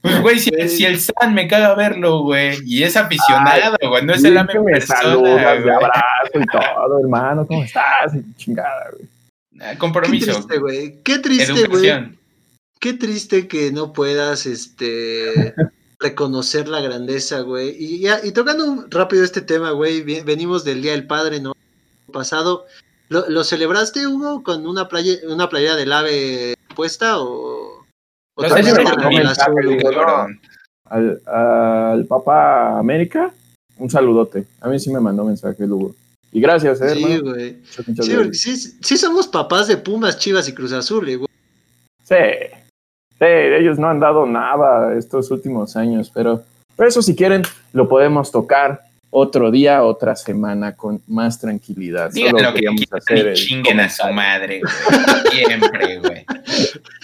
Pues, 0.01 0.21
güey, 0.21 0.39
si, 0.41 0.51
si 0.69 0.85
el 0.85 0.99
San 1.01 1.33
me 1.33 1.47
caga 1.47 1.75
verlo, 1.77 2.23
güey, 2.23 2.59
y 2.67 2.83
es 2.83 2.97
aficionado, 2.97 3.77
güey, 3.89 4.05
no 4.05 4.13
es 4.15 4.25
el 4.25 4.37
AME 4.37 4.59
me 4.59 4.73
persona, 4.73 5.01
saludas, 5.01 5.45
güey. 5.45 5.63
de 5.63 5.73
abrazo 5.73 6.41
y 6.41 6.47
todo, 6.47 6.99
hermano. 6.99 7.47
¿Cómo 7.47 7.63
estás? 7.63 8.13
Y 8.15 8.35
chingada, 8.37 8.91
güey. 8.93 9.07
Ah, 9.61 9.71
Qué 9.73 9.79
Compromiso, 9.79 10.33
triste, 10.33 10.59
güey. 10.59 10.97
Qué 11.05 11.19
triste, 11.21 11.67
güey. 11.69 12.19
Qué 12.81 12.95
triste 12.95 13.47
que 13.47 13.71
no 13.71 13.93
puedas, 13.93 14.45
este, 14.47 15.55
reconocer 16.01 16.67
la 16.67 16.81
grandeza, 16.81 17.43
güey. 17.43 17.77
Y, 17.79 18.01
ya- 18.01 18.19
y 18.25 18.33
tocando 18.33 18.87
rápido 18.91 19.23
este 19.23 19.41
tema, 19.41 19.71
güey, 19.71 20.01
venimos 20.23 20.65
del 20.65 20.83
Día 20.83 20.91
del 20.93 21.07
Padre, 21.07 21.39
¿no? 21.39 21.55
Pasado. 22.13 22.67
¿Lo, 23.13 23.29
lo 23.29 23.45
celebraste, 23.45 24.07
Hugo, 24.07 24.43
con 24.43 24.67
una 24.67 24.89
playa, 24.89 25.17
una 25.29 25.49
playera 25.51 25.77
del 25.77 25.93
ave 25.93 26.55
puesta 26.75 27.19
o, 27.21 27.85
o 28.35 28.43
Lo 28.43 28.49
te 28.49 28.55
celebré 28.63 28.85
fuiste 28.85 28.95
con 28.95 29.03
con 29.05 29.13
un 29.13 29.19
el 29.21 29.27
mensaje, 29.27 29.51
güey? 29.65 29.79
no. 29.95 30.27
Al, 30.89 31.23
al 31.27 32.07
Papa 32.07 32.79
América, 32.79 33.31
un 33.77 33.91
saludote. 33.91 34.47
A 34.63 34.69
mí 34.69 34.79
sí 34.81 34.91
me 34.91 34.99
mandó 35.01 35.25
mensaje, 35.25 35.67
Lugo. 35.67 35.95
Y 36.33 36.41
gracias, 36.41 36.81
eh, 36.81 36.95
Sí, 36.95 37.03
hermano. 37.05 37.31
güey. 37.35 37.57
Muchas, 37.59 37.89
muchas 37.89 38.07
Sí, 38.39 38.57
sí, 38.57 38.79
sí 38.81 38.97
somos 38.97 39.29
papás 39.29 39.69
de 39.69 39.77
Pumas, 39.77 40.19
Chivas 40.19 40.49
y 40.49 40.55
Cruz 40.55 40.73
Azul, 40.73 41.07
eh, 41.11 41.17
güey. 41.17 41.29
Sí, 42.05 42.15
sí, 43.19 43.25
ellos 43.27 43.79
no 43.79 43.89
han 43.89 44.01
dado 44.01 44.25
nada 44.25 44.97
estos 44.97 45.31
últimos 45.31 45.77
años, 45.77 46.11
pero, 46.15 46.43
pero 46.77 46.89
eso 46.89 47.03
si 47.03 47.15
quieren 47.15 47.43
lo 47.75 47.89
podemos 47.91 48.31
tocar 48.31 48.81
otro 49.15 49.51
día, 49.51 49.83
otra 49.83 50.17
semana 50.17 50.75
con 50.75 51.03
más 51.07 51.39
tranquilidad. 51.39 52.11
Digan 52.11 52.31
Solo 52.31 52.51
lo 52.51 52.55
que 52.55 52.87
hacer 52.97 53.35
chinguen 53.35 53.79
a 53.81 53.91
su 53.91 54.07
madre, 54.09 54.61
güey. 54.63 54.73
Siempre, 55.31 55.99
güey. 55.99 56.25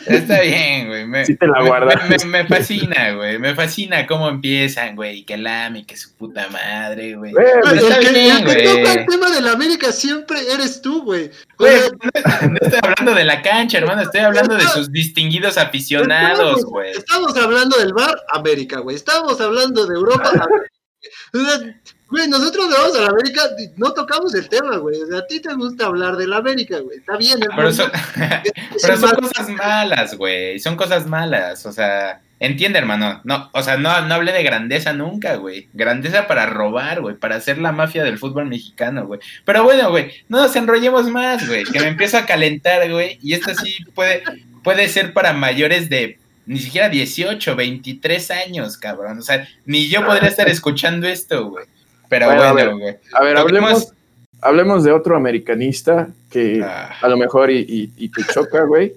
Está 0.06 0.40
bien, 0.40 0.88
güey. 0.88 1.06
Me, 1.06 1.26
Sí 1.26 1.36
te 1.36 1.46
la 1.46 1.60
me- 1.60 1.68
guardas. 1.68 2.24
me- 2.24 2.24
me 2.42 2.46
fascina, 2.46 3.12
güey. 3.12 3.38
Me 3.38 3.54
fascina 3.54 4.06
cómo 4.06 4.30
empiezan, 4.30 4.96
güey. 4.96 5.22
Que 5.26 5.34
el 5.34 5.46
AMI, 5.46 5.84
que 5.84 5.98
su 5.98 6.14
puta 6.16 6.48
madre, 6.48 7.14
güey. 7.14 7.32
Güey, 7.32 7.44
Pero 7.62 7.70
el, 7.72 7.78
está 7.78 7.98
que, 8.00 8.10
bien, 8.10 8.42
güey. 8.44 8.64
toca 8.64 8.92
el 8.94 9.06
tema 9.06 9.30
de 9.30 9.40
la 9.42 9.52
América 9.52 9.92
siempre 9.92 10.38
eres 10.50 10.80
tú, 10.80 11.02
güey. 11.04 11.30
Güey, 11.58 11.76
no, 11.76 12.48
no 12.48 12.56
estoy 12.58 12.80
hablando 12.82 13.14
de 13.14 13.24
la 13.24 13.42
cancha, 13.42 13.76
hermano. 13.76 14.00
Estoy 14.00 14.22
hablando 14.22 14.54
de 14.56 14.62
sus 14.62 14.90
distinguidos 14.90 15.58
aficionados, 15.58 16.38
estamos- 16.38 16.64
güey. 16.64 16.90
Estamos 16.92 17.36
hablando 17.36 17.76
del 17.76 17.92
bar, 17.92 18.16
América, 18.32 18.78
güey. 18.80 18.96
Estamos 18.96 19.38
hablando 19.42 19.86
de 19.86 19.94
Europa, 19.94 20.30
América. 21.34 21.80
Güey, 22.10 22.26
nosotros 22.26 22.70
vamos 22.70 22.96
a 22.96 23.02
la 23.02 23.08
América, 23.08 23.42
no 23.76 23.92
tocamos 23.92 24.34
el 24.34 24.48
tema, 24.48 24.78
güey. 24.78 25.02
O 25.02 25.06
sea, 25.06 25.18
a 25.18 25.26
ti 25.26 25.40
te 25.40 25.52
gusta 25.54 25.86
hablar 25.86 26.16
de 26.16 26.26
la 26.26 26.38
América, 26.38 26.78
güey. 26.78 26.98
Está 26.98 27.18
bien, 27.18 27.38
es 27.42 27.48
Pero 27.54 27.72
son, 27.72 27.90
pero 28.82 28.96
son 28.96 29.10
cosas 29.10 29.48
malas, 29.50 30.14
güey. 30.16 30.58
Son 30.58 30.76
cosas 30.76 31.06
malas. 31.06 31.66
O 31.66 31.72
sea, 31.72 32.22
entiende, 32.40 32.78
hermano. 32.78 33.20
No, 33.24 33.50
o 33.52 33.62
sea, 33.62 33.76
no, 33.76 34.00
no 34.06 34.14
hablé 34.14 34.32
de 34.32 34.42
grandeza 34.42 34.94
nunca, 34.94 35.36
güey. 35.36 35.68
Grandeza 35.74 36.26
para 36.26 36.46
robar, 36.46 37.02
güey. 37.02 37.14
Para 37.14 37.36
hacer 37.36 37.58
la 37.58 37.72
mafia 37.72 38.04
del 38.04 38.18
fútbol 38.18 38.46
mexicano, 38.46 39.06
güey. 39.06 39.20
Pero 39.44 39.64
bueno, 39.64 39.90
güey, 39.90 40.10
no 40.28 40.40
nos 40.40 40.56
enrollemos 40.56 41.10
más, 41.10 41.46
güey. 41.46 41.64
Que 41.64 41.80
me 41.80 41.88
empiezo 41.88 42.16
a 42.16 42.24
calentar, 42.24 42.90
güey. 42.90 43.18
Y 43.22 43.34
esto 43.34 43.54
sí 43.54 43.84
puede, 43.94 44.22
puede 44.64 44.88
ser 44.88 45.12
para 45.12 45.34
mayores 45.34 45.90
de 45.90 46.18
ni 46.46 46.58
siquiera 46.58 46.88
18, 46.88 47.54
23 47.54 48.30
años, 48.30 48.78
cabrón. 48.78 49.18
O 49.18 49.22
sea, 49.22 49.46
ni 49.66 49.88
yo 49.88 50.06
podría 50.06 50.30
estar 50.30 50.48
escuchando 50.48 51.06
esto, 51.06 51.50
güey. 51.50 51.66
Pero 52.08 52.26
Bueno, 52.26 52.42
a 52.42 52.52
bueno, 52.52 52.76
ver. 52.78 52.80
güey. 52.80 52.96
A 53.12 53.22
ver, 53.22 53.36
hablemos, 53.36 53.92
hablemos 54.40 54.84
de 54.84 54.92
otro 54.92 55.16
americanista 55.16 56.08
que 56.30 56.62
Ah. 56.64 56.96
a 57.00 57.08
lo 57.08 57.16
mejor 57.16 57.50
y, 57.50 57.58
y- 57.68 57.92
y 57.96 58.08
te 58.10 58.22
choca, 58.32 58.64
güey. 58.64 58.92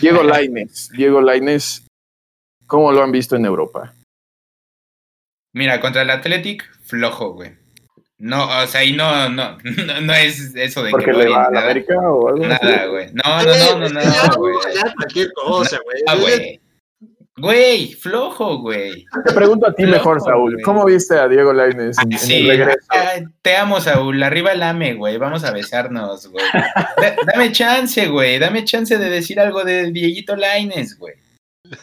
Diego 0.00 0.22
Laines. 0.22 0.88
Diego 0.90 1.20
Laines, 1.20 1.86
¿cómo 2.66 2.92
lo 2.92 3.02
han 3.02 3.12
visto 3.12 3.36
en 3.36 3.44
Europa? 3.44 3.92
Mira, 5.54 5.80
contra 5.80 6.02
el 6.02 6.10
Athletic, 6.10 6.68
flojo, 6.82 7.32
güey. 7.32 7.52
No, 8.18 8.48
o 8.62 8.66
sea, 8.66 8.82
y 8.84 8.92
no, 8.96 9.28
no, 9.28 9.58
no, 9.62 10.00
no 10.00 10.12
es 10.14 10.54
eso 10.56 10.82
de 10.82 10.90
¿Porque 10.90 11.06
que 11.06 11.12
le 11.12 11.24
voy 11.24 11.32
va 11.32 11.44
a 11.44 11.44
la 11.44 11.50
nada, 11.50 11.64
América 11.70 11.94
o 12.00 12.28
algo 12.28 12.46
nada, 12.46 12.86
güey. 12.86 13.08
No, 13.12 13.42
no, 13.42 13.78
no, 13.78 13.88
no, 13.90 14.00
Eh, 14.00 14.04
no, 14.30 14.36
güey. 14.38 14.54
Ya, 14.74 14.94
cualquier 14.94 15.32
cosa, 15.34 15.78
güey. 15.84 16.02
Ah, 16.06 16.16
güey. 16.16 16.60
Güey, 17.38 17.92
flojo, 17.92 18.58
güey. 18.60 19.04
Te 19.26 19.34
pregunto 19.34 19.66
a 19.68 19.74
ti 19.74 19.84
mejor, 19.84 20.20
Saúl. 20.22 20.52
güey. 20.52 20.62
¿Cómo 20.62 20.86
viste 20.86 21.18
a 21.18 21.28
Diego 21.28 21.52
Laines 21.52 21.98
en, 21.98 22.10
en 22.12 22.18
Sí, 22.18 22.48
el 22.48 22.48
regreso? 22.58 22.78
te 23.42 23.56
amo, 23.56 23.78
Saúl. 23.80 24.22
Arriba 24.22 24.52
el 24.52 24.62
AME, 24.62 24.94
güey. 24.94 25.18
Vamos 25.18 25.44
a 25.44 25.50
besarnos, 25.52 26.28
güey. 26.28 26.44
Da- 26.96 27.14
dame 27.26 27.52
chance, 27.52 28.06
güey. 28.08 28.38
Dame 28.38 28.64
chance 28.64 28.96
de 28.96 29.10
decir 29.10 29.38
algo 29.38 29.64
de 29.64 29.90
Dieguito 29.92 30.34
Laines, 30.34 30.98
güey. 30.98 31.14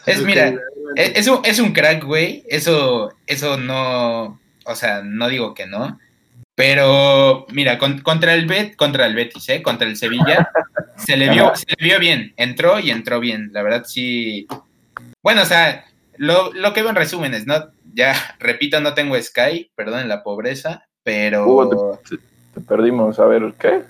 Es, 0.06 0.22
mira, 0.22 0.50
güey. 0.50 0.60
Es, 0.96 1.12
es 1.20 1.28
un, 1.28 1.40
es 1.44 1.58
un 1.60 1.72
crack, 1.72 2.02
güey. 2.04 2.42
Eso, 2.48 3.12
eso 3.26 3.56
no. 3.56 4.40
O 4.66 4.74
sea, 4.74 5.02
no 5.04 5.28
digo 5.28 5.54
que 5.54 5.66
no. 5.66 6.00
Pero, 6.56 7.46
mira, 7.52 7.78
con- 7.78 8.00
contra 8.00 8.34
el 8.34 8.46
Bet, 8.46 8.74
contra 8.76 9.06
el 9.06 9.14
Betis, 9.14 9.48
¿eh? 9.50 9.62
Contra 9.62 9.86
el 9.86 9.96
Sevilla, 9.96 10.48
se 10.96 11.16
le 11.16 11.28
vio, 11.30 11.52
se 11.54 11.64
le 11.78 11.84
vio 11.84 11.98
bien. 12.00 12.32
Entró 12.36 12.78
y 12.80 12.90
entró 12.90 13.20
bien. 13.20 13.50
La 13.52 13.62
verdad, 13.62 13.84
sí. 13.86 14.46
Bueno, 15.24 15.40
o 15.40 15.46
sea, 15.46 15.86
lo, 16.18 16.52
lo 16.52 16.74
que 16.74 16.82
veo 16.82 16.90
en 16.90 16.96
resúmenes, 16.96 17.46
¿no? 17.46 17.54
Ya, 17.94 18.14
repito, 18.38 18.80
no 18.80 18.94
tengo 18.94 19.20
Sky, 19.20 19.70
perdón 19.74 20.06
la 20.06 20.22
pobreza, 20.22 20.86
pero. 21.02 21.48
Hugo, 21.48 22.00
Te 22.54 22.60
perdimos. 22.60 23.18
A 23.18 23.24
ver, 23.24 23.54
¿qué? 23.58 23.82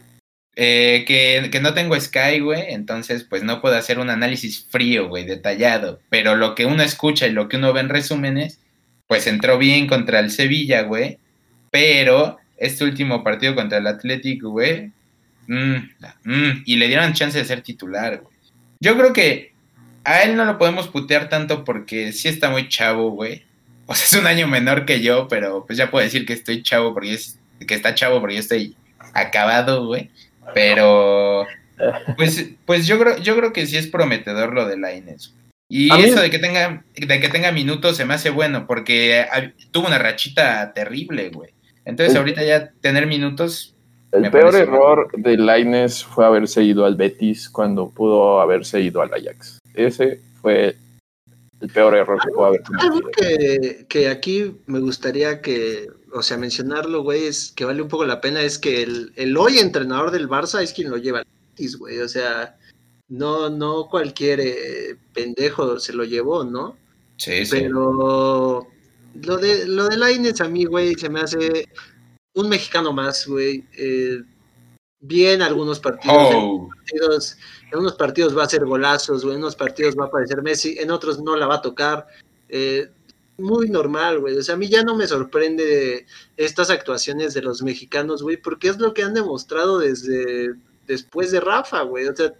Eh, 0.56 1.04
que, 1.04 1.50
que 1.50 1.60
no 1.60 1.74
tengo 1.74 1.98
Sky, 1.98 2.38
güey, 2.38 2.72
entonces 2.72 3.24
pues 3.24 3.42
no 3.42 3.60
puedo 3.60 3.74
hacer 3.74 3.98
un 3.98 4.08
análisis 4.08 4.64
frío, 4.70 5.08
güey, 5.08 5.24
detallado, 5.24 5.98
pero 6.10 6.36
lo 6.36 6.54
que 6.54 6.64
uno 6.64 6.84
escucha 6.84 7.26
y 7.26 7.32
lo 7.32 7.48
que 7.48 7.56
uno 7.56 7.72
ve 7.72 7.80
en 7.80 7.88
resúmenes, 7.88 8.60
pues 9.08 9.26
entró 9.26 9.58
bien 9.58 9.88
contra 9.88 10.20
el 10.20 10.30
Sevilla, 10.30 10.82
güey, 10.82 11.18
pero 11.72 12.38
este 12.56 12.84
último 12.84 13.24
partido 13.24 13.56
contra 13.56 13.78
el 13.78 13.88
Athletic, 13.88 14.44
güey, 14.44 14.92
mm, 15.48 15.74
mm, 16.22 16.62
y 16.64 16.76
le 16.76 16.86
dieron 16.86 17.14
chance 17.14 17.36
de 17.36 17.44
ser 17.44 17.62
titular, 17.62 18.20
güey. 18.20 18.36
Yo 18.78 18.96
creo 18.96 19.12
que 19.12 19.53
a 20.04 20.22
él 20.22 20.36
no 20.36 20.44
lo 20.44 20.58
podemos 20.58 20.88
putear 20.88 21.28
tanto 21.28 21.64
porque 21.64 22.12
sí 22.12 22.28
está 22.28 22.50
muy 22.50 22.68
chavo, 22.68 23.10
güey. 23.10 23.42
O 23.86 23.94
sea, 23.94 24.04
es 24.06 24.12
un 24.14 24.26
año 24.26 24.46
menor 24.48 24.86
que 24.86 25.02
yo, 25.02 25.28
pero 25.28 25.66
pues 25.66 25.76
ya 25.78 25.90
puedo 25.90 26.04
decir 26.04 26.24
que 26.24 26.32
estoy 26.32 26.62
chavo 26.62 26.94
porque 26.94 27.14
es, 27.14 27.38
que 27.66 27.74
está 27.74 27.94
chavo 27.94 28.20
porque 28.20 28.36
yo 28.36 28.40
estoy 28.40 28.76
acabado, 29.12 29.86
güey. 29.86 30.10
Pero 30.54 31.46
pues, 32.16 32.50
pues 32.64 32.86
yo 32.86 32.98
creo, 32.98 33.18
yo 33.18 33.36
creo 33.36 33.52
que 33.52 33.66
sí 33.66 33.76
es 33.76 33.86
prometedor 33.86 34.54
lo 34.54 34.66
de 34.66 34.78
Lainez. 34.78 35.32
Y 35.68 35.90
A 35.92 35.96
mí- 35.96 36.04
eso 36.04 36.20
de 36.20 36.30
que 36.30 36.38
tenga, 36.38 36.84
de 36.94 37.20
que 37.20 37.28
tenga 37.28 37.50
minutos 37.52 37.96
se 37.96 38.04
me 38.04 38.14
hace 38.14 38.30
bueno, 38.30 38.66
porque 38.66 39.26
tuvo 39.70 39.86
una 39.86 39.98
rachita 39.98 40.72
terrible, 40.72 41.30
güey. 41.30 41.50
Entonces 41.84 42.16
ahorita 42.16 42.42
ya 42.42 42.70
tener 42.80 43.06
minutos, 43.06 43.74
El 44.12 44.30
peor 44.30 44.54
error 44.54 45.10
de 45.16 45.36
Laines 45.36 46.04
fue 46.04 46.24
haberse 46.24 46.62
ido 46.62 46.84
al 46.86 46.94
Betis 46.94 47.50
cuando 47.50 47.90
pudo 47.90 48.40
haberse 48.40 48.80
ido 48.80 49.02
al 49.02 49.12
Ajax. 49.12 49.58
Ese 49.74 50.20
fue 50.40 50.76
el 51.60 51.70
peor 51.70 51.94
error 51.96 52.20
que 52.22 52.30
pudo 52.30 52.46
haber 52.46 52.62
Algo 52.78 53.00
cometido. 53.00 53.12
que, 53.12 53.86
que 53.88 54.08
aquí 54.08 54.56
me 54.66 54.80
gustaría 54.80 55.40
que, 55.40 55.88
o 56.12 56.22
sea, 56.22 56.36
mencionarlo, 56.36 57.02
güey, 57.02 57.24
es 57.26 57.52
que 57.54 57.64
vale 57.64 57.82
un 57.82 57.88
poco 57.88 58.04
la 58.04 58.20
pena, 58.20 58.42
es 58.42 58.58
que 58.58 58.82
el, 58.82 59.12
el 59.16 59.36
hoy 59.36 59.58
entrenador 59.58 60.10
del 60.10 60.28
Barça 60.28 60.62
es 60.62 60.72
quien 60.72 60.90
lo 60.90 60.96
lleva 60.98 61.18
al 61.20 61.26
Betis, 61.50 61.76
güey, 61.76 62.00
o 62.00 62.08
sea, 62.08 62.56
no, 63.08 63.48
no 63.50 63.88
cualquier 63.88 64.40
eh, 64.40 64.96
pendejo 65.12 65.78
se 65.78 65.92
lo 65.92 66.04
llevó, 66.04 66.44
¿no? 66.44 66.76
sí, 67.16 67.44
sí. 67.46 67.56
Pero 67.60 68.66
lo 69.22 69.36
de, 69.38 69.66
lo 69.66 69.88
de 69.88 69.96
Lainez 69.96 70.40
a 70.40 70.48
mí, 70.48 70.64
güey, 70.64 70.94
se 70.94 71.08
me 71.08 71.20
hace 71.20 71.68
un 72.34 72.48
mexicano 72.48 72.92
más, 72.92 73.26
güey. 73.26 73.64
eh, 73.76 74.22
bien 75.06 75.42
algunos 75.42 75.80
partidos, 75.80 76.30
en 76.30 76.36
Oh, 76.36 76.68
partidos, 76.68 77.36
en 77.72 77.78
unos 77.78 77.94
partidos 77.94 78.36
va 78.36 78.42
a 78.42 78.46
hacer 78.46 78.64
golazos, 78.64 79.22
güey, 79.24 79.36
en 79.36 79.42
unos 79.42 79.56
partidos 79.56 79.94
va 79.98 80.04
a 80.04 80.08
aparecer 80.08 80.42
Messi, 80.42 80.76
en 80.78 80.90
otros 80.90 81.20
no 81.20 81.36
la 81.36 81.46
va 81.46 81.56
a 81.56 81.62
tocar. 81.62 82.06
eh, 82.48 82.88
muy 83.36 83.68
normal, 83.68 84.20
güey. 84.20 84.36
O 84.36 84.42
sea, 84.42 84.54
a 84.54 84.58
mí 84.58 84.68
ya 84.68 84.84
no 84.84 84.94
me 84.96 85.08
sorprende 85.08 86.06
estas 86.36 86.70
actuaciones 86.70 87.34
de 87.34 87.42
los 87.42 87.62
mexicanos, 87.62 88.22
güey, 88.22 88.36
porque 88.36 88.68
es 88.68 88.78
lo 88.78 88.94
que 88.94 89.02
han 89.02 89.12
demostrado 89.14 89.80
desde 89.80 90.54
después 90.86 91.32
de 91.32 91.40
Rafa, 91.40 91.82
güey. 91.82 92.06
O 92.06 92.14
sea, 92.14 92.32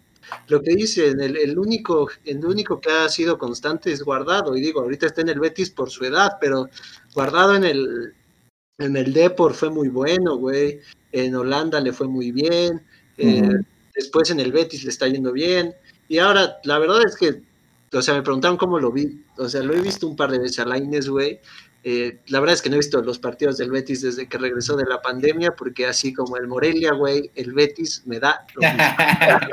lo 0.46 0.62
que 0.62 0.74
dicen, 0.76 1.20
el, 1.20 1.36
el, 1.36 1.58
único, 1.58 2.08
el 2.24 2.44
único 2.44 2.80
que 2.80 2.90
ha 2.92 3.08
sido 3.08 3.38
constante 3.38 3.90
es 3.92 4.02
Guardado. 4.04 4.56
Y 4.56 4.60
digo, 4.60 4.82
ahorita 4.82 5.06
está 5.06 5.22
en 5.22 5.30
el 5.30 5.40
Betis 5.40 5.70
por 5.70 5.90
su 5.90 6.04
edad, 6.04 6.36
pero 6.40 6.68
Guardado 7.12 7.56
en 7.56 7.64
el, 7.64 8.14
en 8.78 8.96
el 8.96 9.12
Depor 9.12 9.54
fue 9.54 9.70
muy 9.70 9.88
bueno, 9.88 10.36
güey. 10.36 10.80
En 11.12 11.34
Holanda 11.34 11.80
le 11.80 11.92
fue 11.92 12.08
muy 12.08 12.32
bien. 12.32 12.82
Eh, 13.18 13.48
después 13.94 14.30
en 14.30 14.40
el 14.40 14.52
Betis 14.52 14.84
le 14.84 14.90
está 14.90 15.06
yendo 15.06 15.32
bien. 15.32 15.74
Y 16.08 16.18
ahora, 16.18 16.56
la 16.64 16.78
verdad 16.78 17.02
es 17.06 17.16
que, 17.16 17.42
o 17.96 18.02
sea, 18.02 18.14
me 18.14 18.22
preguntaron 18.22 18.56
cómo 18.56 18.78
lo 18.78 18.90
vi. 18.90 19.22
O 19.36 19.48
sea, 19.48 19.62
lo 19.62 19.74
he 19.74 19.80
visto 19.80 20.06
un 20.06 20.16
par 20.16 20.30
de 20.30 20.38
veces 20.38 20.58
a 20.58 20.64
Laines, 20.64 21.08
güey. 21.08 21.40
Eh, 21.86 22.20
la 22.28 22.40
verdad 22.40 22.54
es 22.54 22.62
que 22.62 22.70
no 22.70 22.76
he 22.76 22.78
visto 22.78 23.02
los 23.02 23.18
partidos 23.18 23.58
del 23.58 23.70
Betis 23.70 24.00
desde 24.00 24.26
que 24.26 24.38
regresó 24.38 24.74
de 24.74 24.86
la 24.86 25.02
pandemia, 25.02 25.54
porque 25.54 25.86
así 25.86 26.14
como 26.14 26.38
el 26.38 26.48
Morelia, 26.48 26.94
güey, 26.94 27.30
el 27.34 27.52
Betis 27.52 28.02
me 28.06 28.18
da 28.18 28.46
La 28.56 29.46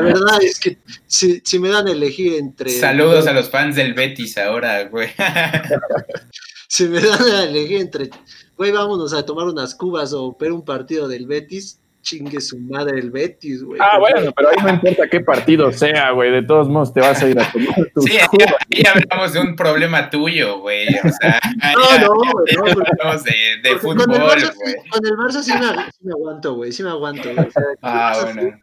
verdad 0.00 0.42
es 0.42 0.58
que 0.58 0.78
si, 1.06 1.42
si, 1.44 1.58
me 1.58 1.68
dan 1.68 1.88
a 1.88 1.92
elegir 1.92 2.32
entre. 2.34 2.70
Saludos 2.70 3.26
a 3.26 3.34
los 3.34 3.50
fans 3.50 3.76
del 3.76 3.92
Betis 3.92 4.38
ahora, 4.38 4.84
güey. 4.84 5.10
si 6.70 6.86
me 6.86 7.00
dan 7.00 7.20
a 7.20 7.42
elegir 7.42 7.80
entre, 7.80 8.10
güey, 8.56 8.70
vámonos 8.70 9.12
a 9.12 9.26
tomar 9.26 9.48
unas 9.48 9.74
cubas 9.74 10.12
o 10.12 10.36
ver 10.38 10.52
un 10.52 10.64
partido 10.64 11.08
del 11.08 11.26
Betis, 11.26 11.80
chingue 12.00 12.40
su 12.40 12.58
madre 12.60 13.00
el 13.00 13.10
Betis, 13.10 13.64
güey. 13.64 13.80
Ah, 13.82 13.98
bueno, 13.98 14.30
pero 14.36 14.50
ahí 14.50 14.56
no 14.62 14.68
importa 14.74 15.08
qué 15.08 15.20
partido 15.20 15.72
sea, 15.72 16.12
güey. 16.12 16.30
De 16.30 16.42
todos 16.42 16.68
modos 16.68 16.94
te 16.94 17.00
vas 17.00 17.20
a 17.20 17.28
ir 17.28 17.40
a 17.40 17.50
tomar 17.50 17.74
tus 17.94 18.04
Sí, 18.04 18.18
ahí, 18.18 18.84
hablamos 18.86 19.32
de 19.32 19.40
un 19.40 19.56
problema 19.56 20.08
tuyo, 20.10 20.60
güey. 20.60 20.86
O 20.86 21.10
sea, 21.20 21.40
no, 21.74 21.98
no, 21.98 22.32
güey. 22.32 22.54
No, 22.54 22.82
hablamos 22.86 23.24
de, 23.24 23.32
de 23.64 23.76
fútbol, 23.76 24.04
con 24.04 24.14
el 24.14 24.20
Barça, 24.20 24.54
güey. 24.54 24.76
Con 24.90 25.06
el 25.06 25.16
Barça 25.16 25.42
sí 25.42 25.52
me, 25.52 25.90
sí 25.90 26.04
me 26.04 26.12
aguanto, 26.12 26.54
güey. 26.54 26.72
Sí 26.72 26.82
me 26.84 26.90
aguanto, 26.90 27.34
güey. 27.34 27.48
O 27.48 27.50
sea, 27.50 27.62
ah, 27.82 28.20
bueno. 28.22 28.60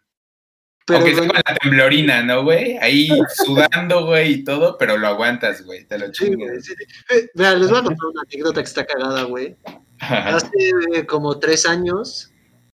Pero, 0.88 1.00
Aunque 1.00 1.16
sea 1.16 1.28
con 1.28 1.36
la 1.36 1.56
temblorina, 1.62 2.24
¿no, 2.24 2.44
güey? 2.44 2.78
Ahí 2.78 3.10
sudando, 3.36 4.06
güey, 4.06 4.32
y 4.32 4.44
todo, 4.46 4.78
pero 4.78 4.98
lo 4.98 5.08
aguantas, 5.08 5.62
güey. 5.66 5.84
Te 5.84 6.00
lo 6.00 6.10
chingas. 6.14 6.64
Sí, 6.64 6.74
sí. 7.10 7.30
Mira, 7.34 7.56
les 7.56 7.70
voy 7.70 7.80
a 7.80 7.84
contar 7.84 8.08
una 8.10 8.22
anécdota 8.22 8.62
que 8.62 8.68
está 8.68 8.86
cagada, 8.86 9.24
güey. 9.24 9.58
Hace 10.00 10.72
eh, 10.94 11.06
como 11.06 11.40
tres 11.40 11.66
años 11.66 12.32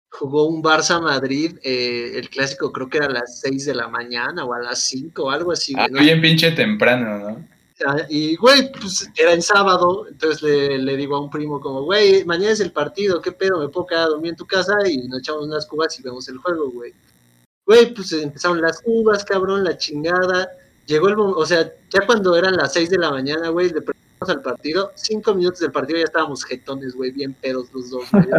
jugó 0.08 0.48
un 0.48 0.62
Barça 0.62 1.02
Madrid, 1.02 1.58
eh, 1.62 2.12
el 2.14 2.30
clásico 2.30 2.72
creo 2.72 2.88
que 2.88 2.96
era 2.96 3.06
a 3.08 3.10
las 3.10 3.40
6 3.40 3.66
de 3.66 3.74
la 3.74 3.88
mañana 3.88 4.42
o 4.42 4.54
a 4.54 4.60
las 4.60 4.80
5 4.84 5.24
o 5.24 5.30
algo 5.30 5.52
así. 5.52 5.74
Ah, 5.76 5.88
¿no? 5.90 6.00
bien 6.00 6.22
pinche 6.22 6.52
temprano, 6.52 7.18
¿no? 7.18 7.48
Y, 8.08 8.34
güey, 8.36 8.72
pues 8.72 9.08
era 9.16 9.32
en 9.32 9.42
sábado, 9.42 10.06
entonces 10.08 10.42
le, 10.42 10.78
le, 10.78 10.96
digo 10.96 11.14
a 11.14 11.20
un 11.20 11.30
primo 11.30 11.60
como, 11.60 11.82
güey, 11.82 12.24
mañana 12.24 12.52
es 12.52 12.60
el 12.60 12.72
partido, 12.72 13.22
¿qué 13.22 13.30
pedo? 13.30 13.60
¿Me 13.60 13.68
puedo 13.68 13.86
quedar 13.86 14.04
a 14.04 14.08
dormir 14.08 14.30
en 14.30 14.36
tu 14.36 14.46
casa? 14.46 14.76
Y 14.88 15.06
nos 15.06 15.20
echamos 15.20 15.44
unas 15.44 15.66
cubas 15.66 15.96
y 15.98 16.02
vemos 16.02 16.26
el 16.28 16.38
juego, 16.38 16.70
güey. 16.70 16.92
Güey, 17.68 17.92
pues 17.92 18.10
empezaron 18.14 18.62
las 18.62 18.80
cubas, 18.80 19.26
cabrón, 19.26 19.62
la 19.62 19.76
chingada. 19.76 20.48
Llegó 20.86 21.08
el 21.08 21.18
momento, 21.18 21.38
o 21.38 21.44
sea, 21.44 21.70
ya 21.90 22.06
cuando 22.06 22.34
eran 22.34 22.56
las 22.56 22.72
6 22.72 22.88
de 22.88 22.96
la 22.96 23.10
mañana, 23.10 23.50
güey, 23.50 23.66
le 23.66 23.82
preguntamos 23.82 24.28
al 24.30 24.40
partido, 24.40 24.90
cinco 24.94 25.34
minutos 25.34 25.60
del 25.60 25.70
partido 25.70 25.98
ya 25.98 26.06
estábamos 26.06 26.46
jetones, 26.46 26.94
güey, 26.94 27.10
bien 27.10 27.34
pedos 27.34 27.68
los 27.74 27.90
dos, 27.90 28.10
güey. 28.10 28.26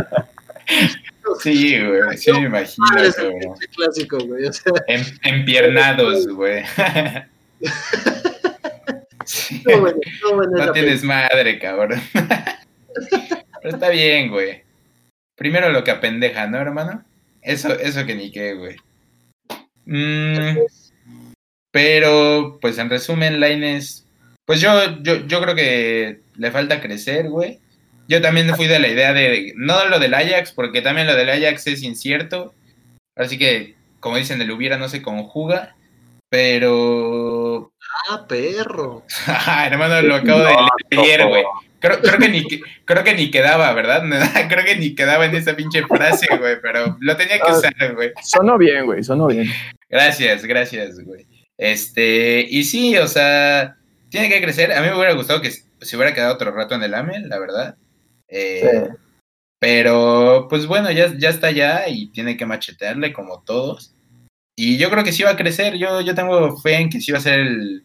Sí, 1.42 1.80
güey, 1.80 2.18
sí 2.18 2.32
me 2.32 2.42
imagino 2.44 2.86
güey. 2.92 3.40
clásico, 3.76 4.18
güey. 4.20 4.46
O 4.46 4.54
sea, 4.54 4.74
en, 4.88 5.04
empiernados, 5.24 6.28
güey. 6.36 6.64
Sí. 9.26 9.64
No, 9.68 9.82
bueno, 9.82 9.98
no, 10.24 10.36
bueno, 10.36 10.66
no 10.66 10.72
tienes 10.72 11.04
madre, 11.04 11.60
cabrón. 11.60 12.02
Pero 13.62 13.76
está 13.76 13.90
bien, 13.90 14.30
güey. 14.30 14.64
Primero 15.36 15.70
lo 15.70 15.84
que 15.84 15.92
apendeja, 15.92 16.48
¿no, 16.48 16.58
hermano? 16.58 17.04
Eso, 17.42 17.74
eso 17.74 18.06
que 18.06 18.16
ni 18.16 18.32
qué, 18.32 18.54
güey. 18.54 18.78
Mm, 19.90 20.60
pero, 21.72 22.60
pues 22.62 22.78
en 22.78 22.90
resumen, 22.90 23.40
Laines, 23.40 24.06
pues 24.46 24.62
yo, 24.62 25.02
yo, 25.02 25.26
yo 25.26 25.42
creo 25.42 25.56
que 25.56 26.22
le 26.36 26.52
falta 26.52 26.80
crecer, 26.80 27.30
güey. 27.30 27.60
Yo 28.08 28.22
también 28.22 28.56
fui 28.56 28.68
de 28.68 28.80
la 28.80 28.88
idea 28.88 29.14
de, 29.14 29.54
no 29.56 29.86
lo 29.86 30.00
del 30.00 30.14
Ajax, 30.14 30.52
porque 30.52 30.82
también 30.82 31.08
lo 31.08 31.16
del 31.16 31.30
Ajax 31.30 31.68
es 31.68 31.84
incierto. 31.84 32.54
Así 33.16 33.38
que, 33.38 33.76
como 34.00 34.18
dicen, 34.18 34.42
el 34.42 34.52
hubiera 34.52 34.78
no 34.78 34.90
se 34.90 35.02
conjuga. 35.02 35.76
Pero. 36.30 37.72
Ah, 38.10 38.26
perro. 38.28 39.04
hermano, 39.66 40.02
lo 40.04 40.16
acabo 40.16 40.40
de 40.40 40.56
leer 40.92 41.00
ayer, 41.00 41.28
güey. 41.28 41.44
Creo, 41.80 42.02
creo, 42.02 42.18
que 42.18 42.30
ni, 42.30 42.46
creo 42.86 43.04
que 43.04 43.16
ni 43.16 43.32
quedaba, 43.32 43.72
¿verdad? 43.74 44.04
creo 44.50 44.66
que 44.66 44.76
ni 44.76 44.96
quedaba 44.96 45.26
en 45.26 45.36
esa 45.36 45.56
pinche 45.56 45.86
frase, 45.88 46.28
güey, 46.38 46.58
pero 46.62 46.98
lo 47.00 47.16
tenía 47.16 47.40
que 47.40 47.52
usar, 47.52 47.96
güey. 47.96 48.12
Sonó 48.24 48.58
bien, 48.58 48.86
güey, 48.86 49.04
sonó 49.04 49.28
bien. 49.28 49.48
Gracias, 49.90 50.46
gracias, 50.46 51.00
güey. 51.00 51.26
Este, 51.58 52.46
y 52.50 52.64
sí, 52.64 52.98
o 52.98 53.08
sea, 53.08 53.78
tiene 54.10 54.30
que 54.30 54.42
crecer. 54.42 54.72
A 54.74 54.82
mí 54.82 54.88
me 54.88 54.96
hubiera 54.96 55.14
gustado 55.14 55.42
que 55.42 55.52
se 55.52 55.96
hubiera 55.96 56.14
quedado 56.14 56.34
otro 56.34 56.52
rato 56.52 56.76
en 56.76 56.84
el 56.84 56.94
AME, 56.94 57.22
la 57.22 57.40
verdad. 57.40 57.76
Eh, 58.28 58.62
sí. 58.62 58.94
Pero, 59.60 60.48
pues 60.50 60.66
bueno, 60.68 60.90
ya, 60.92 61.14
ya 61.18 61.30
está 61.30 61.48
allá 61.48 61.90
y 61.90 62.12
tiene 62.12 62.38
que 62.38 62.46
machetearle 62.46 63.12
como 63.12 63.44
todos. 63.44 63.94
Y 64.56 64.78
yo 64.78 64.90
creo 64.90 65.04
que 65.04 65.12
sí 65.12 65.24
va 65.24 65.32
a 65.32 65.38
crecer. 65.38 65.78
Yo, 65.78 66.02
yo 66.02 66.16
tengo 66.16 66.58
fe 66.58 66.76
en 66.76 66.90
que 66.90 67.02
sí 67.02 67.12
va 67.12 67.18
a 67.18 67.22
ser 67.22 67.40
el, 67.40 67.84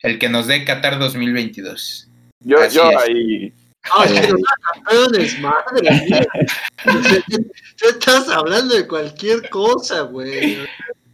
el 0.00 0.18
que 0.18 0.28
nos 0.28 0.46
dé 0.46 0.64
Qatar 0.64 0.98
2022. 0.98 2.07
Yo, 2.40 2.58
Así 2.60 2.76
yo 2.76 2.90
es. 2.90 2.96
ahí. 2.96 3.52
Ay, 3.90 4.20
pero 4.20 4.36
no 4.92 5.08
desmadre, 5.08 6.06
mía. 6.06 6.26
Tú 7.78 7.88
estás 7.88 8.28
hablando 8.28 8.74
de 8.74 8.86
cualquier 8.86 9.48
cosa, 9.48 10.02
güey. 10.02 10.58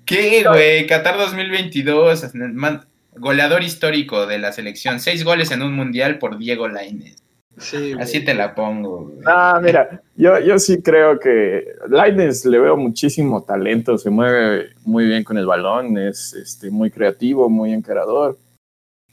¿Qué, 0.05 0.45
güey? 0.47 0.87
Qatar 0.87 1.16
2022, 1.16 2.33
goleador 3.16 3.62
histórico 3.62 4.27
de 4.27 4.39
la 4.39 4.53
selección. 4.53 5.01
Seis 5.01 5.25
goles 5.25 5.51
en 5.51 5.62
un 5.62 5.75
mundial 5.75 6.18
por 6.18 6.39
Diego 6.39 6.68
Lainez. 6.68 7.16
Sí, 7.57 7.95
Así 8.01 8.25
te 8.25 8.35
la 8.35 8.55
pongo. 8.55 9.05
Güey. 9.07 9.18
Ah, 9.27 9.61
mira, 9.62 10.03
yo, 10.16 10.41
yo 10.41 10.59
sí 10.59 10.83
creo 10.83 11.20
que 11.20 11.64
Lainez 11.89 12.45
le 12.45 12.59
veo 12.59 12.77
muchísimo 12.77 13.45
talento, 13.45 13.97
se 13.97 14.11
mueve 14.11 14.70
muy 14.85 15.07
bien 15.07 15.22
con 15.22 15.39
el 15.39 15.47
balón, 15.47 15.97
es 15.97 16.35
este, 16.35 16.70
muy 16.70 16.91
creativo, 16.91 17.49
muy 17.49 17.72
encarador. 17.72 18.37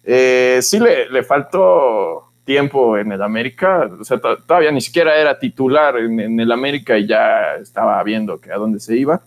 Eh, 0.04 0.60
sí 0.62 0.80
le, 0.80 1.10
le, 1.10 1.24
faltó 1.24 2.32
tiempo 2.44 2.98
en 2.98 3.12
el 3.12 3.22
América, 3.22 3.90
o 4.00 4.04
sea, 4.04 4.20
todavía 4.20 4.72
ni 4.72 4.82
siquiera 4.82 5.16
era 5.16 5.38
titular 5.38 5.98
en, 5.98 6.20
en, 6.20 6.40
el 6.40 6.52
América 6.52 6.98
y 6.98 7.08
ya 7.08 7.56
estaba 7.62 8.02
viendo 8.04 8.40
que 8.42 8.52
a 8.52 8.58
dónde 8.58 8.80
se 8.80 8.98
iba. 8.98 9.22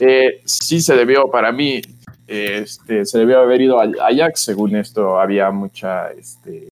Eh, 0.00 0.40
sí 0.44 0.80
se 0.80 0.94
debió, 0.94 1.30
para 1.30 1.52
mí, 1.52 1.82
este, 2.26 3.04
se 3.04 3.18
debió 3.18 3.40
haber 3.40 3.60
ido 3.60 3.80
a 3.80 3.84
Ajax, 3.84 4.44
según 4.44 4.76
esto 4.76 5.20
había 5.20 5.50
mucha, 5.50 6.10
este, 6.12 6.68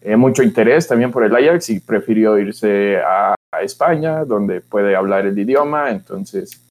eh, 0.00 0.16
mucho 0.16 0.42
interés 0.42 0.88
también 0.88 1.12
por 1.12 1.24
el 1.24 1.34
Ajax 1.34 1.70
y 1.70 1.80
prefirió 1.80 2.38
irse 2.38 2.98
a, 2.98 3.34
a 3.52 3.62
España, 3.62 4.24
donde 4.24 4.60
puede 4.60 4.96
hablar 4.96 5.26
el 5.26 5.38
idioma, 5.38 5.90
entonces 5.90 6.68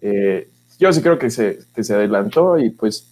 eh, 0.00 0.48
yo 0.78 0.92
sí 0.92 1.02
creo 1.02 1.18
que 1.18 1.30
se, 1.30 1.60
que 1.74 1.82
se 1.82 1.94
adelantó 1.94 2.58
y 2.58 2.70
pues 2.70 3.07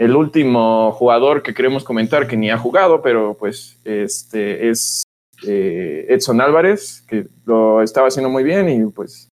el 0.00 0.16
último 0.16 0.92
jugador 0.92 1.42
que 1.42 1.52
queremos 1.52 1.84
comentar 1.84 2.26
que 2.26 2.34
ni 2.34 2.50
ha 2.50 2.56
jugado, 2.56 3.02
pero 3.02 3.36
pues 3.38 3.76
este 3.84 4.70
es 4.70 5.04
eh, 5.46 6.06
Edson 6.08 6.40
Álvarez, 6.40 7.04
que 7.06 7.26
lo 7.44 7.82
estaba 7.82 8.08
haciendo 8.08 8.30
muy 8.30 8.42
bien 8.42 8.66
y 8.70 8.90
pues 8.90 9.28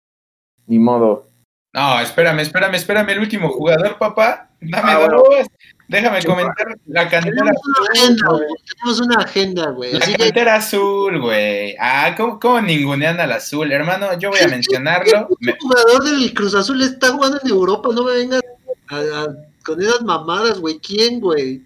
ni 0.66 0.80
modo. 0.80 1.30
No, 1.72 2.00
espérame, 2.00 2.40
espérame, 2.40 2.74
espérame, 2.74 3.10
el 3.12 3.20
último 3.20 3.50
jugador, 3.50 4.00
papá. 4.00 4.50
Dame 4.60 4.92
ah, 4.92 5.08
dos. 5.08 5.24
Bueno. 5.28 5.48
Déjame 5.88 6.24
comentar 6.24 6.66
la 6.88 7.10
cantera 7.10 7.36
tenemos 7.36 7.62
una 7.68 7.86
agenda, 7.94 8.30
güey. 8.32 8.48
Tenemos 8.66 9.02
una 9.02 9.16
agenda, 9.18 9.70
güey. 9.70 9.94
La 9.94 10.00
cantera 10.00 10.32
que... 10.32 10.50
azul, 10.50 11.22
güey. 11.22 11.76
Ah, 11.80 12.16
¿cómo, 12.18 12.40
¿cómo, 12.40 12.60
ningunean 12.62 13.20
al 13.20 13.34
azul? 13.34 13.72
Hermano, 13.72 14.18
yo 14.18 14.32
voy 14.32 14.40
a 14.40 14.48
mencionarlo. 14.48 15.28
El 15.30 15.46
me... 15.46 15.58
jugador 15.60 16.04
del 16.06 16.34
Cruz 16.34 16.56
Azul 16.56 16.82
está 16.82 17.12
jugando 17.12 17.40
en 17.44 17.52
Europa, 17.52 17.90
no 17.94 18.04
me 18.04 18.14
vengas 18.14 18.42
a, 18.88 18.96
a, 18.96 19.28
con 19.66 19.82
esas 19.82 20.02
mamadas, 20.02 20.60
güey. 20.60 20.80
¿Quién, 20.80 21.20
güey? 21.20 21.62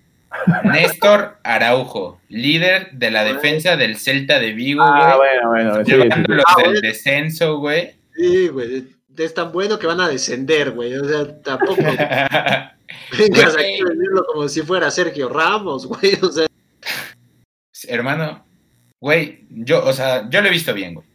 Néstor 0.64 1.38
Araujo, 1.44 2.20
líder 2.30 2.92
de 2.92 3.10
la 3.12 3.24
defensa 3.24 3.76
del 3.78 3.98
Celta 3.98 4.40
de 4.40 4.54
Vigo, 4.54 4.82
güey. 4.86 5.02
Ah, 5.02 5.16
bueno, 5.18 5.50
bueno. 5.50 5.86
Sí, 5.86 5.92
Llevándolos 5.92 6.44
Ah, 6.48 6.62
del 6.70 6.82
descenso, 6.82 7.58
güey. 7.58 7.96
Sí, 8.16 8.48
güey. 8.50 8.88
Es 9.18 9.34
tan 9.34 9.52
bueno 9.52 9.78
que 9.80 9.88
van 9.88 10.00
a 10.00 10.08
descender, 10.08 10.72
güey. 10.72 10.94
O 10.96 11.04
sea, 11.04 11.42
tampoco 11.42 11.76
vengas 13.18 13.56
aquí 13.58 13.82
a 13.82 13.90
decirlo 13.90 14.24
como 14.32 14.48
si 14.48 14.62
fuera 14.62 14.90
Sergio 14.92 15.28
Ramos, 15.30 15.88
güey. 15.88 16.14
O 16.22 16.32
sea, 16.32 16.48
Hermano, 17.88 18.46
güey, 19.02 19.46
yo, 19.50 19.84
o 19.86 19.94
sea, 19.94 20.30
yo 20.30 20.42
lo 20.42 20.48
he 20.48 20.52
visto 20.52 20.74
bien, 20.74 20.94
güey. 20.96 21.08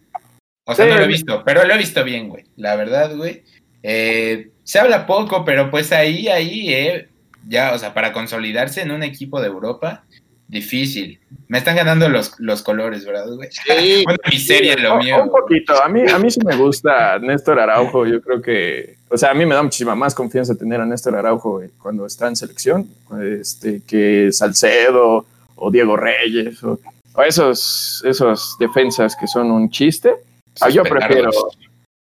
O 0.67 0.75
sea, 0.75 0.87
Sí. 0.87 0.91
no 0.91 0.97
lo 0.99 1.05
he 1.05 1.09
visto, 1.09 1.43
pero 1.45 1.65
lo 1.65 1.75
he 1.75 1.79
visto 1.79 2.03
bien, 2.05 2.29
güey. 2.29 2.45
La 2.57 2.75
verdad, 2.77 3.15
güey. 3.17 3.45
Eh, 3.83 4.51
se 4.65 4.79
habla 4.81 5.07
poco, 5.07 5.45
pero 5.45 5.71
pues 5.71 5.93
ahí, 5.93 6.27
ahí, 6.29 6.73
eh, 6.73 7.09
ya, 7.47 7.73
o 7.75 7.79
sea, 7.79 7.95
para 7.95 8.13
consolidarse 8.13 8.83
en 8.83 8.91
un 8.91 9.03
equipo 9.03 9.41
de 9.41 9.47
Europa, 9.49 10.05
difícil. 10.49 11.21
Me 11.49 11.59
están 11.59 11.77
ganando 11.77 12.09
los, 12.09 12.39
los 12.39 12.63
colores, 12.63 13.05
¿verdad, 13.05 13.27
güey? 13.35 13.49
Sí. 13.51 14.05
Una 14.07 14.17
miseria 14.31 14.77
lo 14.77 14.95
Un- 14.95 15.05
mío. 15.05 15.23
Un 15.23 15.31
poquito. 15.31 15.83
A 15.83 15.89
mí, 15.89 16.03
a 16.09 16.19
mí 16.19 16.31
sí 16.31 16.41
me 16.45 16.55
gusta 16.57 17.19
Néstor 17.19 17.59
Araujo. 17.61 18.07
Yo 18.07 18.21
creo 18.21 18.41
que, 18.43 18.97
o 19.09 19.17
sea, 19.17 19.31
a 19.31 19.35
mí 19.35 19.45
me 19.47 19.55
da 19.55 19.63
muchísima 19.63 19.95
más 19.95 20.15
confianza 20.15 20.55
tener 20.55 20.81
a 20.81 20.87
Néstor 20.87 21.17
Araujo 21.17 21.63
eh, 21.63 21.71
cuando 21.83 22.07
está 22.07 22.29
en 22.29 22.37
selección, 22.37 22.89
este, 23.23 23.83
que 23.87 24.31
Salcedo 24.33 25.27
o 25.57 25.71
Diego 25.71 25.97
Reyes 25.97 26.63
o, 26.63 26.79
o 27.15 27.23
esos, 27.23 28.03
esos 28.07 28.57
defensas 28.59 29.17
que 29.17 29.27
son 29.27 29.51
un 29.51 29.71
chiste. 29.71 30.15
Ah, 30.61 30.69
yo 30.71 30.83
prefiero. 30.85 31.31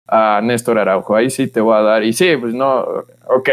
A 0.07 0.39
Néstor 0.43 0.79
Araujo. 0.79 1.15
Ahí 1.15 1.29
sí 1.29 1.47
te 1.47 1.59
voy 1.61 1.75
a 1.77 1.81
dar. 1.81 2.03
Y 2.03 2.13
sí, 2.13 2.35
pues 2.37 2.53
no, 2.53 2.79
ok, 3.27 3.49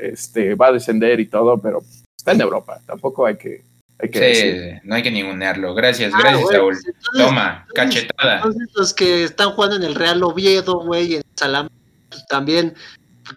este, 0.00 0.54
va 0.54 0.68
a 0.68 0.72
descender 0.72 1.20
y 1.20 1.26
todo, 1.26 1.60
pero 1.60 1.82
está 2.16 2.32
en 2.32 2.40
Europa. 2.40 2.80
Tampoco 2.86 3.26
hay 3.26 3.36
que, 3.36 3.62
hay 3.98 4.08
que 4.10 4.20
decir. 4.20 4.54
Sí, 4.54 4.80
no 4.88 4.94
hay 4.94 5.02
que 5.02 5.10
ningunearlo. 5.10 5.74
Gracias, 5.74 6.12
Ah, 6.14 6.18
gracias, 6.20 6.42
güey, 6.42 6.56
Saúl. 6.56 6.74
entonces- 6.76 6.94
Toma, 7.16 7.66
cachetada. 7.74 8.36
Entonces 8.36 8.68
los 8.74 8.94
que 8.94 9.24
están 9.24 9.50
jugando 9.50 9.76
en 9.76 9.82
el 9.82 9.94
Real 9.94 10.22
Oviedo, 10.22 10.80
güey, 10.84 11.16
en 11.16 11.22
Salam, 11.36 11.68
pues, 12.08 12.26
también 12.26 12.74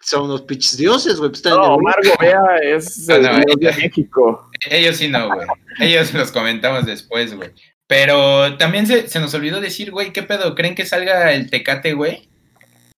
son 0.01 0.23
unos 0.25 0.43
pinches 0.43 0.77
dioses, 0.77 1.17
güey. 1.17 1.29
Pues, 1.31 1.43
No. 1.43 1.75
Omar 1.75 1.95
Gobea 2.05 2.41
es 2.63 3.09
el 3.09 3.23
no, 3.23 3.29
dios 3.57 3.75
de. 3.75 3.81
México. 3.81 4.49
Ellos 4.69 4.95
sí 4.95 5.09
no, 5.09 5.27
güey. 5.33 5.47
Ellos 5.81 6.13
los 6.13 6.31
comentamos 6.31 6.85
después, 6.85 7.35
güey. 7.35 7.49
Pero 7.87 8.55
también 8.57 8.87
se, 8.87 9.09
se 9.09 9.19
nos 9.19 9.33
olvidó 9.33 9.59
decir, 9.59 9.91
güey, 9.91 10.13
¿qué 10.13 10.23
pedo? 10.23 10.55
¿Creen 10.55 10.75
que 10.75 10.85
salga 10.85 11.33
el 11.33 11.49
Tecate, 11.49 11.91
güey? 11.93 12.29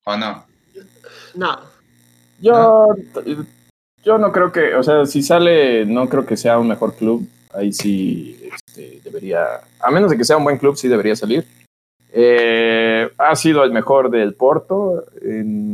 ¿O 0.05 0.17
no? 0.17 0.45
No, 1.35 1.59
Yo, 2.39 2.87
yo 4.03 4.17
no 4.17 4.31
creo 4.31 4.51
que, 4.51 4.75
o 4.75 4.83
sea, 4.83 5.05
si 5.05 5.23
sale, 5.23 5.85
no 5.85 6.07
creo 6.09 6.25
que 6.25 6.37
sea 6.37 6.59
un 6.59 6.67
mejor 6.67 6.95
club. 6.95 7.27
Ahí 7.53 7.71
sí 7.71 8.49
este, 8.53 8.99
debería, 9.03 9.61
a 9.79 9.91
menos 9.91 10.11
de 10.11 10.17
que 10.17 10.25
sea 10.25 10.37
un 10.37 10.43
buen 10.43 10.57
club, 10.57 10.75
sí 10.75 10.87
debería 10.87 11.15
salir. 11.15 11.45
Eh, 12.11 13.09
ha 13.17 13.35
sido 13.35 13.63
el 13.63 13.71
mejor 13.71 14.09
del 14.09 14.33
Porto 14.33 15.05
en 15.21 15.73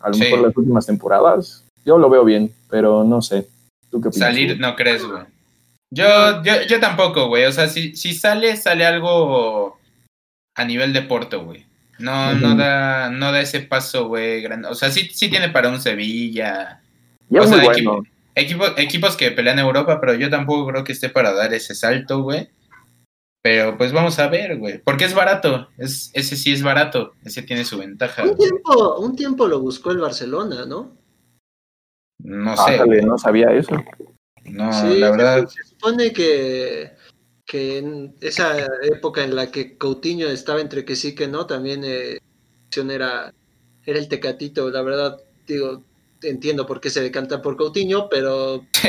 a 0.00 0.08
lo 0.08 0.14
Sí. 0.14 0.20
mejor 0.20 0.40
las 0.40 0.56
últimas 0.56 0.86
temporadas. 0.86 1.64
Yo 1.84 1.98
lo 1.98 2.08
veo 2.10 2.24
bien, 2.24 2.52
pero 2.68 3.04
no 3.04 3.20
sé. 3.22 3.48
¿Tú 3.90 4.00
qué 4.00 4.08
opinas? 4.08 4.28
Salir, 4.28 4.58
no 4.60 4.76
crees, 4.76 5.04
güey. 5.04 5.24
Yo, 5.92 6.42
yo, 6.44 6.62
yo 6.68 6.78
tampoco, 6.80 7.26
güey. 7.28 7.44
O 7.44 7.52
sea, 7.52 7.68
si, 7.68 7.96
si 7.96 8.14
sale, 8.14 8.56
sale 8.56 8.84
algo 8.86 9.78
a 10.56 10.64
nivel 10.64 10.92
de 10.92 11.02
Porto, 11.02 11.44
güey. 11.44 11.66
No, 12.00 12.34
no 12.34 12.56
da, 12.56 13.10
no 13.10 13.30
da 13.32 13.40
ese 13.40 13.60
paso, 13.60 14.08
güey. 14.08 14.40
grande. 14.42 14.68
O 14.68 14.74
sea, 14.74 14.90
sí, 14.90 15.08
sí 15.12 15.28
tiene 15.30 15.48
para 15.50 15.68
un 15.68 15.80
Sevilla. 15.80 16.80
Y 17.28 17.36
es 17.38 17.44
o 17.44 17.48
sea, 17.48 17.62
equipo- 17.62 17.92
bueno. 17.92 18.02
Equipo- 18.34 18.78
equipos 18.78 19.16
que 19.16 19.30
pelean 19.32 19.58
Europa, 19.58 20.00
pero 20.00 20.14
yo 20.14 20.30
tampoco 20.30 20.66
creo 20.70 20.84
que 20.84 20.92
esté 20.92 21.08
para 21.10 21.32
dar 21.32 21.52
ese 21.52 21.74
salto, 21.74 22.22
güey. 22.22 22.48
Pero 23.42 23.76
pues 23.78 23.92
vamos 23.92 24.18
a 24.18 24.28
ver, 24.28 24.56
güey. 24.58 24.78
Porque 24.78 25.04
es 25.04 25.14
barato. 25.14 25.68
Es, 25.78 26.10
ese 26.14 26.36
sí 26.36 26.52
es 26.52 26.62
barato. 26.62 27.14
Ese 27.24 27.42
tiene 27.42 27.64
su 27.64 27.78
ventaja. 27.78 28.22
un 28.22 28.36
tiempo, 28.36 28.98
un 28.98 29.16
tiempo 29.16 29.46
lo 29.48 29.60
buscó 29.60 29.90
el 29.90 29.98
Barcelona, 29.98 30.64
¿no? 30.66 30.96
No 32.22 32.52
Ah, 32.52 32.66
sé. 32.66 33.02
no 33.02 33.18
sabía 33.18 33.50
eso. 33.52 33.74
No, 34.44 34.72
sí, 34.72 34.98
la 34.98 35.10
se- 35.10 35.16
verdad. 35.16 35.48
Se, 35.48 35.64
supone 35.64 36.12
que, 36.12 36.92
que 37.50 37.78
en 37.78 38.14
esa 38.20 38.64
época 38.84 39.24
en 39.24 39.34
la 39.34 39.50
que 39.50 39.76
Coutinho 39.76 40.28
estaba 40.28 40.60
entre 40.60 40.84
que 40.84 40.94
sí 40.94 41.16
que 41.16 41.26
no, 41.26 41.46
también 41.46 41.82
eh, 41.84 42.18
era, 42.76 43.34
era 43.84 43.98
el 43.98 44.06
Tecatito. 44.06 44.70
La 44.70 44.82
verdad, 44.82 45.20
digo, 45.48 45.82
entiendo 46.22 46.64
por 46.64 46.80
qué 46.80 46.90
se 46.90 47.00
decanta 47.02 47.42
por 47.42 47.56
Coutinho, 47.56 48.08
pero 48.08 48.64
Sí, 48.72 48.88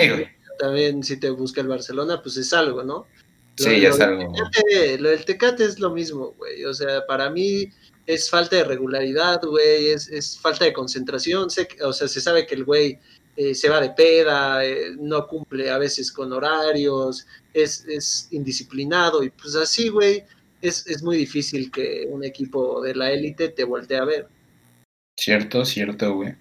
también 0.60 1.02
si 1.04 1.20
te 1.20 1.32
busca 1.32 1.62
el 1.62 1.70
Barcelona, 1.70 2.22
pues 2.22 2.38
es 2.38 2.54
algo, 2.54 2.84
¿no? 2.84 3.08
Sí, 3.58 3.82
ya 3.82 3.88
lo 3.90 3.94
es 3.96 3.98
del 3.98 4.10
algo. 4.10 4.34
Tecate- 4.36 5.00
lo 5.00 5.10
del 5.10 5.26
Tecate 5.26 5.66
es 5.66 5.80
lo 5.80 5.90
mismo, 5.90 6.36
güey. 6.38 6.64
O 6.66 6.74
sea, 6.76 7.04
para 7.08 7.32
mí 7.32 7.68
es 8.06 8.30
falta 8.30 8.58
de 8.58 8.64
regularidad, 8.66 9.42
güey. 9.42 9.88
Es, 9.88 10.08
es 10.10 10.38
falta 10.40 10.66
de 10.66 10.74
concentración. 10.74 11.50
Sé 11.50 11.68
que- 11.68 11.82
o 11.84 11.94
sea, 11.94 12.08
se 12.08 12.22
sabe 12.22 12.46
que 12.46 12.54
el 12.54 12.64
güey 12.66 13.00
eh, 13.36 13.56
se 13.56 13.70
va 13.70 13.80
de 13.82 13.92
peda, 13.92 14.64
eh, 14.66 14.92
no 15.00 15.26
cumple 15.28 15.70
a 15.70 15.78
veces 15.78 16.12
con 16.12 16.32
horarios, 16.34 17.26
es, 17.54 17.86
es 17.88 18.28
indisciplinado. 18.32 19.24
Y 19.24 19.30
pues 19.30 19.56
así, 19.56 19.90
güey, 19.90 20.24
es, 20.62 20.86
es 20.88 21.02
muy 21.04 21.18
difícil 21.18 21.72
que 21.72 22.08
un 22.10 22.24
equipo 22.24 22.82
de 22.82 22.96
la 22.96 23.12
élite 23.12 23.50
te 23.50 23.64
voltee 23.64 23.98
a 23.98 24.06
ver. 24.06 24.28
Cierto, 25.20 25.66
cierto, 25.66 26.16
güey. 26.16 26.36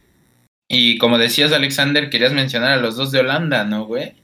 Y 0.69 0.99
como 0.99 1.19
decías, 1.19 1.53
Alexander, 1.53 2.11
querías 2.11 2.33
mencionar 2.33 2.79
a 2.79 2.81
los 2.81 2.97
dos 2.97 3.11
de 3.11 3.21
Holanda, 3.21 3.65
¿no, 3.65 3.87
güey? 3.87 4.15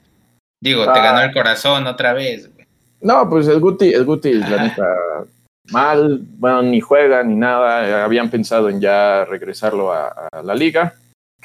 Digo, 0.62 0.84
te 0.84 0.98
Ah. 0.98 1.02
ganó 1.02 1.20
el 1.22 1.32
corazón 1.32 1.86
otra 1.86 2.12
vez, 2.12 2.52
güey. 2.54 2.66
No, 3.00 3.28
pues 3.28 3.46
el 3.48 3.60
Guti, 3.60 3.92
el 3.92 4.04
Guti, 4.04 4.32
la 4.34 4.62
neta, 4.64 4.86
mal, 5.70 6.20
bueno, 6.38 6.62
ni 6.62 6.80
juega 6.80 7.22
ni 7.22 7.34
nada. 7.34 8.04
Habían 8.04 8.30
pensado 8.30 8.68
en 8.68 8.80
ya 8.80 9.24
regresarlo 9.24 9.92
a, 9.92 10.08
a 10.32 10.42
la 10.42 10.54
liga, 10.54 10.94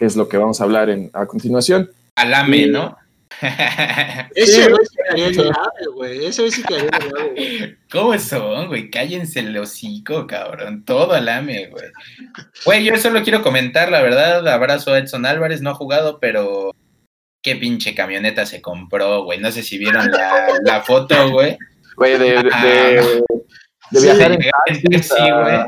que 0.02 0.08
es 0.08 0.16
lo 0.16 0.28
que 0.28 0.36
vamos 0.38 0.60
a 0.60 0.64
hablar 0.64 0.90
en, 0.90 1.12
a 1.14 1.28
continuación. 1.28 1.92
Alame. 2.16 2.66
¿no? 2.66 2.98
Ese 4.36 4.68
güey 4.68 4.84
sí 4.90 4.96
quedaría 4.98 5.28
en 5.28 5.40
el 5.40 5.50
AVE, 5.52 5.86
güey. 5.94 6.26
Ese 6.26 6.42
güey 6.42 6.52
sí 6.52 6.64
quedaría 6.64 6.90
en 6.90 7.04
el 7.04 7.18
AVE, 7.22 7.30
güey. 7.36 7.78
¿Cómo 7.92 8.18
son, 8.18 8.68
güey? 8.70 8.90
Cállense 8.90 9.42
el 9.42 9.56
hocico, 9.60 10.26
cabrón. 10.26 10.84
Todo 10.86 11.14
alame, 11.14 11.68
güey. 11.68 11.84
Güey, 12.66 12.84
yo 12.84 12.98
solo 12.98 13.22
quiero 13.22 13.44
comentar, 13.44 13.92
la 13.92 14.02
verdad, 14.02 14.48
abrazo 14.48 14.92
a 14.92 14.98
Edson 14.98 15.28
Álvarez, 15.28 15.62
no 15.62 15.70
ha 15.70 15.76
jugado, 15.76 16.18
pero 16.20 16.72
qué 17.44 17.56
pinche 17.58 17.94
camioneta 17.94 18.48
se 18.48 18.60
compró, 18.60 19.24
güey. 19.24 19.38
No 19.40 19.52
sé 19.52 19.62
si 19.62 19.78
vieron 19.78 20.10
la, 20.10 20.48
la 20.64 20.82
foto, 20.82 21.30
güey. 21.30 21.60
Güey, 21.96 22.18
de, 22.18 22.26
de, 22.42 22.50
Ah, 22.52 22.66
de- 22.66 23.22
de 23.92 24.00
Sí, 24.00 24.06
viajar 24.08 24.32
en 24.32 24.40
de- 24.40 24.50
taxi, 24.98 25.14
güey. 25.20 25.60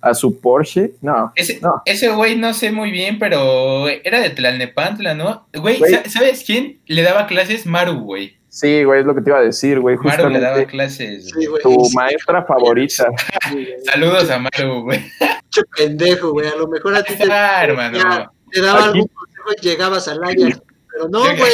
A, 0.00 0.14
su 0.14 0.40
Porsche. 0.40 0.92
No, 1.00 1.32
Ese, 1.36 1.60
no. 1.60 1.82
ese 1.84 2.08
güey 2.10 2.36
no 2.36 2.52
sé 2.54 2.72
muy 2.72 2.90
bien, 2.90 3.18
pero 3.18 3.88
era 3.88 4.20
de 4.20 4.30
Tlalnepantla, 4.30 5.14
¿no? 5.14 5.46
Güey, 5.54 5.78
Güey. 5.78 5.92
sa- 5.92 6.08
¿sabes 6.10 6.42
quién 6.44 6.78
le 6.86 7.02
daba 7.02 7.26
clases? 7.26 7.66
Maru, 7.66 8.00
güey. 8.00 8.36
Sí, 8.48 8.82
güey, 8.82 9.00
es 9.00 9.06
lo 9.06 9.14
que 9.14 9.20
te 9.20 9.30
iba 9.30 9.38
a 9.38 9.42
decir, 9.42 9.78
güey. 9.78 9.96
Maru 9.98 10.28
le 10.28 10.40
daba 10.40 10.64
clases. 10.64 11.26
Sí, 11.26 11.46
güey. 11.46 11.62
tu 11.62 11.84
Sí, 11.84 11.94
maestra 11.94 12.44
favorita. 12.44 13.06
Saludos 13.92 14.28
a 14.30 14.38
Maru, 14.38 14.82
güey. 14.82 15.00
Pinche 15.18 15.62
pendejo, 15.76 16.32
güey. 16.32 16.48
A 16.48 16.56
lo 16.56 16.66
mejor 16.68 16.96
a 16.96 17.02
ti 17.04 17.14
te, 17.16 17.24
Ah, 17.32 17.62
hermano. 17.64 17.96
ya, 17.98 18.30
te 18.50 18.60
daba 18.60 18.78
Aquí- 18.80 18.88
algún 18.88 19.08
consejo 19.08 19.48
y 19.56 19.64
llegabas 19.66 20.08
al 20.08 20.22
Ajax. 20.24 20.60
Pero 20.92 21.08
no, 21.08 21.20
güey. 21.20 21.52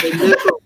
pendejo. 0.00 0.60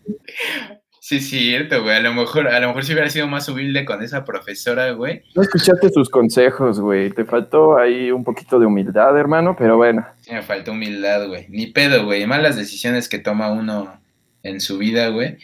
Sí, 1.10 1.16
es 1.16 1.28
cierto, 1.28 1.82
güey. 1.82 1.96
A 1.96 2.00
lo 2.00 2.14
mejor, 2.14 2.46
a 2.46 2.60
lo 2.60 2.68
mejor 2.68 2.84
si 2.84 2.92
hubiera 2.92 3.10
sido 3.10 3.26
más 3.26 3.48
humilde 3.48 3.84
con 3.84 4.00
esa 4.00 4.24
profesora, 4.24 4.92
güey. 4.92 5.24
No 5.34 5.42
escuchaste 5.42 5.90
sus 5.90 6.08
consejos, 6.08 6.78
güey. 6.78 7.10
Te 7.10 7.24
faltó 7.24 7.76
ahí 7.76 8.12
un 8.12 8.22
poquito 8.22 8.60
de 8.60 8.66
humildad, 8.66 9.18
hermano, 9.18 9.56
pero 9.58 9.76
bueno. 9.76 10.06
Sí, 10.20 10.32
me 10.32 10.42
faltó 10.42 10.70
humildad, 10.70 11.26
güey. 11.26 11.46
Ni 11.48 11.66
pedo, 11.66 12.04
güey. 12.04 12.24
Malas 12.28 12.54
decisiones 12.54 13.08
que 13.08 13.18
toma 13.18 13.50
uno 13.50 14.00
en 14.44 14.60
su 14.60 14.78
vida, 14.78 15.08
güey. 15.08 15.38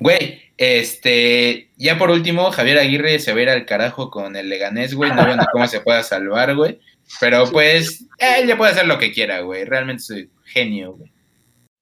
Güey, 0.00 0.40
este, 0.56 1.68
ya 1.76 1.98
por 1.98 2.08
último, 2.08 2.50
Javier 2.50 2.78
Aguirre 2.78 3.18
se 3.18 3.34
va 3.34 3.40
a 3.40 3.42
ir 3.42 3.50
al 3.50 3.66
carajo 3.66 4.10
con 4.10 4.36
el 4.36 4.48
Leganés, 4.48 4.94
güey. 4.94 5.12
No 5.12 5.26
veo 5.26 5.36
ni 5.36 5.44
cómo 5.52 5.66
se 5.66 5.82
pueda 5.82 6.02
salvar, 6.02 6.56
güey. 6.56 6.80
Pero 7.20 7.44
pues, 7.50 8.06
él 8.16 8.48
ya 8.48 8.56
puede 8.56 8.72
hacer 8.72 8.86
lo 8.86 8.98
que 8.98 9.12
quiera, 9.12 9.40
güey. 9.40 9.66
Realmente 9.66 10.02
soy 10.02 10.30
genio, 10.46 10.94
güey. 10.94 11.12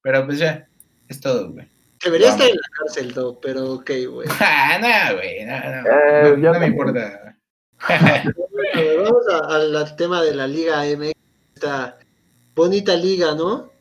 Pero 0.03 0.26
pues 0.26 0.41
ya, 0.41 0.66
es 1.07 1.20
todo, 1.20 1.53
güey. 1.53 1.68
Debería 2.05 2.28
Vamos. 2.28 2.42
estar 2.44 2.51
en 2.55 2.61
la 2.61 2.68
cárcel, 2.78 3.14
Do, 3.14 3.40
pero 3.40 3.72
ok, 3.72 3.90
güey. 4.11 4.28
Ah, 4.40 4.78
no, 4.80 5.16
güey, 5.16 5.44
no, 5.44 5.53
no. 5.59 5.88
Eh, 5.88 6.22
no, 6.36 6.42
ya 6.42 6.53
no 6.53 6.61
me 6.61 6.66
importa. 6.66 7.36
Vamos 7.84 9.24
a- 9.32 9.55
al 9.57 9.96
tema 9.96 10.22
de 10.22 10.34
la 10.34 10.46
Liga 10.46 10.84
MX. 10.84 11.12
Esta 11.55 11.99
bonita 12.55 12.94
liga, 12.94 13.34
¿no? 13.34 13.72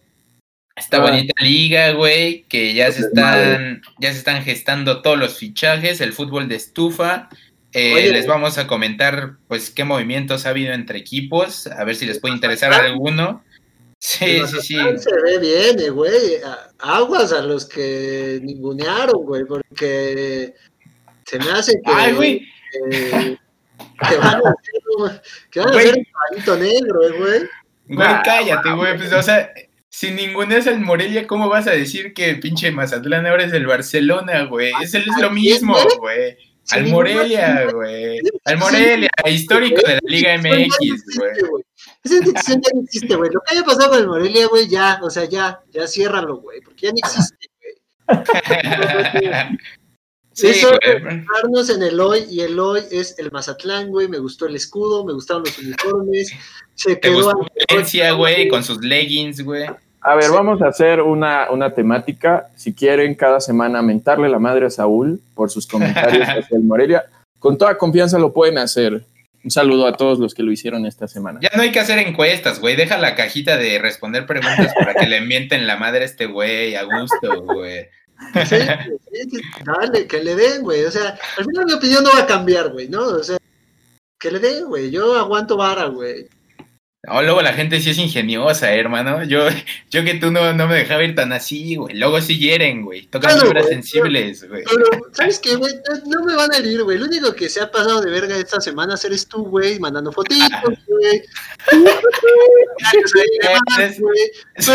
Esta 0.76 0.98
Ah. 0.98 1.02
bonita 1.02 1.44
liga, 1.44 1.92
güey, 1.94 2.44
que 2.44 2.74
ya 2.74 2.92
se 2.92 3.02
están, 3.02 3.82
ya 4.00 4.12
se 4.12 4.20
están 4.20 4.44
gestando 4.44 5.02
todos 5.02 5.18
los 5.18 5.38
fichajes, 5.38 6.02
el 6.02 6.14
fútbol 6.14 6.48
de 6.48 6.56
estufa. 6.56 7.30
Eh, 7.74 7.94
Oye. 7.94 8.12
les 8.12 8.28
vamos 8.28 8.58
a 8.58 8.66
comentar, 8.68 9.34
pues, 9.48 9.70
qué 9.72 9.84
movimientos 9.84 10.46
ha 10.46 10.50
habido 10.50 10.74
entre 10.74 10.98
equipos, 11.00 11.68
a 11.68 11.84
ver 11.84 11.96
si 11.96 12.06
les 12.06 12.20
puede 12.20 12.34
interesar 12.36 12.74
Ah. 12.74 12.86
alguno. 12.86 13.44
Sí, 14.00 14.26
El 14.38 14.48
sí, 14.48 14.62
sí. 14.62 14.76
Se 14.98 15.12
ve 15.24 15.40
bien, 15.40 15.80
eh, 15.80 15.90
güey. 15.90 16.14
Aguas 16.80 17.34
a 17.34 17.42
los 17.42 17.66
que 17.68 18.40
ningunearon, 18.44 19.24
güey, 19.26 19.44
porque 19.46 20.54
se 21.26 21.40
me 21.40 21.52
hace 21.52 21.74
que, 21.84 21.92
Ay, 21.92 22.14
güey. 22.14 22.40
que, 22.72 23.38
que 24.10 24.16
van 24.18 24.36
a 24.36 24.38
hacer, 24.38 24.82
un- 24.98 25.22
que 25.52 25.60
van 25.60 25.74
a 25.74 25.78
hacer 25.78 25.96
un 25.98 26.06
caballito 26.06 26.58
negro, 26.58 27.04
eh, 27.08 27.18
güey. 27.18 27.40
Güey, 27.90 28.08
Ah, 28.08 28.22
cállate, 28.24 28.72
güey. 28.72 28.98
Pues, 28.98 29.12
o 29.14 29.24
sea, 29.24 29.52
si 29.90 30.12
ninguno 30.12 30.56
es 30.56 30.68
el 30.68 30.80
Morelia, 30.80 31.26
¿cómo 31.26 31.50
vas 31.50 31.68
a 31.68 31.72
decir 31.72 32.14
que 32.14 32.30
el 32.30 32.40
pinche 32.40 32.70
Mazatlán 32.72 33.26
ahora 33.26 33.46
es 33.46 33.54
el 33.54 33.66
Barcelona, 33.66 34.44
güey? 34.46 34.72
Es, 34.82 34.94
el- 34.94 35.04
es 35.04 35.18
lo 35.22 35.28
¿A 35.28 35.32
mismo, 35.32 35.76
güey. 36.00 36.38
Al 36.72 36.86
Morelia, 36.88 37.66
güey. 37.72 38.20
Al. 38.46 38.58
Morelia, 38.58 39.10
histórico 39.26 39.82
de 39.88 39.94
la 39.96 40.00
Liga 40.04 40.34
MX, 40.38 41.04
güey. 41.18 41.64
Esa 42.08 42.16
institución 42.16 42.62
ya 42.62 42.70
no 42.74 42.82
existe, 42.82 43.16
güey. 43.16 43.32
Lo 43.32 43.42
que 43.42 43.54
haya 43.54 43.66
pasado 43.66 43.90
con 43.90 44.00
el 44.00 44.08
Morelia, 44.08 44.48
güey, 44.48 44.68
ya, 44.70 45.00
o 45.04 45.10
sea, 45.10 45.26
ya, 45.26 45.60
ya 45.72 45.88
ciérralo, 45.88 46.38
güey, 46.38 46.62
porque 46.62 46.88
ya 46.88 46.92
no 46.92 46.98
existe, 46.98 47.50
güey. 47.60 47.78
Sí, 50.38 50.46
Eso 50.50 50.70
es 50.84 51.70
en 51.72 51.82
el 51.82 52.00
hoy 52.00 52.28
y 52.30 52.42
el 52.42 52.60
hoy 52.60 52.82
es 52.92 53.18
el 53.18 53.32
Mazatlán, 53.32 53.90
güey. 53.90 54.08
Me 54.08 54.20
gustó 54.20 54.46
el 54.46 54.56
escudo, 54.56 55.04
me 55.04 55.12
gustaron 55.12 55.42
los 55.44 55.58
uniformes. 55.58 56.32
Se 56.76 57.00
quedó 57.00 57.34
Valencia, 57.68 58.12
güey, 58.12 58.48
con 58.48 58.64
sus 58.64 58.78
leggings, 58.78 59.44
güey. 59.44 59.66
A 60.00 60.14
ver, 60.14 60.30
vamos 60.30 60.62
a 60.62 60.68
hacer 60.68 61.02
una, 61.02 61.50
una 61.50 61.74
temática. 61.74 62.50
Si 62.56 62.72
quieren, 62.72 63.16
cada 63.16 63.42
semana 63.42 63.82
mentarle 63.82 64.30
la 64.30 64.38
madre 64.38 64.68
a 64.68 64.70
Saúl 64.70 65.20
por 65.34 65.50
sus 65.50 65.66
comentarios 65.66 66.28
hacia 66.30 66.56
el 66.56 66.64
Morelia. 66.64 67.06
Con 67.40 67.58
toda 67.58 67.76
confianza 67.76 68.20
lo 68.20 68.32
pueden 68.32 68.60
hacer. 68.60 69.04
Un 69.48 69.52
saludo 69.52 69.88
a 69.88 69.94
todos 69.94 70.20
los 70.20 70.34
que 70.34 70.44
lo 70.44 70.52
hicieron 70.52 70.86
esta 70.86 71.08
semana. 71.08 71.40
Ya 71.42 71.52
no 71.56 71.62
hay 71.62 71.72
que 71.72 71.80
hacer 71.80 72.00
encuestas, 72.00 72.60
güey. 72.60 72.76
Deja 72.76 72.98
la 72.98 73.16
cajita 73.16 73.56
de 73.56 73.80
responder 73.80 74.26
preguntas 74.26 74.74
para 74.78 74.94
que 74.94 75.08
le 75.08 75.22
mienten 75.22 75.66
la 75.66 75.78
madre 75.78 76.02
a 76.02 76.06
este 76.06 76.26
güey 76.26 76.76
a 76.76 76.84
gusto, 76.84 77.44
güey. 77.44 77.88
Sí, 78.46 78.58
dale, 79.64 80.06
que 80.06 80.22
le 80.22 80.36
den, 80.36 80.64
güey. 80.64 80.84
O 80.84 80.92
sea, 80.92 81.18
al 81.38 81.46
final 81.46 81.66
mi 81.66 81.72
opinión 81.72 82.04
no 82.04 82.12
va 82.12 82.24
a 82.24 82.28
cambiar, 82.28 82.74
güey, 82.74 82.90
¿no? 82.90 83.06
O 83.06 83.24
sea, 83.24 83.38
que 84.20 84.32
le 84.32 84.40
den, 84.40 84.66
güey. 84.66 84.92
Yo 84.92 85.18
aguanto 85.18 85.56
vara, 85.56 85.86
güey. 85.86 86.28
Oh, 87.10 87.22
luego 87.22 87.42
la 87.42 87.54
gente 87.54 87.80
sí 87.80 87.92
es 87.92 87.98
ingeniosa, 87.98 88.74
hermano. 88.74 89.24
Yo, 89.24 89.48
yo 89.90 90.04
que 90.04 90.16
tú 90.16 90.30
no, 90.30 90.54
no 90.54 90.68
me 90.68 90.76
dejaba 90.76 91.04
ir 91.04 91.16
tan 91.16 91.32
así, 91.32 91.76
güey. 91.76 91.96
Luego 91.96 92.20
sí 92.20 92.38
hieren, 92.38 92.84
güey. 92.84 93.08
Tocan 93.08 93.40
fibras 93.40 93.68
sensibles, 93.68 94.48
güey. 94.48 94.64
Pero, 94.66 94.86
¿sabes 95.14 95.40
qué, 95.40 95.56
güey? 95.56 95.74
No 96.06 96.26
me 96.26 96.36
van 96.36 96.54
a 96.54 96.58
herir, 96.58 96.84
güey. 96.84 96.98
Lo 96.98 97.06
único 97.06 97.34
que 97.34 97.48
se 97.48 97.62
ha 97.62 97.72
pasado 97.72 98.02
de 98.02 98.12
verga 98.12 98.36
esta 98.36 98.60
semana 98.60 98.96
eres 99.04 99.26
tú, 99.26 99.46
güey, 99.46 99.80
mandando 99.80 100.12
fotitos, 100.12 100.78
güey. 100.88 101.24
Pero 103.72 103.86
eso, 103.86 104.04
eso, 104.56 104.74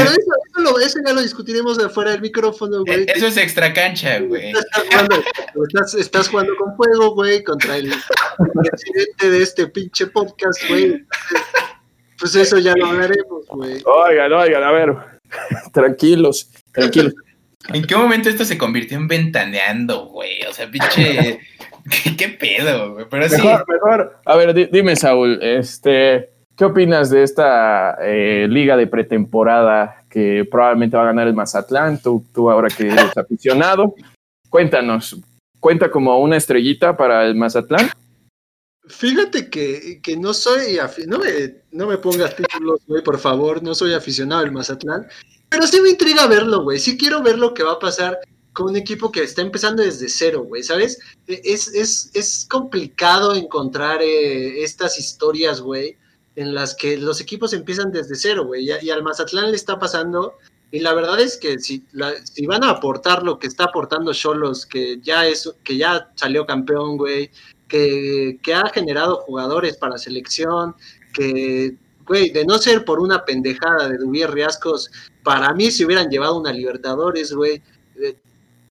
lo, 0.57 0.79
eso, 0.79 0.99
ya 1.05 1.13
lo 1.13 1.23
discutiremos 1.23 1.77
de 1.77 1.87
afuera 1.87 2.13
del 2.13 2.23
micrófono, 2.23 2.83
güey. 2.85 3.07
Eso 3.15 3.27
es 3.27 3.37
extra 3.37 3.73
cancha, 3.75 4.21
güey. 4.21 4.53
Estás 4.53 4.85
jugando, 4.89 5.23
estás, 5.67 5.95
estás 5.95 6.29
jugando 6.29 6.55
con 6.57 6.77
fuego, 6.77 7.15
güey, 7.15 7.43
contra 7.45 7.77
el 7.77 7.93
presidente 8.63 9.31
de 9.31 9.43
este 9.43 9.67
pinche 9.67 10.07
podcast, 10.07 10.61
güey. 10.69 11.05
Pues 12.23 12.37
eso 12.37 12.57
ya 12.61 12.73
lo 12.77 12.87
hablaremos, 12.87 13.49
güey. 13.49 13.83
Oigan, 13.85 14.33
oigan, 14.33 14.63
a 14.63 14.71
ver. 14.71 14.97
tranquilos, 15.73 16.53
tranquilos. 16.71 17.15
¿En 17.75 17.85
qué 17.85 17.97
momento 17.97 18.29
esto 18.29 18.45
se 18.45 18.57
convirtió 18.57 18.97
en 18.97 19.09
ventaneando, 19.09 20.07
güey? 20.07 20.41
O 20.49 20.53
sea, 20.53 20.71
pinche. 20.71 21.41
¿Qué, 22.17 22.29
pedo, 22.29 22.95
güey? 22.95 23.07
Pero 23.11 23.29
mejor, 23.29 23.65
sí. 23.67 23.73
mejor. 23.73 24.21
A 24.25 24.37
ver, 24.37 24.71
dime, 24.71 24.95
Saúl, 24.95 25.41
este. 25.43 26.31
¿Qué 26.57 26.65
opinas 26.65 27.11
de 27.11 27.25
esta 27.25 27.97
eh, 28.01 28.47
liga 28.49 28.77
de 28.77 28.87
pretemporada 28.87 30.05
que 30.09 30.47
probablemente 30.49 30.97
va 30.97 31.03
a 31.03 31.07
ganar 31.07 31.27
el 31.27 31.35
Mazatlán? 31.35 32.01
Tú, 32.01 32.25
tú 32.33 32.49
ahora 32.49 32.69
que 32.69 32.87
eres 32.87 33.17
aficionado, 33.17 33.97
cuéntanos, 34.49 35.21
¿cuenta 35.59 35.91
como 35.91 36.17
una 36.21 36.37
estrellita 36.37 36.97
para 36.97 37.27
el 37.27 37.35
Mazatlán? 37.35 37.91
Fíjate 38.87 39.51
que, 39.51 40.01
que 40.01 40.17
no 40.17 40.35
soy, 40.35 40.79
no 41.09 41.19
me, 41.19 41.62
no 41.73 41.87
me 41.87 41.99
pongas 41.99 42.37
títulos, 42.37 42.81
güey, 42.87 43.03
por 43.03 43.19
favor, 43.19 43.63
no 43.63 43.75
soy 43.75 43.95
aficionado 43.95 44.43
al 44.43 44.53
Mazatlán, 44.53 45.09
pero 45.49 45.67
sí 45.67 45.81
me 45.81 45.91
intriga 45.91 46.27
verlo, 46.27 46.63
güey, 46.63 46.79
sí 46.79 46.97
quiero 46.97 47.23
ver 47.23 47.39
lo 47.39 47.55
que 47.55 47.63
va 47.63 47.73
a 47.73 47.79
pasar 47.79 48.19
con 48.53 48.71
un 48.71 48.77
equipo 48.77 49.11
que 49.11 49.23
está 49.23 49.41
empezando 49.43 49.83
desde 49.83 50.09
cero, 50.09 50.45
güey, 50.47 50.63
¿sabes? 50.63 50.99
E, 51.27 51.41
es, 51.45 51.69
es, 51.69 52.11
es 52.13 52.47
complicado 52.49 53.35
encontrar 53.35 54.03
eh, 54.03 54.63
estas 54.63 54.99
historias, 54.99 55.61
güey, 55.61 55.97
en 56.37 56.55
las 56.55 56.75
que 56.75 56.97
los 56.99 57.21
equipos 57.21 57.53
empiezan 57.53 57.91
desde 57.91 58.15
cero, 58.15 58.45
güey, 58.45 58.71
y, 58.83 58.91
al 58.91 59.03
Mazatlán 59.03 59.51
le 59.51 59.57
está 59.57 59.79
pasando, 59.79 60.35
y 60.71 60.81
la 60.81 60.95
verdad 60.95 61.21
es 61.21 61.37
que 61.37 61.59
si, 61.59 61.85
si 62.25 62.47
van 62.47 62.65
a 62.65 62.71
aportar 62.71 63.23
lo 63.23 63.39
que 63.39 63.47
está 63.47 63.65
aportando 63.65 64.13
Cholos, 64.13 64.67
que 64.67 64.99
ya 65.03 65.27
es, 65.27 65.51
que 65.65 65.77
ya 65.77 66.11
salió 66.15 66.47
campeón, 66.47 66.97
güey, 66.97 67.31
que, 67.73 68.55
ha 68.55 68.69
generado 68.69 69.17
jugadores 69.17 69.77
para 69.77 69.99
selección, 69.99 70.75
que, 71.13 71.77
güey, 72.07 72.31
de 72.31 72.45
no 72.45 72.59
ser 72.59 72.85
por 72.85 73.01
una 73.01 73.25
pendejada 73.25 73.89
de 73.89 73.99
Dubier 73.99 74.31
Riascos, 74.31 74.91
para 75.23 75.53
mí 75.55 75.71
se 75.71 75.85
hubieran 75.85 76.09
llevado 76.09 76.39
una 76.39 76.53
Libertadores, 76.53 77.33
güey. 77.33 77.63
Eh, 77.97 78.17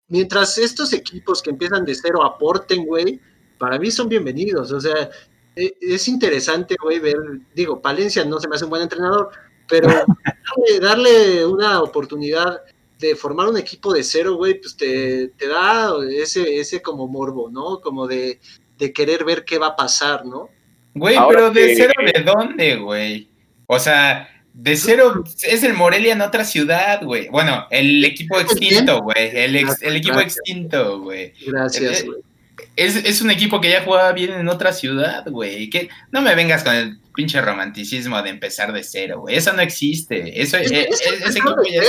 mientras 0.08 0.58
estos 0.58 0.94
equipos 0.94 1.42
que 1.42 1.52
empiezan 1.52 1.86
de 1.86 1.96
cero 1.96 2.24
aporten, 2.24 2.86
güey, 2.86 3.20
para 3.58 3.80
mí 3.80 3.92
son 3.92 4.10
bienvenidos. 4.10 4.72
O 4.72 4.82
sea, 4.82 5.10
e, 5.56 5.76
es 5.82 6.08
interesante, 6.08 6.76
güey, 6.82 7.00
ver, 7.00 7.18
digo, 7.56 7.82
Palencia 7.82 8.26
no 8.26 8.40
se 8.40 8.48
me 8.48 8.56
hace 8.56 8.66
un 8.66 8.72
buen 8.72 8.84
entrenador, 8.84 9.30
pero 9.68 9.88
darle, 9.88 10.80
darle, 10.82 11.46
una 11.46 11.82
oportunidad 11.82 12.62
de 13.00 13.16
formar 13.16 13.48
un 13.48 13.58
equipo 13.58 13.94
de 13.94 14.04
cero, 14.04 14.36
güey, 14.36 14.60
pues 14.60 14.76
te, 14.78 15.30
te 15.30 15.48
da 15.48 15.94
ese, 16.10 16.60
ese 16.60 16.82
como 16.82 17.08
morbo, 17.08 17.50
¿no? 17.50 17.82
Como 17.82 18.08
de, 18.08 18.40
de 18.78 18.94
querer 18.94 19.24
ver 19.26 19.44
qué 19.44 19.58
va 19.58 19.68
a 19.68 19.76
pasar, 19.76 20.26
¿no? 20.26 20.50
Güey, 20.94 21.18
pero 21.30 21.52
de 21.52 21.76
cero 21.76 21.94
de 22.14 22.24
dónde, 22.24 22.76
güey. 22.76 23.28
O 23.68 23.80
sea, 23.80 24.30
de 24.54 24.76
cero 24.76 25.24
es 25.44 25.64
el 25.64 25.74
Morelia 25.74 26.14
en 26.14 26.22
otra 26.22 26.44
ciudad, 26.44 27.02
güey. 27.04 27.30
Bueno, 27.30 27.68
el 27.70 28.04
equipo 28.04 28.40
extinto, 28.40 29.02
güey. 29.02 29.30
El, 29.34 29.56
el, 29.56 29.96
equipo 29.96 30.20
extinto, 30.20 31.00
güey. 31.00 31.34
Gracias, 31.46 32.02
eh, 32.02 32.06
güey. 32.06 32.20
Es, 32.76 32.96
es, 32.96 33.22
un 33.22 33.32
equipo 33.32 33.60
que 33.62 33.70
ya 33.70 33.84
jugaba 33.84 34.12
bien 34.12 34.32
en 34.32 34.50
otra 34.50 34.74
ciudad, 34.74 35.26
güey. 35.30 35.70
Que 35.70 35.90
no 36.12 36.22
me 36.22 36.36
vengas 36.36 36.64
con 36.64 36.76
el 36.76 36.98
pinche 37.16 37.42
romanticismo 37.42 38.22
de 38.22 38.30
empezar 38.30 38.74
de 38.74 38.84
cero, 38.84 39.22
güey. 39.22 39.36
Eso 39.36 39.54
no 39.54 39.62
existe. 39.62 40.42
Eso 40.42 40.58
es, 40.58 40.72
es, 40.72 41.02
ese 41.02 41.40
equipo 41.40 41.56
ya 41.64 41.82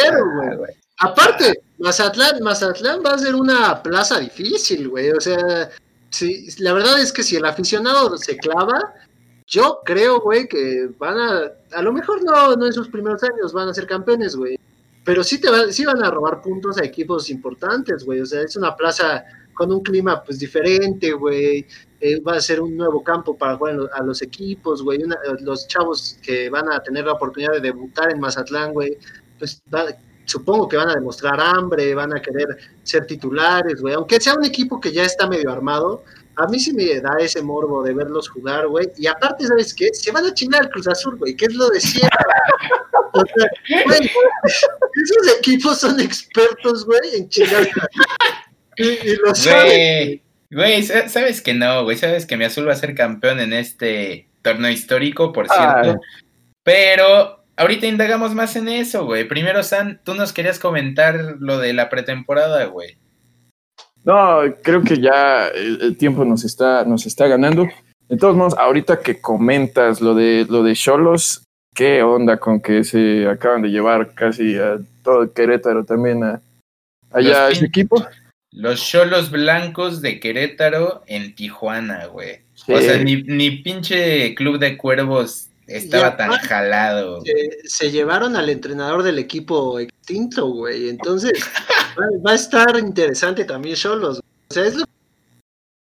güey. 0.56 0.70
Aparte, 0.98 1.60
Mazatlán, 1.78 2.42
Mazatlán 2.42 3.00
va 3.04 3.14
a 3.14 3.18
ser 3.18 3.34
una 3.34 3.82
plaza 3.82 4.20
difícil, 4.20 4.88
güey. 4.88 5.10
O 5.10 5.20
sea, 5.20 5.68
sí, 6.12 6.46
la 6.58 6.72
verdad 6.72 7.00
es 7.00 7.12
que 7.12 7.22
si 7.22 7.36
el 7.36 7.44
aficionado 7.44 8.16
se 8.16 8.36
clava, 8.36 8.94
yo 9.46 9.80
creo, 9.84 10.20
güey, 10.20 10.46
que 10.46 10.90
van 10.98 11.18
a, 11.18 11.52
a 11.72 11.82
lo 11.82 11.92
mejor 11.92 12.22
no, 12.22 12.54
no 12.54 12.66
en 12.66 12.72
sus 12.72 12.88
primeros 12.88 13.22
años 13.22 13.52
van 13.52 13.68
a 13.68 13.74
ser 13.74 13.86
campeones, 13.86 14.36
güey, 14.36 14.56
pero 15.04 15.24
sí, 15.24 15.40
te 15.40 15.50
va, 15.50 15.72
sí 15.72 15.84
van 15.84 16.02
a 16.02 16.10
robar 16.10 16.40
puntos 16.40 16.78
a 16.78 16.84
equipos 16.84 17.28
importantes, 17.30 18.04
güey, 18.04 18.20
o 18.20 18.26
sea, 18.26 18.42
es 18.42 18.56
una 18.56 18.76
plaza 18.76 19.24
con 19.54 19.72
un 19.72 19.82
clima 19.82 20.22
pues 20.22 20.38
diferente, 20.38 21.12
güey, 21.12 21.66
eh, 22.00 22.20
va 22.20 22.36
a 22.36 22.40
ser 22.40 22.60
un 22.60 22.76
nuevo 22.76 23.02
campo 23.02 23.36
para 23.36 23.56
jugar 23.56 23.78
a 23.92 24.02
los 24.02 24.22
equipos, 24.22 24.82
güey, 24.82 25.02
los 25.40 25.66
chavos 25.68 26.18
que 26.22 26.48
van 26.48 26.72
a 26.72 26.82
tener 26.82 27.04
la 27.04 27.12
oportunidad 27.12 27.52
de 27.52 27.60
debutar 27.60 28.10
en 28.10 28.20
Mazatlán, 28.20 28.72
güey, 28.72 28.96
pues 29.38 29.60
va, 29.72 29.86
supongo 30.24 30.68
que 30.68 30.76
van 30.76 30.90
a 30.90 30.94
demostrar 30.94 31.40
hambre, 31.40 31.94
van 31.94 32.16
a 32.16 32.20
querer 32.20 32.56
ser 32.82 33.06
titulares, 33.06 33.80
güey. 33.80 33.94
Aunque 33.94 34.20
sea 34.20 34.34
un 34.34 34.44
equipo 34.44 34.80
que 34.80 34.92
ya 34.92 35.04
está 35.04 35.28
medio 35.28 35.50
armado, 35.50 36.04
a 36.36 36.46
mí 36.46 36.58
sí 36.58 36.72
me 36.72 37.00
da 37.00 37.16
ese 37.20 37.42
morbo 37.42 37.82
de 37.82 37.92
verlos 37.92 38.28
jugar, 38.28 38.66
güey. 38.66 38.88
Y 38.96 39.06
aparte, 39.06 39.46
¿sabes 39.46 39.74
qué? 39.74 39.88
Se 39.92 40.10
van 40.10 40.24
a 40.24 40.34
chingar 40.34 40.62
al 40.62 40.70
Cruz 40.70 40.88
Azul, 40.88 41.16
güey, 41.16 41.36
que 41.36 41.46
es 41.46 41.54
lo 41.54 41.68
de 41.68 41.80
siempre. 41.80 42.18
o 43.12 43.24
sea, 43.24 43.84
güey, 43.84 44.10
esos 44.94 45.38
equipos 45.38 45.80
son 45.80 46.00
expertos, 46.00 46.86
güey, 46.86 47.16
en 47.16 47.28
chingar. 47.28 47.68
Y, 48.76 48.84
y 48.84 49.16
lo 49.16 49.34
saben. 49.34 50.22
Güey, 50.50 50.82
sabes 50.82 51.40
que 51.40 51.54
no, 51.54 51.84
güey. 51.84 51.96
Sabes 51.96 52.26
que 52.26 52.36
mi 52.36 52.44
azul 52.44 52.68
va 52.68 52.72
a 52.72 52.76
ser 52.76 52.94
campeón 52.94 53.40
en 53.40 53.52
este 53.52 54.28
torneo 54.42 54.70
histórico, 54.70 55.32
por 55.32 55.48
cierto. 55.48 56.00
Pero 56.62 57.41
ahorita 57.56 57.86
indagamos 57.86 58.34
más 58.34 58.56
en 58.56 58.68
eso, 58.68 59.04
güey. 59.04 59.26
Primero, 59.26 59.62
San, 59.62 60.00
tú 60.04 60.14
nos 60.14 60.32
querías 60.32 60.58
comentar 60.58 61.36
lo 61.38 61.58
de 61.58 61.72
la 61.72 61.88
pretemporada, 61.88 62.64
güey. 62.66 62.96
No, 64.04 64.40
creo 64.62 64.82
que 64.82 65.00
ya 65.00 65.48
el, 65.48 65.96
tiempo 65.96 66.24
nos 66.24 66.44
está, 66.44 66.84
nos 66.84 67.06
está 67.06 67.26
ganando. 67.28 67.68
De 68.08 68.16
todos 68.16 68.36
modos, 68.36 68.54
ahorita 68.58 69.00
que 69.00 69.20
comentas 69.20 70.00
lo 70.00 70.14
de 70.14 70.44
lo 70.48 70.62
de 70.64 70.74
Cholos, 70.74 71.44
¿qué 71.74 72.02
onda 72.02 72.36
con 72.38 72.60
que 72.60 72.84
se 72.84 73.28
acaban 73.28 73.62
de 73.62 73.68
llevar 73.68 74.12
casi 74.14 74.56
a 74.56 74.78
todo 75.04 75.32
Querétaro 75.32 75.84
también 75.84 76.24
a, 76.24 76.40
allá 77.12 77.46
a 77.46 77.50
ese 77.50 77.66
equipo? 77.66 78.04
Los 78.50 78.84
Cholos 78.84 79.30
blancos 79.30 80.02
de 80.02 80.20
Querétaro 80.20 81.04
en 81.06 81.34
Tijuana, 81.34 82.06
güey. 82.06 82.40
Sí. 82.54 82.72
O 82.72 82.80
sea, 82.80 82.98
ni, 82.98 83.22
ni 83.22 83.62
pinche 83.62 84.34
club 84.34 84.58
de 84.58 84.76
cuervos 84.76 85.48
estaba 85.76 86.16
tan 86.16 86.30
jalado. 86.32 87.22
Se, 87.22 87.68
se, 87.68 87.90
llevaron 87.90 88.36
al 88.36 88.48
entrenador 88.48 89.02
del 89.02 89.18
equipo 89.18 89.78
extinto, 89.78 90.46
güey. 90.46 90.88
Entonces, 90.88 91.32
va, 91.98 92.06
va, 92.24 92.32
a 92.32 92.34
estar 92.34 92.78
interesante 92.78 93.44
también 93.44 93.76
Cholos. 93.76 94.18
O 94.18 94.54
sea, 94.54 94.64
es 94.64 94.76
lo, 94.76 94.84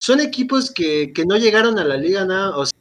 son 0.00 0.20
equipos 0.20 0.70
que, 0.70 1.12
que, 1.12 1.26
no 1.26 1.36
llegaron 1.36 1.78
a 1.78 1.84
la 1.84 1.96
liga 1.96 2.24
nada. 2.24 2.56
O 2.56 2.64
sea, 2.64 2.78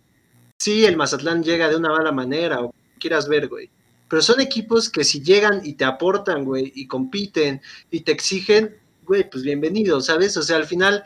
sí, 0.60 0.86
el 0.86 0.98
Mazatlán 0.98 1.44
llega 1.44 1.70
de 1.70 1.76
una 1.76 1.90
mala 1.90 2.12
manera, 2.12 2.62
o 2.62 2.74
quieras 3.00 3.28
ver, 3.28 3.48
güey. 3.48 3.70
Pero 4.10 4.22
son 4.22 4.40
equipos 4.40 4.90
que 4.90 5.04
si 5.04 5.22
llegan 5.22 5.62
y 5.64 5.74
te 5.74 5.84
aportan, 5.84 6.46
güey, 6.46 6.72
y 6.76 6.88
compiten 6.88 7.62
y 7.92 8.02
te 8.02 8.14
exigen, 8.14 8.78
güey, 9.04 9.30
pues 9.30 9.44
bienvenido, 9.44 10.00
¿sabes? 10.00 10.38
O 10.38 10.44
sea, 10.44 10.56
al 10.56 10.66
final 10.66 11.04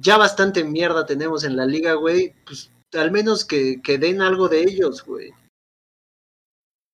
ya 0.00 0.16
bastante 0.16 0.64
mierda 0.64 1.06
tenemos 1.06 1.44
en 1.44 1.56
la 1.56 1.64
liga, 1.64 1.94
güey. 1.94 2.34
Pues 2.44 2.70
al 2.92 3.10
menos 3.10 3.44
que, 3.44 3.80
que 3.82 3.98
den 3.98 4.22
algo 4.22 4.48
de 4.48 4.62
ellos, 4.62 5.04
güey. 5.04 5.32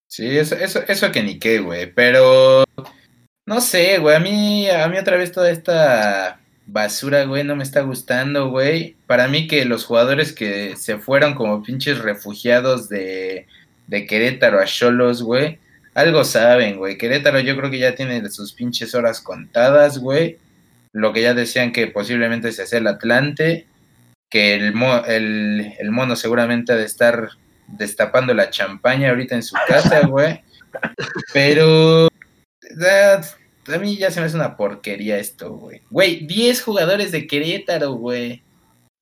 Sí, 0.08 0.36
eso, 0.36 0.56
eso, 0.56 0.80
eso 0.88 1.10
que 1.10 1.22
ni 1.22 1.38
qué, 1.38 1.60
güey, 1.60 1.92
pero 1.92 2.64
No 3.46 3.60
sé, 3.60 3.98
güey, 3.98 4.16
a 4.16 4.20
mí, 4.20 4.68
a 4.70 4.86
mí 4.88 4.98
otra 4.98 5.16
vez 5.16 5.32
toda 5.32 5.50
esta 5.50 6.40
basura, 6.66 7.24
güey, 7.24 7.44
no 7.44 7.56
me 7.56 7.64
está 7.64 7.80
gustando, 7.82 8.50
güey. 8.50 8.96
Para 9.06 9.26
mí 9.28 9.48
que 9.48 9.64
los 9.64 9.84
jugadores 9.84 10.32
que 10.32 10.76
se 10.76 10.98
fueron 10.98 11.34
como 11.34 11.62
pinches 11.62 11.98
refugiados 11.98 12.88
de, 12.88 13.46
de 13.88 14.06
Querétaro 14.06 14.60
a 14.60 14.64
Cholos, 14.64 15.22
güey, 15.22 15.58
algo 15.94 16.24
saben, 16.24 16.78
güey. 16.78 16.98
Querétaro 16.98 17.40
yo 17.40 17.56
creo 17.56 17.70
que 17.70 17.78
ya 17.78 17.94
tiene 17.94 18.28
sus 18.30 18.52
pinches 18.52 18.94
horas 18.94 19.20
contadas, 19.20 19.98
güey. 19.98 20.38
Lo 20.92 21.12
que 21.12 21.22
ya 21.22 21.34
decían 21.34 21.72
que 21.72 21.88
posiblemente 21.88 22.52
se 22.52 22.62
hace 22.62 22.78
el 22.78 22.86
Atlante, 22.86 23.66
que 24.32 24.54
el, 24.54 24.74
el, 25.08 25.74
el 25.78 25.90
mono 25.90 26.16
seguramente 26.16 26.72
ha 26.72 26.76
de 26.76 26.86
estar 26.86 27.28
destapando 27.66 28.32
la 28.32 28.48
champaña 28.48 29.10
ahorita 29.10 29.34
en 29.34 29.42
su 29.42 29.54
casa, 29.68 30.00
güey. 30.06 30.40
Pero 31.34 32.08
a 33.68 33.78
mí 33.78 33.98
ya 33.98 34.10
se 34.10 34.20
me 34.20 34.26
hace 34.26 34.36
una 34.36 34.56
porquería 34.56 35.18
esto, 35.18 35.52
güey. 35.52 35.82
Güey, 35.90 36.26
10 36.26 36.62
jugadores 36.62 37.12
de 37.12 37.26
Querétaro, 37.26 37.92
güey. 37.92 38.42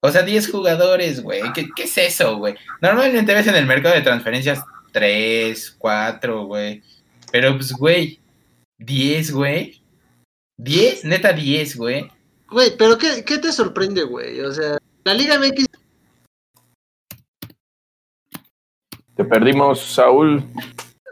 O 0.02 0.10
sea, 0.10 0.22
10 0.22 0.50
jugadores, 0.50 1.22
güey. 1.22 1.42
¿Qué, 1.54 1.68
¿Qué, 1.76 1.84
es 1.84 1.96
eso, 1.96 2.36
güey? 2.38 2.56
Normalmente 2.82 3.32
ves 3.32 3.46
en 3.46 3.54
el 3.54 3.66
mercado 3.66 3.94
de 3.94 4.00
transferencias 4.00 4.60
3, 4.90 5.76
4, 5.78 6.46
güey. 6.46 6.82
Pero, 7.30 7.54
pues, 7.56 7.70
güey, 7.70 8.18
10, 8.78 9.30
güey. 9.30 9.80
10, 10.56 11.04
neta 11.04 11.32
10, 11.32 11.76
güey. 11.76 12.10
Güey, 12.48 12.76
pero 12.76 12.98
qué, 12.98 13.24
¿qué 13.24 13.38
te 13.38 13.52
sorprende, 13.52 14.02
güey? 14.02 14.40
O 14.40 14.52
sea, 14.52 14.76
la 15.11 15.14
Liga 15.14 15.38
MX. 15.40 15.66
Te 19.16 19.24
perdimos, 19.24 19.80
Saúl. 19.80 20.44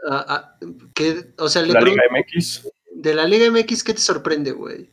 Ah, 0.09 0.25
ah, 0.29 0.55
que, 0.95 1.33
o 1.37 1.49
sea, 1.49 1.63
la 1.63 1.81
Liga 1.81 2.03
MX. 2.09 2.69
De 2.95 3.13
la 3.13 3.25
Liga 3.25 3.51
MX, 3.51 3.83
¿qué 3.83 3.93
te 3.93 3.99
sorprende, 3.99 4.51
güey? 4.51 4.89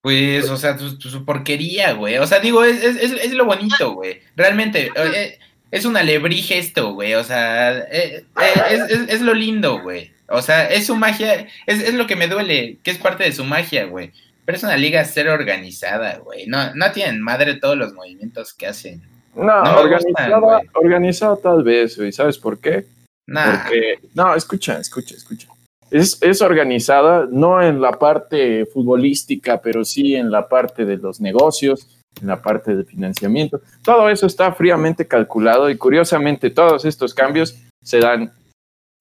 Pues, 0.00 0.48
o 0.48 0.56
sea, 0.56 0.78
su, 0.78 1.24
porquería, 1.24 1.94
güey. 1.94 2.18
O 2.18 2.26
sea, 2.28 2.38
digo, 2.38 2.62
es, 2.62 2.84
es, 2.84 3.12
es 3.12 3.32
lo 3.32 3.44
bonito, 3.44 3.94
güey. 3.94 4.20
Realmente, 4.36 4.92
eh, 4.94 5.38
es 5.72 5.84
un 5.84 5.96
alebrije 5.96 6.58
esto, 6.58 6.92
güey. 6.92 7.14
O 7.14 7.24
sea, 7.24 7.78
eh, 7.78 8.24
eh, 8.40 9.06
es, 9.08 9.20
lo 9.20 9.34
lindo, 9.34 9.82
güey. 9.82 10.12
O 10.28 10.40
sea, 10.40 10.66
es 10.68 10.86
su 10.86 10.94
magia, 10.94 11.48
es, 11.66 11.92
lo 11.94 12.06
que 12.06 12.14
me 12.14 12.28
duele, 12.28 12.78
que 12.84 12.92
es 12.92 12.98
parte 12.98 13.24
de 13.24 13.32
su 13.32 13.42
magia, 13.42 13.86
güey. 13.86 14.12
Pero 14.46 14.56
es 14.56 14.64
una 14.64 14.76
liga 14.76 15.04
ser 15.04 15.28
organizada, 15.28 16.18
güey. 16.18 16.46
No, 16.46 16.72
no 16.74 16.92
tienen 16.92 17.20
madre 17.20 17.56
todos 17.56 17.76
los 17.76 17.92
movimientos 17.92 18.54
que 18.54 18.68
hacen. 18.68 19.02
No, 19.34 19.60
organizada, 19.78 20.62
organizada 20.72 21.36
tal 21.36 21.64
vez, 21.64 21.98
güey. 21.98 22.12
¿Sabes 22.12 22.38
por 22.38 22.58
qué? 22.58 22.86
Porque, 23.26 23.98
no, 24.14 24.34
escucha, 24.34 24.78
escucha, 24.78 25.16
escucha. 25.16 25.48
Es, 25.90 26.22
es, 26.22 26.42
organizada 26.42 27.26
no 27.30 27.60
en 27.60 27.80
la 27.80 27.92
parte 27.92 28.66
futbolística, 28.66 29.60
pero 29.60 29.84
sí 29.84 30.14
en 30.14 30.30
la 30.30 30.48
parte 30.48 30.84
de 30.84 30.96
los 30.96 31.20
negocios, 31.20 31.98
en 32.20 32.28
la 32.28 32.40
parte 32.40 32.74
de 32.74 32.84
financiamiento. 32.84 33.60
Todo 33.84 34.08
eso 34.08 34.26
está 34.26 34.52
fríamente 34.52 35.06
calculado 35.06 35.68
y 35.70 35.76
curiosamente 35.76 36.50
todos 36.50 36.84
estos 36.84 37.14
cambios 37.14 37.58
se 37.82 37.98
dan 37.98 38.32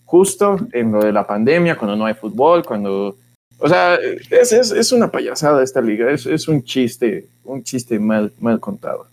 justo 0.06 0.58
en 0.74 0.91
lo 0.91 1.04
de 1.04 1.12
la 1.12 1.26
pandemia, 1.26 1.78
cuando 1.78 1.96
no 1.96 2.06
hay 2.06 2.16
fútbol, 2.16 2.66
cuando... 2.66 3.16
O 3.58 3.70
sea, 3.70 3.95
es, 3.95 4.51
es, 4.51 4.72
es 4.72 4.91
una 4.91 5.12
payasada 5.12 5.64
esta 5.64 5.82
liga, 5.82 6.12
es, 6.12 6.26
es, 6.26 6.47
un 6.47 6.64
chiste, 6.64 7.28
un 7.43 7.64
chiste 7.64 7.99
mal, 7.99 8.32
mal 8.39 8.60
contado. 8.60 9.08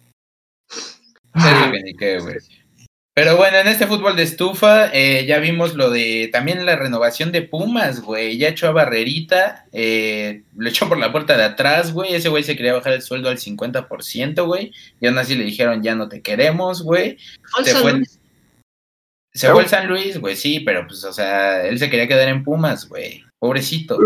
Pero 3.14 3.36
bueno, 3.36 3.58
en 3.58 3.68
este 3.68 3.86
fútbol 3.86 4.16
de 4.16 4.22
estufa 4.22 4.90
eh, 4.90 5.26
ya 5.26 5.38
vimos 5.38 5.74
lo 5.74 5.90
de 5.90 6.30
también 6.32 6.64
la 6.64 6.76
renovación 6.76 7.30
de 7.30 7.42
Pumas, 7.42 8.00
güey. 8.00 8.38
Ya 8.38 8.48
echó 8.48 8.68
a 8.68 8.72
Barrerita, 8.72 9.66
eh, 9.70 10.44
lo 10.56 10.68
echó 10.68 10.88
por 10.88 10.98
la 10.98 11.12
puerta 11.12 11.36
de 11.36 11.44
atrás, 11.44 11.92
güey. 11.92 12.14
Ese 12.14 12.30
güey 12.30 12.42
se 12.42 12.56
quería 12.56 12.72
bajar 12.72 12.94
el 12.94 13.02
sueldo 13.02 13.28
al 13.28 13.36
50%, 13.36 14.46
güey. 14.46 14.72
Y 14.98 15.06
aún 15.06 15.18
así 15.18 15.34
le 15.34 15.44
dijeron, 15.44 15.82
ya 15.82 15.94
no 15.94 16.08
te 16.08 16.22
queremos, 16.22 16.82
güey. 16.82 17.18
Se 17.62 17.74
fue, 17.74 18.02
se 19.34 19.50
fue 19.50 19.62
el 19.62 19.68
San 19.68 19.88
Luis, 19.88 20.18
güey, 20.18 20.34
sí, 20.34 20.60
pero 20.60 20.86
pues, 20.86 21.04
o 21.04 21.12
sea, 21.12 21.66
él 21.66 21.78
se 21.78 21.90
quería 21.90 22.08
quedar 22.08 22.28
en 22.28 22.42
Pumas, 22.42 22.88
güey. 22.88 23.22
Pobrecito. 23.42 23.98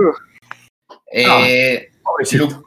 Eh, 1.13 1.91
pobrecito. 2.03 2.65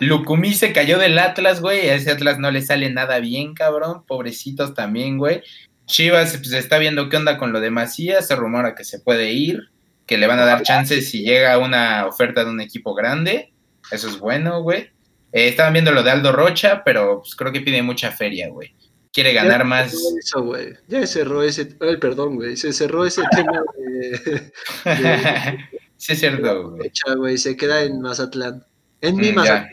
Lucumí 0.00 0.52
se 0.52 0.74
cayó 0.74 0.98
del 0.98 1.18
Atlas, 1.18 1.62
güey. 1.62 1.88
A 1.88 1.94
ese 1.94 2.10
Atlas 2.10 2.38
no 2.38 2.50
le 2.50 2.60
sale 2.60 2.90
nada 2.90 3.20
bien, 3.20 3.54
cabrón. 3.54 4.04
Pobrecitos 4.04 4.74
también, 4.74 5.16
güey. 5.16 5.42
Chivas 5.86 6.36
pues, 6.36 6.52
está 6.52 6.76
viendo 6.76 7.08
qué 7.08 7.16
onda 7.16 7.38
con 7.38 7.54
lo 7.54 7.60
de 7.60 7.70
Macías. 7.70 8.26
Se 8.26 8.36
rumora 8.36 8.74
que 8.74 8.84
se 8.84 9.00
puede 9.00 9.32
ir, 9.32 9.70
que 10.04 10.18
le 10.18 10.26
van 10.26 10.40
a 10.40 10.44
dar 10.44 10.62
chances 10.62 11.08
si 11.08 11.22
llega 11.22 11.56
una 11.56 12.04
oferta 12.06 12.44
de 12.44 12.50
un 12.50 12.60
equipo 12.60 12.92
grande. 12.92 13.54
Eso 13.90 14.10
es 14.10 14.18
bueno, 14.18 14.60
güey. 14.60 14.90
Eh, 15.32 15.48
estaban 15.48 15.72
viendo 15.72 15.92
lo 15.92 16.02
de 16.02 16.10
Aldo 16.10 16.32
Rocha, 16.32 16.82
pero 16.84 17.20
pues, 17.20 17.34
creo 17.34 17.50
que 17.50 17.62
pide 17.62 17.82
mucha 17.82 18.10
feria, 18.10 18.50
güey. 18.50 18.74
Quiere 19.14 19.32
ganar 19.32 19.64
más. 19.64 19.94
Eso, 20.18 20.42
güey. 20.42 20.74
Ya 20.88 21.06
cerró 21.06 21.44
ese. 21.44 21.76
Ay, 21.80 21.98
perdón, 21.98 22.34
güey. 22.34 22.56
Se 22.56 22.72
cerró 22.72 23.06
ese 23.06 23.22
tema 23.30 23.62
de. 23.78 24.52
sí, 25.96 26.12
es 26.14 26.18
cierto, 26.18 26.76
güey. 27.16 27.38
Se 27.38 27.56
queda 27.56 27.82
en 27.82 28.00
Mazatlán. 28.00 28.66
En 29.00 29.16
mi 29.16 29.30
mm, 29.30 29.34
Mazatlán. 29.36 29.70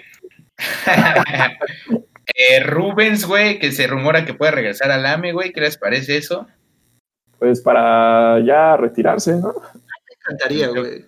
eh, 2.36 2.64
Rubens, 2.64 3.26
güey, 3.26 3.58
que 3.58 3.72
se 3.72 3.88
rumora 3.88 4.26
que 4.26 4.36
puede 4.36 4.52
regresar 4.52 4.92
al 4.92 5.08
AME, 5.08 5.34
güey. 5.34 5.52
¿Qué 5.52 5.62
les 5.62 5.76
parece 5.76 6.18
eso? 6.18 6.48
Pues 7.40 7.62
para 7.62 8.40
ya 8.46 8.78
retirarse, 8.78 9.32
¿no? 9.38 9.56
Me 9.74 10.16
encantaría, 10.20 10.68
güey. 10.68 11.06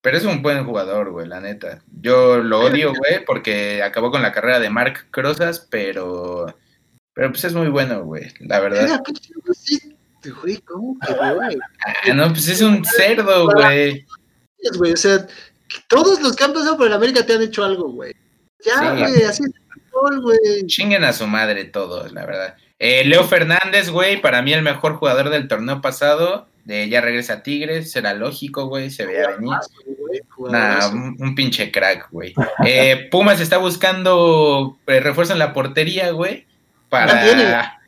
Pero 0.00 0.16
es 0.16 0.24
un 0.24 0.42
buen 0.42 0.64
jugador, 0.64 1.10
güey, 1.10 1.26
la 1.26 1.40
neta. 1.40 1.82
Yo 2.00 2.38
lo 2.38 2.60
odio, 2.60 2.92
güey, 2.94 3.24
porque 3.24 3.82
acabó 3.82 4.12
con 4.12 4.22
la 4.22 4.30
carrera 4.30 4.60
de 4.60 4.70
Mark 4.70 5.08
Crozas, 5.10 5.66
pero. 5.68 6.54
Pero 7.18 7.32
pues 7.32 7.42
es 7.42 7.52
muy 7.52 7.66
bueno, 7.66 8.04
güey, 8.04 8.32
la 8.38 8.60
verdad. 8.60 9.02
¿cómo 10.64 10.96
que, 11.00 11.12
güey? 11.12 11.58
Ah, 11.84 12.14
no, 12.14 12.28
pues 12.28 12.46
es 12.46 12.62
un 12.62 12.84
cerdo, 12.84 13.48
güey. 13.50 14.06
O 14.92 14.96
sea, 14.96 15.26
todos 15.88 16.22
los 16.22 16.36
campos 16.36 16.64
de 16.64 16.76
por 16.76 16.86
el 16.86 16.92
América 16.92 17.26
te 17.26 17.32
han 17.32 17.42
hecho 17.42 17.64
algo, 17.64 17.90
güey. 17.90 18.14
Ya, 18.64 18.92
güey, 18.92 19.24
así 19.24 19.42
es 19.42 19.50
el 20.12 20.20
güey. 20.20 20.38
Chinguen 20.68 21.02
a 21.02 21.12
su 21.12 21.26
madre 21.26 21.64
todos, 21.64 22.12
la 22.12 22.24
verdad. 22.24 22.56
Eh, 22.78 23.04
Leo 23.04 23.24
Fernández, 23.24 23.90
güey, 23.90 24.20
para 24.20 24.40
mí 24.40 24.52
el 24.52 24.62
mejor 24.62 24.94
jugador 24.94 25.30
del 25.30 25.48
torneo 25.48 25.80
pasado. 25.80 26.46
De, 26.66 26.88
ya 26.88 27.00
regresa 27.00 27.32
a 27.32 27.42
Tigres, 27.42 27.90
será 27.90 28.14
lógico, 28.14 28.66
güey, 28.66 28.90
se 28.90 29.06
veía 29.06 29.30
venir. 29.30 29.56
Nah, 30.38 30.86
un, 30.86 31.34
pinche 31.34 31.72
crack, 31.72 32.12
güey. 32.12 32.32
Eh, 32.64 33.08
Pumas 33.10 33.40
está 33.40 33.58
buscando 33.58 34.78
eh, 34.86 35.00
refuerzo 35.00 35.32
en 35.32 35.40
la 35.40 35.52
portería, 35.52 36.12
güey. 36.12 36.46
Para. 36.88 37.80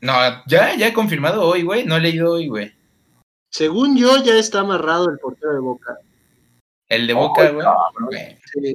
No, 0.00 0.14
ya, 0.46 0.74
ya 0.76 0.88
he 0.88 0.92
confirmado 0.92 1.42
hoy, 1.42 1.62
güey. 1.62 1.84
No 1.84 1.96
he 1.96 2.00
leído 2.00 2.32
hoy, 2.32 2.48
güey. 2.48 2.72
Según 3.50 3.96
yo, 3.96 4.22
ya 4.22 4.34
está 4.34 4.60
amarrado 4.60 5.10
el 5.10 5.18
portero 5.18 5.52
de 5.52 5.60
Boca. 5.60 5.98
El 6.88 7.06
de 7.06 7.14
Boca, 7.14 7.50
güey. 7.50 7.66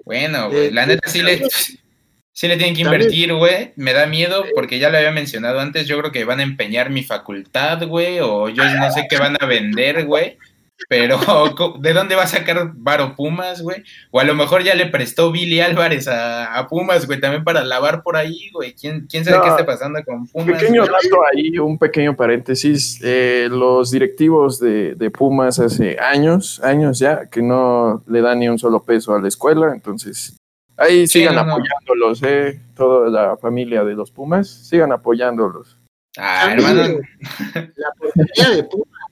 Bueno, 0.05 0.49
güey. 0.49 0.71
La 0.71 0.85
neta 0.85 1.09
sí 1.09 1.21
le, 1.21 1.49
sí 1.49 2.47
le 2.47 2.57
tienen 2.57 2.75
que 2.75 2.81
invertir, 2.81 3.33
güey. 3.33 3.73
Me 3.75 3.93
da 3.93 4.05
miedo 4.05 4.45
porque 4.53 4.77
ya 4.77 4.89
lo 4.89 4.97
había 4.97 5.11
mencionado 5.11 5.59
antes. 5.59 5.87
Yo 5.87 5.97
creo 5.99 6.11
que 6.11 6.25
van 6.25 6.39
a 6.41 6.43
empeñar 6.43 6.89
mi 6.89 7.03
facultad, 7.03 7.87
güey. 7.87 8.19
O 8.19 8.49
yo 8.49 8.63
no 8.63 8.91
sé 8.91 9.07
qué 9.09 9.17
van 9.17 9.37
a 9.39 9.45
vender, 9.45 10.05
güey. 10.05 10.37
Pero, 10.89 11.17
¿de 11.79 11.93
dónde 11.93 12.15
va 12.15 12.23
a 12.23 12.27
sacar 12.27 12.71
Varo 12.75 13.15
Pumas, 13.15 13.61
güey? 13.61 13.83
O 14.11 14.19
a 14.19 14.23
lo 14.23 14.35
mejor 14.35 14.63
ya 14.63 14.75
le 14.75 14.87
prestó 14.87 15.31
Billy 15.31 15.59
Álvarez 15.59 16.07
a, 16.07 16.67
Pumas, 16.69 17.07
güey, 17.07 17.19
también 17.19 17.43
para 17.43 17.63
lavar 17.63 18.03
por 18.03 18.17
ahí, 18.17 18.49
güey. 18.53 18.73
¿Quién, 18.73 19.07
quién 19.09 19.23
sabe 19.23 19.41
qué 19.41 19.49
está 19.49 19.65
pasando 19.65 19.99
con 20.03 20.27
Pumas? 20.27 20.47
Un 20.47 20.53
pequeño 20.53 20.85
dato 20.85 21.25
ahí, 21.31 21.57
un 21.57 21.77
pequeño 21.77 22.15
paréntesis. 22.15 22.99
Eh, 23.03 23.47
los 23.49 23.91
directivos 23.91 24.59
de, 24.59 24.95
de, 24.95 25.11
Pumas 25.11 25.59
hace 25.59 25.97
años, 25.99 26.59
años 26.63 26.99
ya, 26.99 27.29
que 27.29 27.41
no 27.41 28.03
le 28.07 28.21
dan 28.21 28.39
ni 28.39 28.49
un 28.49 28.59
solo 28.59 28.83
peso 28.83 29.15
a 29.15 29.21
la 29.21 29.27
escuela, 29.27 29.71
entonces 29.73 30.35
ahí 30.77 31.07
sigan 31.07 31.37
apoyándolos, 31.37 32.21
eh, 32.23 32.59
toda 32.75 33.09
la 33.09 33.37
familia 33.37 33.83
de 33.83 33.93
los 33.93 34.11
Pumas, 34.11 34.49
sigan 34.49 34.91
apoyándolos. 34.91 35.77
Ah, 36.17 36.53
hermano. 36.53 36.99
La 37.53 37.91
portería 37.97 38.49
de 38.55 38.63
Pumas 38.63 39.04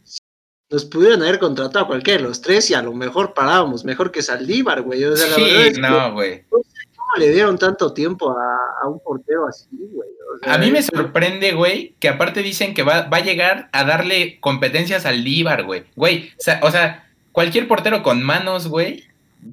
nos 0.74 0.86
pudieron 0.86 1.22
haber 1.22 1.38
contratado 1.38 1.86
a 1.86 1.88
cualquiera 1.88 2.20
de 2.20 2.28
los 2.28 2.42
tres 2.42 2.68
y 2.72 2.74
a 2.74 2.82
lo 2.82 2.94
mejor 2.94 3.36
parábamos 3.36 3.86
mejor 3.86 4.12
que 4.12 4.24
Saldívar, 4.24 4.82
güey. 4.82 5.04
O 5.04 5.16
sea, 5.16 5.28
la 5.28 5.36
sí, 5.36 5.80
no, 5.80 6.14
güey. 6.14 6.46
No 6.52 6.58
sé 6.64 6.88
cómo 6.96 7.12
le 7.20 7.32
dieron 7.32 7.60
tanto 7.60 7.94
tiempo 7.94 8.36
a, 8.36 8.88
un 8.88 9.00
portero 9.00 9.48
así, 9.48 9.68
güey. 9.72 10.10
a 10.42 10.58
mí 10.58 10.72
me 10.72 10.82
sorprende, 10.82 11.52
güey, 11.52 11.94
que 12.00 12.10
aparte 12.10 12.42
dicen 12.42 12.74
que 12.74 12.82
va, 12.82 13.04
va 13.04 13.18
a 13.18 13.24
llegar 13.24 13.70
a 13.72 13.84
darle 13.84 14.40
competencias 14.40 15.06
a 15.06 15.10
Saldívar, 15.10 15.64
güey. 15.64 15.84
Güey, 15.96 16.32
o 16.64 16.72
sea, 16.72 17.08
cualquier 17.32 17.68
portero 17.68 18.02
con 18.02 18.24
manos, 18.24 18.68
güey, 18.68 19.04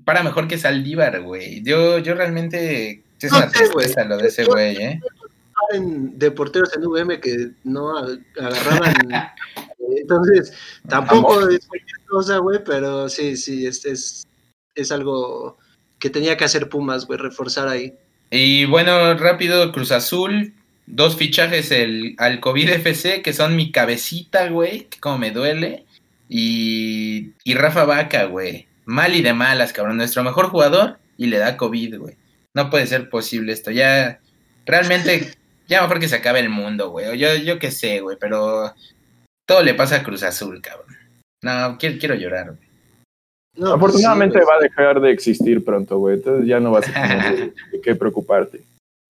para 0.07 0.23
mejor 0.23 0.49
que 0.49 0.57
Saldívar, 0.57 1.21
güey. 1.21 1.63
Yo, 1.63 1.99
yo 1.99 2.15
realmente 2.15 3.03
es 3.21 3.31
una 3.31 3.51
tristeza 3.51 4.05
lo 4.05 4.17
de 4.17 4.29
ese 4.29 4.45
güey, 4.45 4.77
¿eh? 4.77 5.01
de 5.73 6.31
porteros 6.31 6.75
en 6.75 6.83
VM 6.83 7.21
que 7.21 7.51
no 7.63 7.97
agarraban 7.99 8.95
Entonces, 9.97 10.53
tampoco 10.89 11.49
es 11.49 11.67
cualquier 11.67 12.01
cosa, 12.09 12.39
güey, 12.39 12.63
pero 12.65 13.09
sí, 13.09 13.37
sí, 13.37 13.67
este 13.67 13.93
es, 13.93 14.27
es 14.75 14.93
algo 14.93 15.59
que 15.99 16.11
tenía 16.11 16.37
que 16.37 16.45
hacer 16.45 16.69
Pumas, 16.69 17.07
güey, 17.07 17.19
reforzar 17.19 17.69
ahí. 17.69 17.95
Y 18.31 18.65
bueno, 18.67 19.15
rápido, 19.15 19.73
Cruz 19.73 19.93
Azul, 19.93 20.55
dos 20.87 21.17
fichajes 21.17 21.71
el, 21.71 22.15
al 22.19 22.41
COVID 22.41 22.71
FC, 22.71 23.23
que 23.23 23.33
son 23.33 23.57
mi 23.57 23.73
cabecita, 23.73 24.49
güey, 24.49 24.87
que 24.87 24.99
como 25.01 25.19
me 25.19 25.31
duele, 25.31 25.85
y, 26.29 27.33
y 27.43 27.55
Rafa 27.55 27.85
Vaca, 27.85 28.25
güey. 28.25 28.69
Mal 28.87 29.15
y 29.17 29.23
de 29.23 29.35
malas, 29.35 29.73
cabrón. 29.73 29.97
Nuestro 29.97 30.23
mejor 30.23 30.47
jugador 30.49 30.99
y 31.17 31.27
le 31.27 31.39
da 31.39 31.57
COVID, 31.57 31.99
güey. 31.99 32.17
No 32.55 32.71
puede 32.71 32.87
ser 32.87 33.11
posible 33.11 33.53
esto. 33.53 33.73
Ya, 33.73 34.21
realmente, 34.65 35.33
ya 35.69 35.83
mejor 35.83 35.99
que 35.99 36.09
se 36.09 36.17
acabe 36.17 36.39
el 36.39 36.49
mundo, 36.49 36.91
güey. 36.91 37.19
Yo, 37.19 37.35
yo 37.35 37.59
qué 37.59 37.73
sé, 37.73 38.01
güey, 38.01 38.17
pero 38.19 38.75
todo 39.51 39.65
le 39.65 39.75
pasa 39.75 39.97
a 39.97 40.03
Cruz 40.05 40.23
Azul, 40.23 40.63
cabrón. 40.63 40.97
No, 41.43 41.77
quiero, 41.77 41.99
quiero 41.99 42.15
llorar, 42.15 42.55
güey. 42.55 42.71
No, 43.57 43.73
Afortunadamente 43.73 44.35
pues 44.35 44.45
sí, 44.45 44.49
va 44.49 44.57
a 44.57 44.61
dejar 44.61 45.01
de 45.01 45.11
existir 45.11 45.65
pronto, 45.65 45.99
güey. 45.99 46.19
Entonces 46.19 46.47
ya 46.47 46.61
no 46.61 46.71
vas 46.71 46.89
a 46.89 46.93
tener 46.93 47.53
de 47.73 47.81
qué 47.81 47.97
preocuparte. 47.97 48.63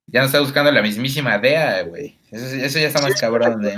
Ya 0.07 0.21
no 0.21 0.27
está 0.27 0.41
buscando 0.41 0.73
la 0.73 0.81
mismísima 0.81 1.39
DEA, 1.39 1.83
güey. 1.83 2.17
Eso, 2.31 2.47
eso, 2.47 2.79
ya 2.79 2.87
está 2.87 3.03
más 3.03 3.13
sí, 3.13 3.21
cabrón, 3.21 3.67
¿eh? 3.67 3.75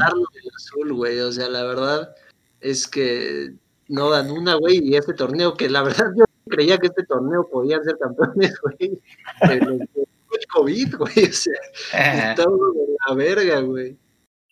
azul, 0.55 0.93
güey. 0.93 1.19
O 1.19 1.33
sea, 1.33 1.49
la 1.49 1.65
verdad 1.65 2.15
es 2.61 2.87
que 2.87 3.55
no 3.89 4.11
dan 4.11 4.31
una, 4.31 4.55
güey. 4.55 4.79
Y 4.85 4.95
este 4.95 5.15
torneo, 5.15 5.57
que 5.57 5.69
la 5.69 5.83
verdad 5.83 6.13
yo 6.17 6.25
creía 6.49 6.79
que 6.79 6.87
este 6.87 7.03
torneo 7.07 7.49
podían 7.51 7.83
ser 7.83 7.99
campeones, 7.99 8.55
güey. 8.61 9.01
Pero 9.41 9.73
el 9.73 10.47
COVID, 10.53 10.95
güey. 10.95 11.25
O 11.29 11.33
sea, 11.33 12.37
uno 12.47 12.73
de 12.73 12.97
la 13.09 13.15
verga, 13.17 13.61
güey. 13.63 13.97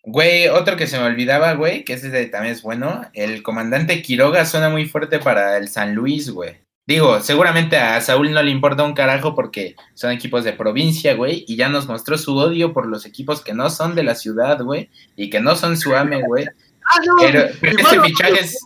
Güey, 0.03 0.49
otro 0.49 0.77
que 0.77 0.87
se 0.87 0.99
me 0.99 1.05
olvidaba, 1.05 1.53
güey, 1.55 1.85
que 1.85 1.95
ese 1.95 2.09
también 2.27 2.55
es 2.55 2.63
bueno. 2.63 3.03
El 3.13 3.43
comandante 3.43 4.01
Quiroga 4.03 4.47
suena 4.47 4.71
muy 4.71 4.87
fuerte 4.87 5.19
para 5.19 5.59
el 5.59 5.69
San 5.69 5.95
Luis, 5.95 6.31
güey. 6.31 6.57
Digo, 6.87 7.21
seguramente 7.21 7.77
a 7.77 8.01
Saúl 8.01 8.33
no 8.33 8.43
le 8.43 8.51
importa 8.51 8.83
un 8.83 8.95
carajo 8.95 9.35
porque 9.35 9.77
son 9.95 10.11
equipos 10.11 10.43
de 10.43 10.55
provincia, 10.55 11.15
güey, 11.15 11.45
y 11.47 11.55
ya 11.57 11.69
nos 11.69 11.87
mostró 11.87 12.19
su 12.19 12.37
odio 12.37 12.73
por 12.73 12.87
los 12.87 13.07
equipos 13.07 13.43
que 13.45 13.55
no 13.55 13.71
son 13.71 13.95
de 13.95 14.03
la 14.03 14.15
ciudad, 14.15 14.61
güey, 14.61 14.91
y 15.15 15.31
que 15.31 15.39
no 15.41 15.55
son 15.55 15.77
su 15.77 15.95
ame, 15.95 16.23
güey. 16.23 16.47
Ah, 16.47 16.99
no, 17.07 17.15
pero, 17.21 17.49
pero 17.61 17.79
este 17.79 18.01
fichaje 18.01 18.41
es... 18.41 18.59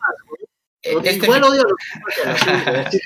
Este 0.83 1.27
igual 1.27 1.45
odio 1.45 1.65
que, 2.91 2.99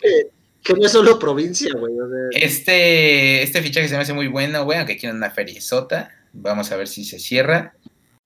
que 0.62 0.74
no 0.74 0.86
es 0.86 0.92
solo 0.92 1.18
provincia, 1.18 1.72
güey. 1.76 1.98
O 1.98 2.08
sea... 2.08 2.40
Este, 2.46 3.42
este 3.42 3.62
fichaje 3.62 3.88
se 3.88 3.96
me 3.96 4.02
hace 4.02 4.12
muy 4.12 4.28
bueno, 4.28 4.64
güey, 4.64 4.78
aunque 4.78 4.98
quieren 4.98 5.16
una 5.16 5.30
feriezota. 5.30 6.12
Vamos 6.32 6.70
a 6.70 6.76
ver 6.76 6.86
si 6.86 7.04
se 7.04 7.18
cierra. 7.18 7.74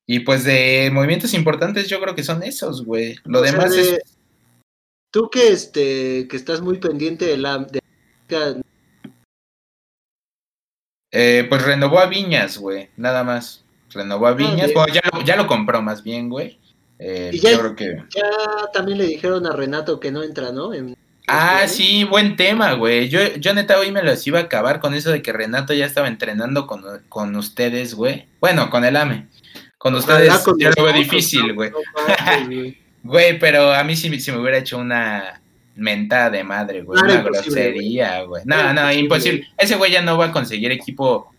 Y 0.07 0.21
pues 0.21 0.45
de 0.45 0.91
movimientos 0.93 1.35
importantes 1.35 1.89
yo 1.89 2.01
creo 2.01 2.15
que 2.15 2.25
son 2.25 2.43
esos, 2.43 2.85
güey. 2.85 3.17
Lo 3.25 3.41
o 3.41 3.43
demás 3.43 3.73
sea, 3.73 3.83
de, 3.83 3.91
es... 3.91 4.19
Tú 5.11 5.29
que, 5.31 5.49
este, 5.49 6.27
que 6.29 6.37
estás 6.37 6.61
muy 6.61 6.79
pendiente 6.79 7.27
de 7.27 7.37
la... 7.37 7.59
De... 7.59 7.81
Eh, 11.13 11.47
pues 11.49 11.63
renovó 11.63 12.01
a 12.01 12.07
Viñas, 12.07 12.59
güey, 12.59 12.89
nada 12.97 13.23
más. 13.23 13.65
Renovó 13.91 14.27
a 14.27 14.33
Viñas, 14.33 14.71
Ah, 14.71 14.75
bueno, 14.75 14.95
ya, 14.95 15.03
lo, 15.13 15.23
ya 15.23 15.37
lo 15.37 15.47
compró 15.47 15.83
más 15.83 16.03
bien, 16.03 16.31
güey. 16.31 16.59
Eh, 16.99 17.31
y 17.33 17.41
ya, 17.41 17.53
yo 17.53 17.59
creo 17.59 17.77
que... 17.77 17.97
ya 18.15 18.71
también 18.73 18.99
le 18.99 19.07
dijeron 19.07 19.47
a 19.47 19.53
Renato 19.53 20.01
que 20.01 20.11
no 20.11 20.23
entra, 20.23 20.51
¿no? 20.51 20.73
En, 20.73 20.97
Ah, 21.27 21.63
este, 21.65 21.77
sí, 21.77 22.05
buen 22.05 22.37
tema, 22.37 22.73
güey. 22.75 23.09
Yo, 23.09 23.21
yo 23.37 23.55
neta 23.55 23.79
hoy 23.79 23.93
me 23.93 24.03
los 24.03 24.27
iba 24.27 24.41
a 24.41 24.43
acabar 24.43 24.81
con 24.81 24.95
eso 24.95 25.11
de 25.11 25.23
que 25.23 25.33
Renato 25.33 25.73
ya 25.73 25.87
estaba 25.87 26.09
entrenando 26.09 26.67
con, 26.67 26.83
con 27.09 27.37
ustedes, 27.37 27.95
güey. 27.95 28.27
Bueno, 28.41 28.71
con 28.71 28.85
el 28.85 28.97
AME. 28.97 29.29
Con 29.83 29.97
ustedes 29.97 30.33
con 30.39 30.57
yo 30.61 30.71
lo 30.77 30.85
veo 30.85 30.93
difícil, 30.93 31.55
güey. 31.55 31.73
güey. 33.03 33.39
Pero 33.41 33.75
a 33.75 33.83
mí 33.83 33.97
sí, 33.97 34.21
sí 34.21 34.31
me 34.31 34.39
hubiera 34.39 34.59
hecho 34.59 34.79
una 34.79 35.43
mentada 35.75 36.31
de 36.31 36.45
madre, 36.45 36.83
güey. 36.83 37.03
Una 37.03 37.21
grosería, 37.21 38.23
güey. 38.23 38.45
No, 38.47 38.73
no, 38.73 38.93
imposible. 38.93 39.49
Ese 39.59 39.75
güey 39.75 39.91
ya 39.91 40.01
no 40.01 40.17
va 40.17 40.27
a 40.27 40.33
conseguir 40.33 40.71
equipo. 40.71 41.35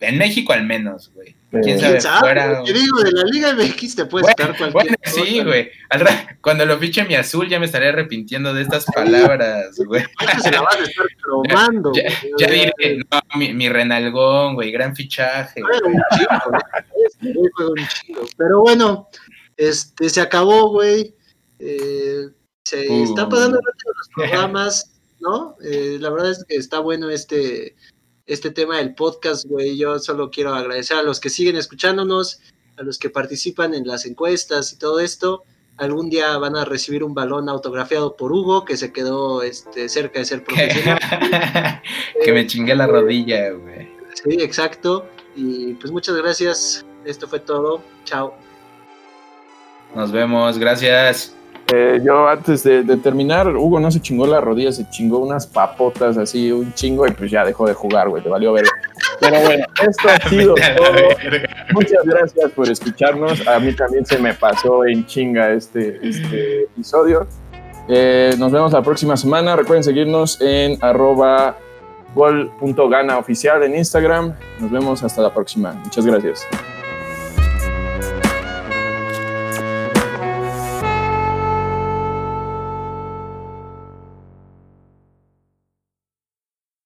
En 0.00 0.16
México 0.16 0.52
al 0.54 0.64
menos, 0.64 1.12
güey. 1.14 1.36
¿Quién 1.62 1.78
sabe? 1.78 1.90
¿Quién 1.92 2.00
sabe? 2.00 2.20
Fuera, 2.20 2.62
Te 2.64 2.72
digo, 2.72 3.00
de 3.02 3.12
la 3.12 3.22
Liga 3.24 3.52
MX 3.54 3.96
te 3.96 4.04
puede 4.06 4.22
Bueno, 4.22 4.34
sacar 4.38 4.56
cualquier 4.72 4.72
bueno, 5.12 5.26
sí, 5.26 5.42
güey. 5.44 5.70
Al 5.90 6.00
ra- 6.00 6.38
Cuando 6.40 6.64
lo 6.64 6.78
fiche 6.78 7.04
mi 7.04 7.14
azul 7.16 7.48
ya 7.48 7.58
me 7.60 7.66
estaré 7.66 7.88
arrepintiendo 7.88 8.54
de 8.54 8.62
estas 8.62 8.86
palabras, 8.86 9.76
güey. 9.84 10.02
Se 10.42 10.50
la 10.50 10.62
van 10.62 10.80
a 10.80 10.84
estar 10.84 11.06
cromando. 11.22 11.92
Ya, 11.94 12.02
güey. 12.02 12.32
ya 12.38 12.46
diré, 12.46 12.72
no, 13.12 13.20
mi, 13.38 13.52
mi 13.52 13.68
Renalgón, 13.68 14.54
güey, 14.54 14.70
gran 14.72 14.96
fichaje. 14.96 15.60
chingo, 15.60 16.50
güey. 16.50 16.64
Este 17.06 17.32
güey. 18.14 18.26
Pero 18.38 18.60
bueno, 18.62 19.08
este, 19.56 20.08
se 20.08 20.20
acabó, 20.20 20.70
güey. 20.70 21.14
Eh, 21.58 22.28
se 22.64 22.88
Uh. 22.88 23.04
están 23.04 23.28
pasando 23.28 23.56
rápido 23.58 23.92
los 23.96 24.08
programas, 24.14 24.92
¿no? 25.20 25.56
Eh, 25.62 25.98
la 26.00 26.08
verdad 26.10 26.30
es 26.30 26.44
que 26.48 26.56
está 26.56 26.78
bueno 26.78 27.10
este, 27.10 27.74
este 28.30 28.52
tema 28.52 28.78
del 28.78 28.94
podcast, 28.94 29.44
güey. 29.44 29.76
Yo 29.76 29.98
solo 29.98 30.30
quiero 30.30 30.54
agradecer 30.54 30.96
a 30.96 31.02
los 31.02 31.18
que 31.18 31.30
siguen 31.30 31.56
escuchándonos, 31.56 32.40
a 32.76 32.82
los 32.82 32.96
que 32.96 33.10
participan 33.10 33.74
en 33.74 33.86
las 33.86 34.06
encuestas 34.06 34.72
y 34.72 34.78
todo 34.78 35.00
esto. 35.00 35.42
Algún 35.76 36.10
día 36.10 36.38
van 36.38 36.56
a 36.56 36.64
recibir 36.64 37.02
un 37.02 37.12
balón 37.12 37.48
autografiado 37.48 38.16
por 38.16 38.30
Hugo, 38.30 38.64
que 38.64 38.76
se 38.76 38.92
quedó 38.92 39.42
este, 39.42 39.88
cerca 39.88 40.20
de 40.20 40.24
ser 40.26 40.44
profesional. 40.44 41.00
que 42.24 42.32
me 42.32 42.46
chingué 42.46 42.76
la 42.76 42.86
rodilla, 42.86 43.50
güey. 43.50 43.88
Sí, 44.14 44.36
exacto. 44.40 45.08
Y 45.34 45.74
pues 45.74 45.90
muchas 45.90 46.14
gracias. 46.14 46.86
Esto 47.04 47.26
fue 47.26 47.40
todo. 47.40 47.82
Chao. 48.04 48.34
Nos 49.96 50.12
vemos, 50.12 50.56
gracias. 50.56 51.34
Eh, 51.72 52.00
yo 52.04 52.28
antes 52.28 52.62
de, 52.64 52.82
de 52.82 52.96
terminar, 52.96 53.48
Hugo 53.48 53.78
no 53.78 53.90
se 53.90 54.00
chingó 54.00 54.26
la 54.26 54.40
rodilla, 54.40 54.72
se 54.72 54.88
chingó 54.90 55.18
unas 55.18 55.46
papotas 55.46 56.16
así, 56.16 56.50
un 56.50 56.72
chingo, 56.74 57.06
y 57.06 57.12
pues 57.12 57.30
ya 57.30 57.44
dejó 57.44 57.66
de 57.66 57.74
jugar, 57.74 58.08
güey, 58.08 58.22
te 58.22 58.28
valió 58.28 58.52
ver. 58.52 58.64
Pero 59.20 59.40
bueno, 59.40 59.64
esto 59.86 60.08
ha 60.08 60.28
sido 60.28 60.54
todo. 60.54 61.34
Muchas 61.72 62.04
gracias 62.04 62.50
por 62.52 62.68
escucharnos. 62.68 63.46
A 63.46 63.60
mí 63.60 63.72
también 63.74 64.04
se 64.04 64.18
me 64.18 64.34
pasó 64.34 64.84
en 64.84 65.06
chinga 65.06 65.52
este, 65.52 66.00
este 66.02 66.62
episodio. 66.62 67.26
Eh, 67.88 68.34
nos 68.38 68.50
vemos 68.52 68.72
la 68.72 68.82
próxima 68.82 69.16
semana. 69.16 69.56
Recuerden 69.56 69.84
seguirnos 69.84 70.40
en 70.40 70.78
arroba 70.80 71.56
gol.gana 72.14 73.18
oficial 73.18 73.62
en 73.62 73.76
Instagram. 73.76 74.34
Nos 74.58 74.70
vemos 74.70 75.02
hasta 75.02 75.22
la 75.22 75.32
próxima. 75.32 75.72
Muchas 75.72 76.06
gracias. 76.06 76.46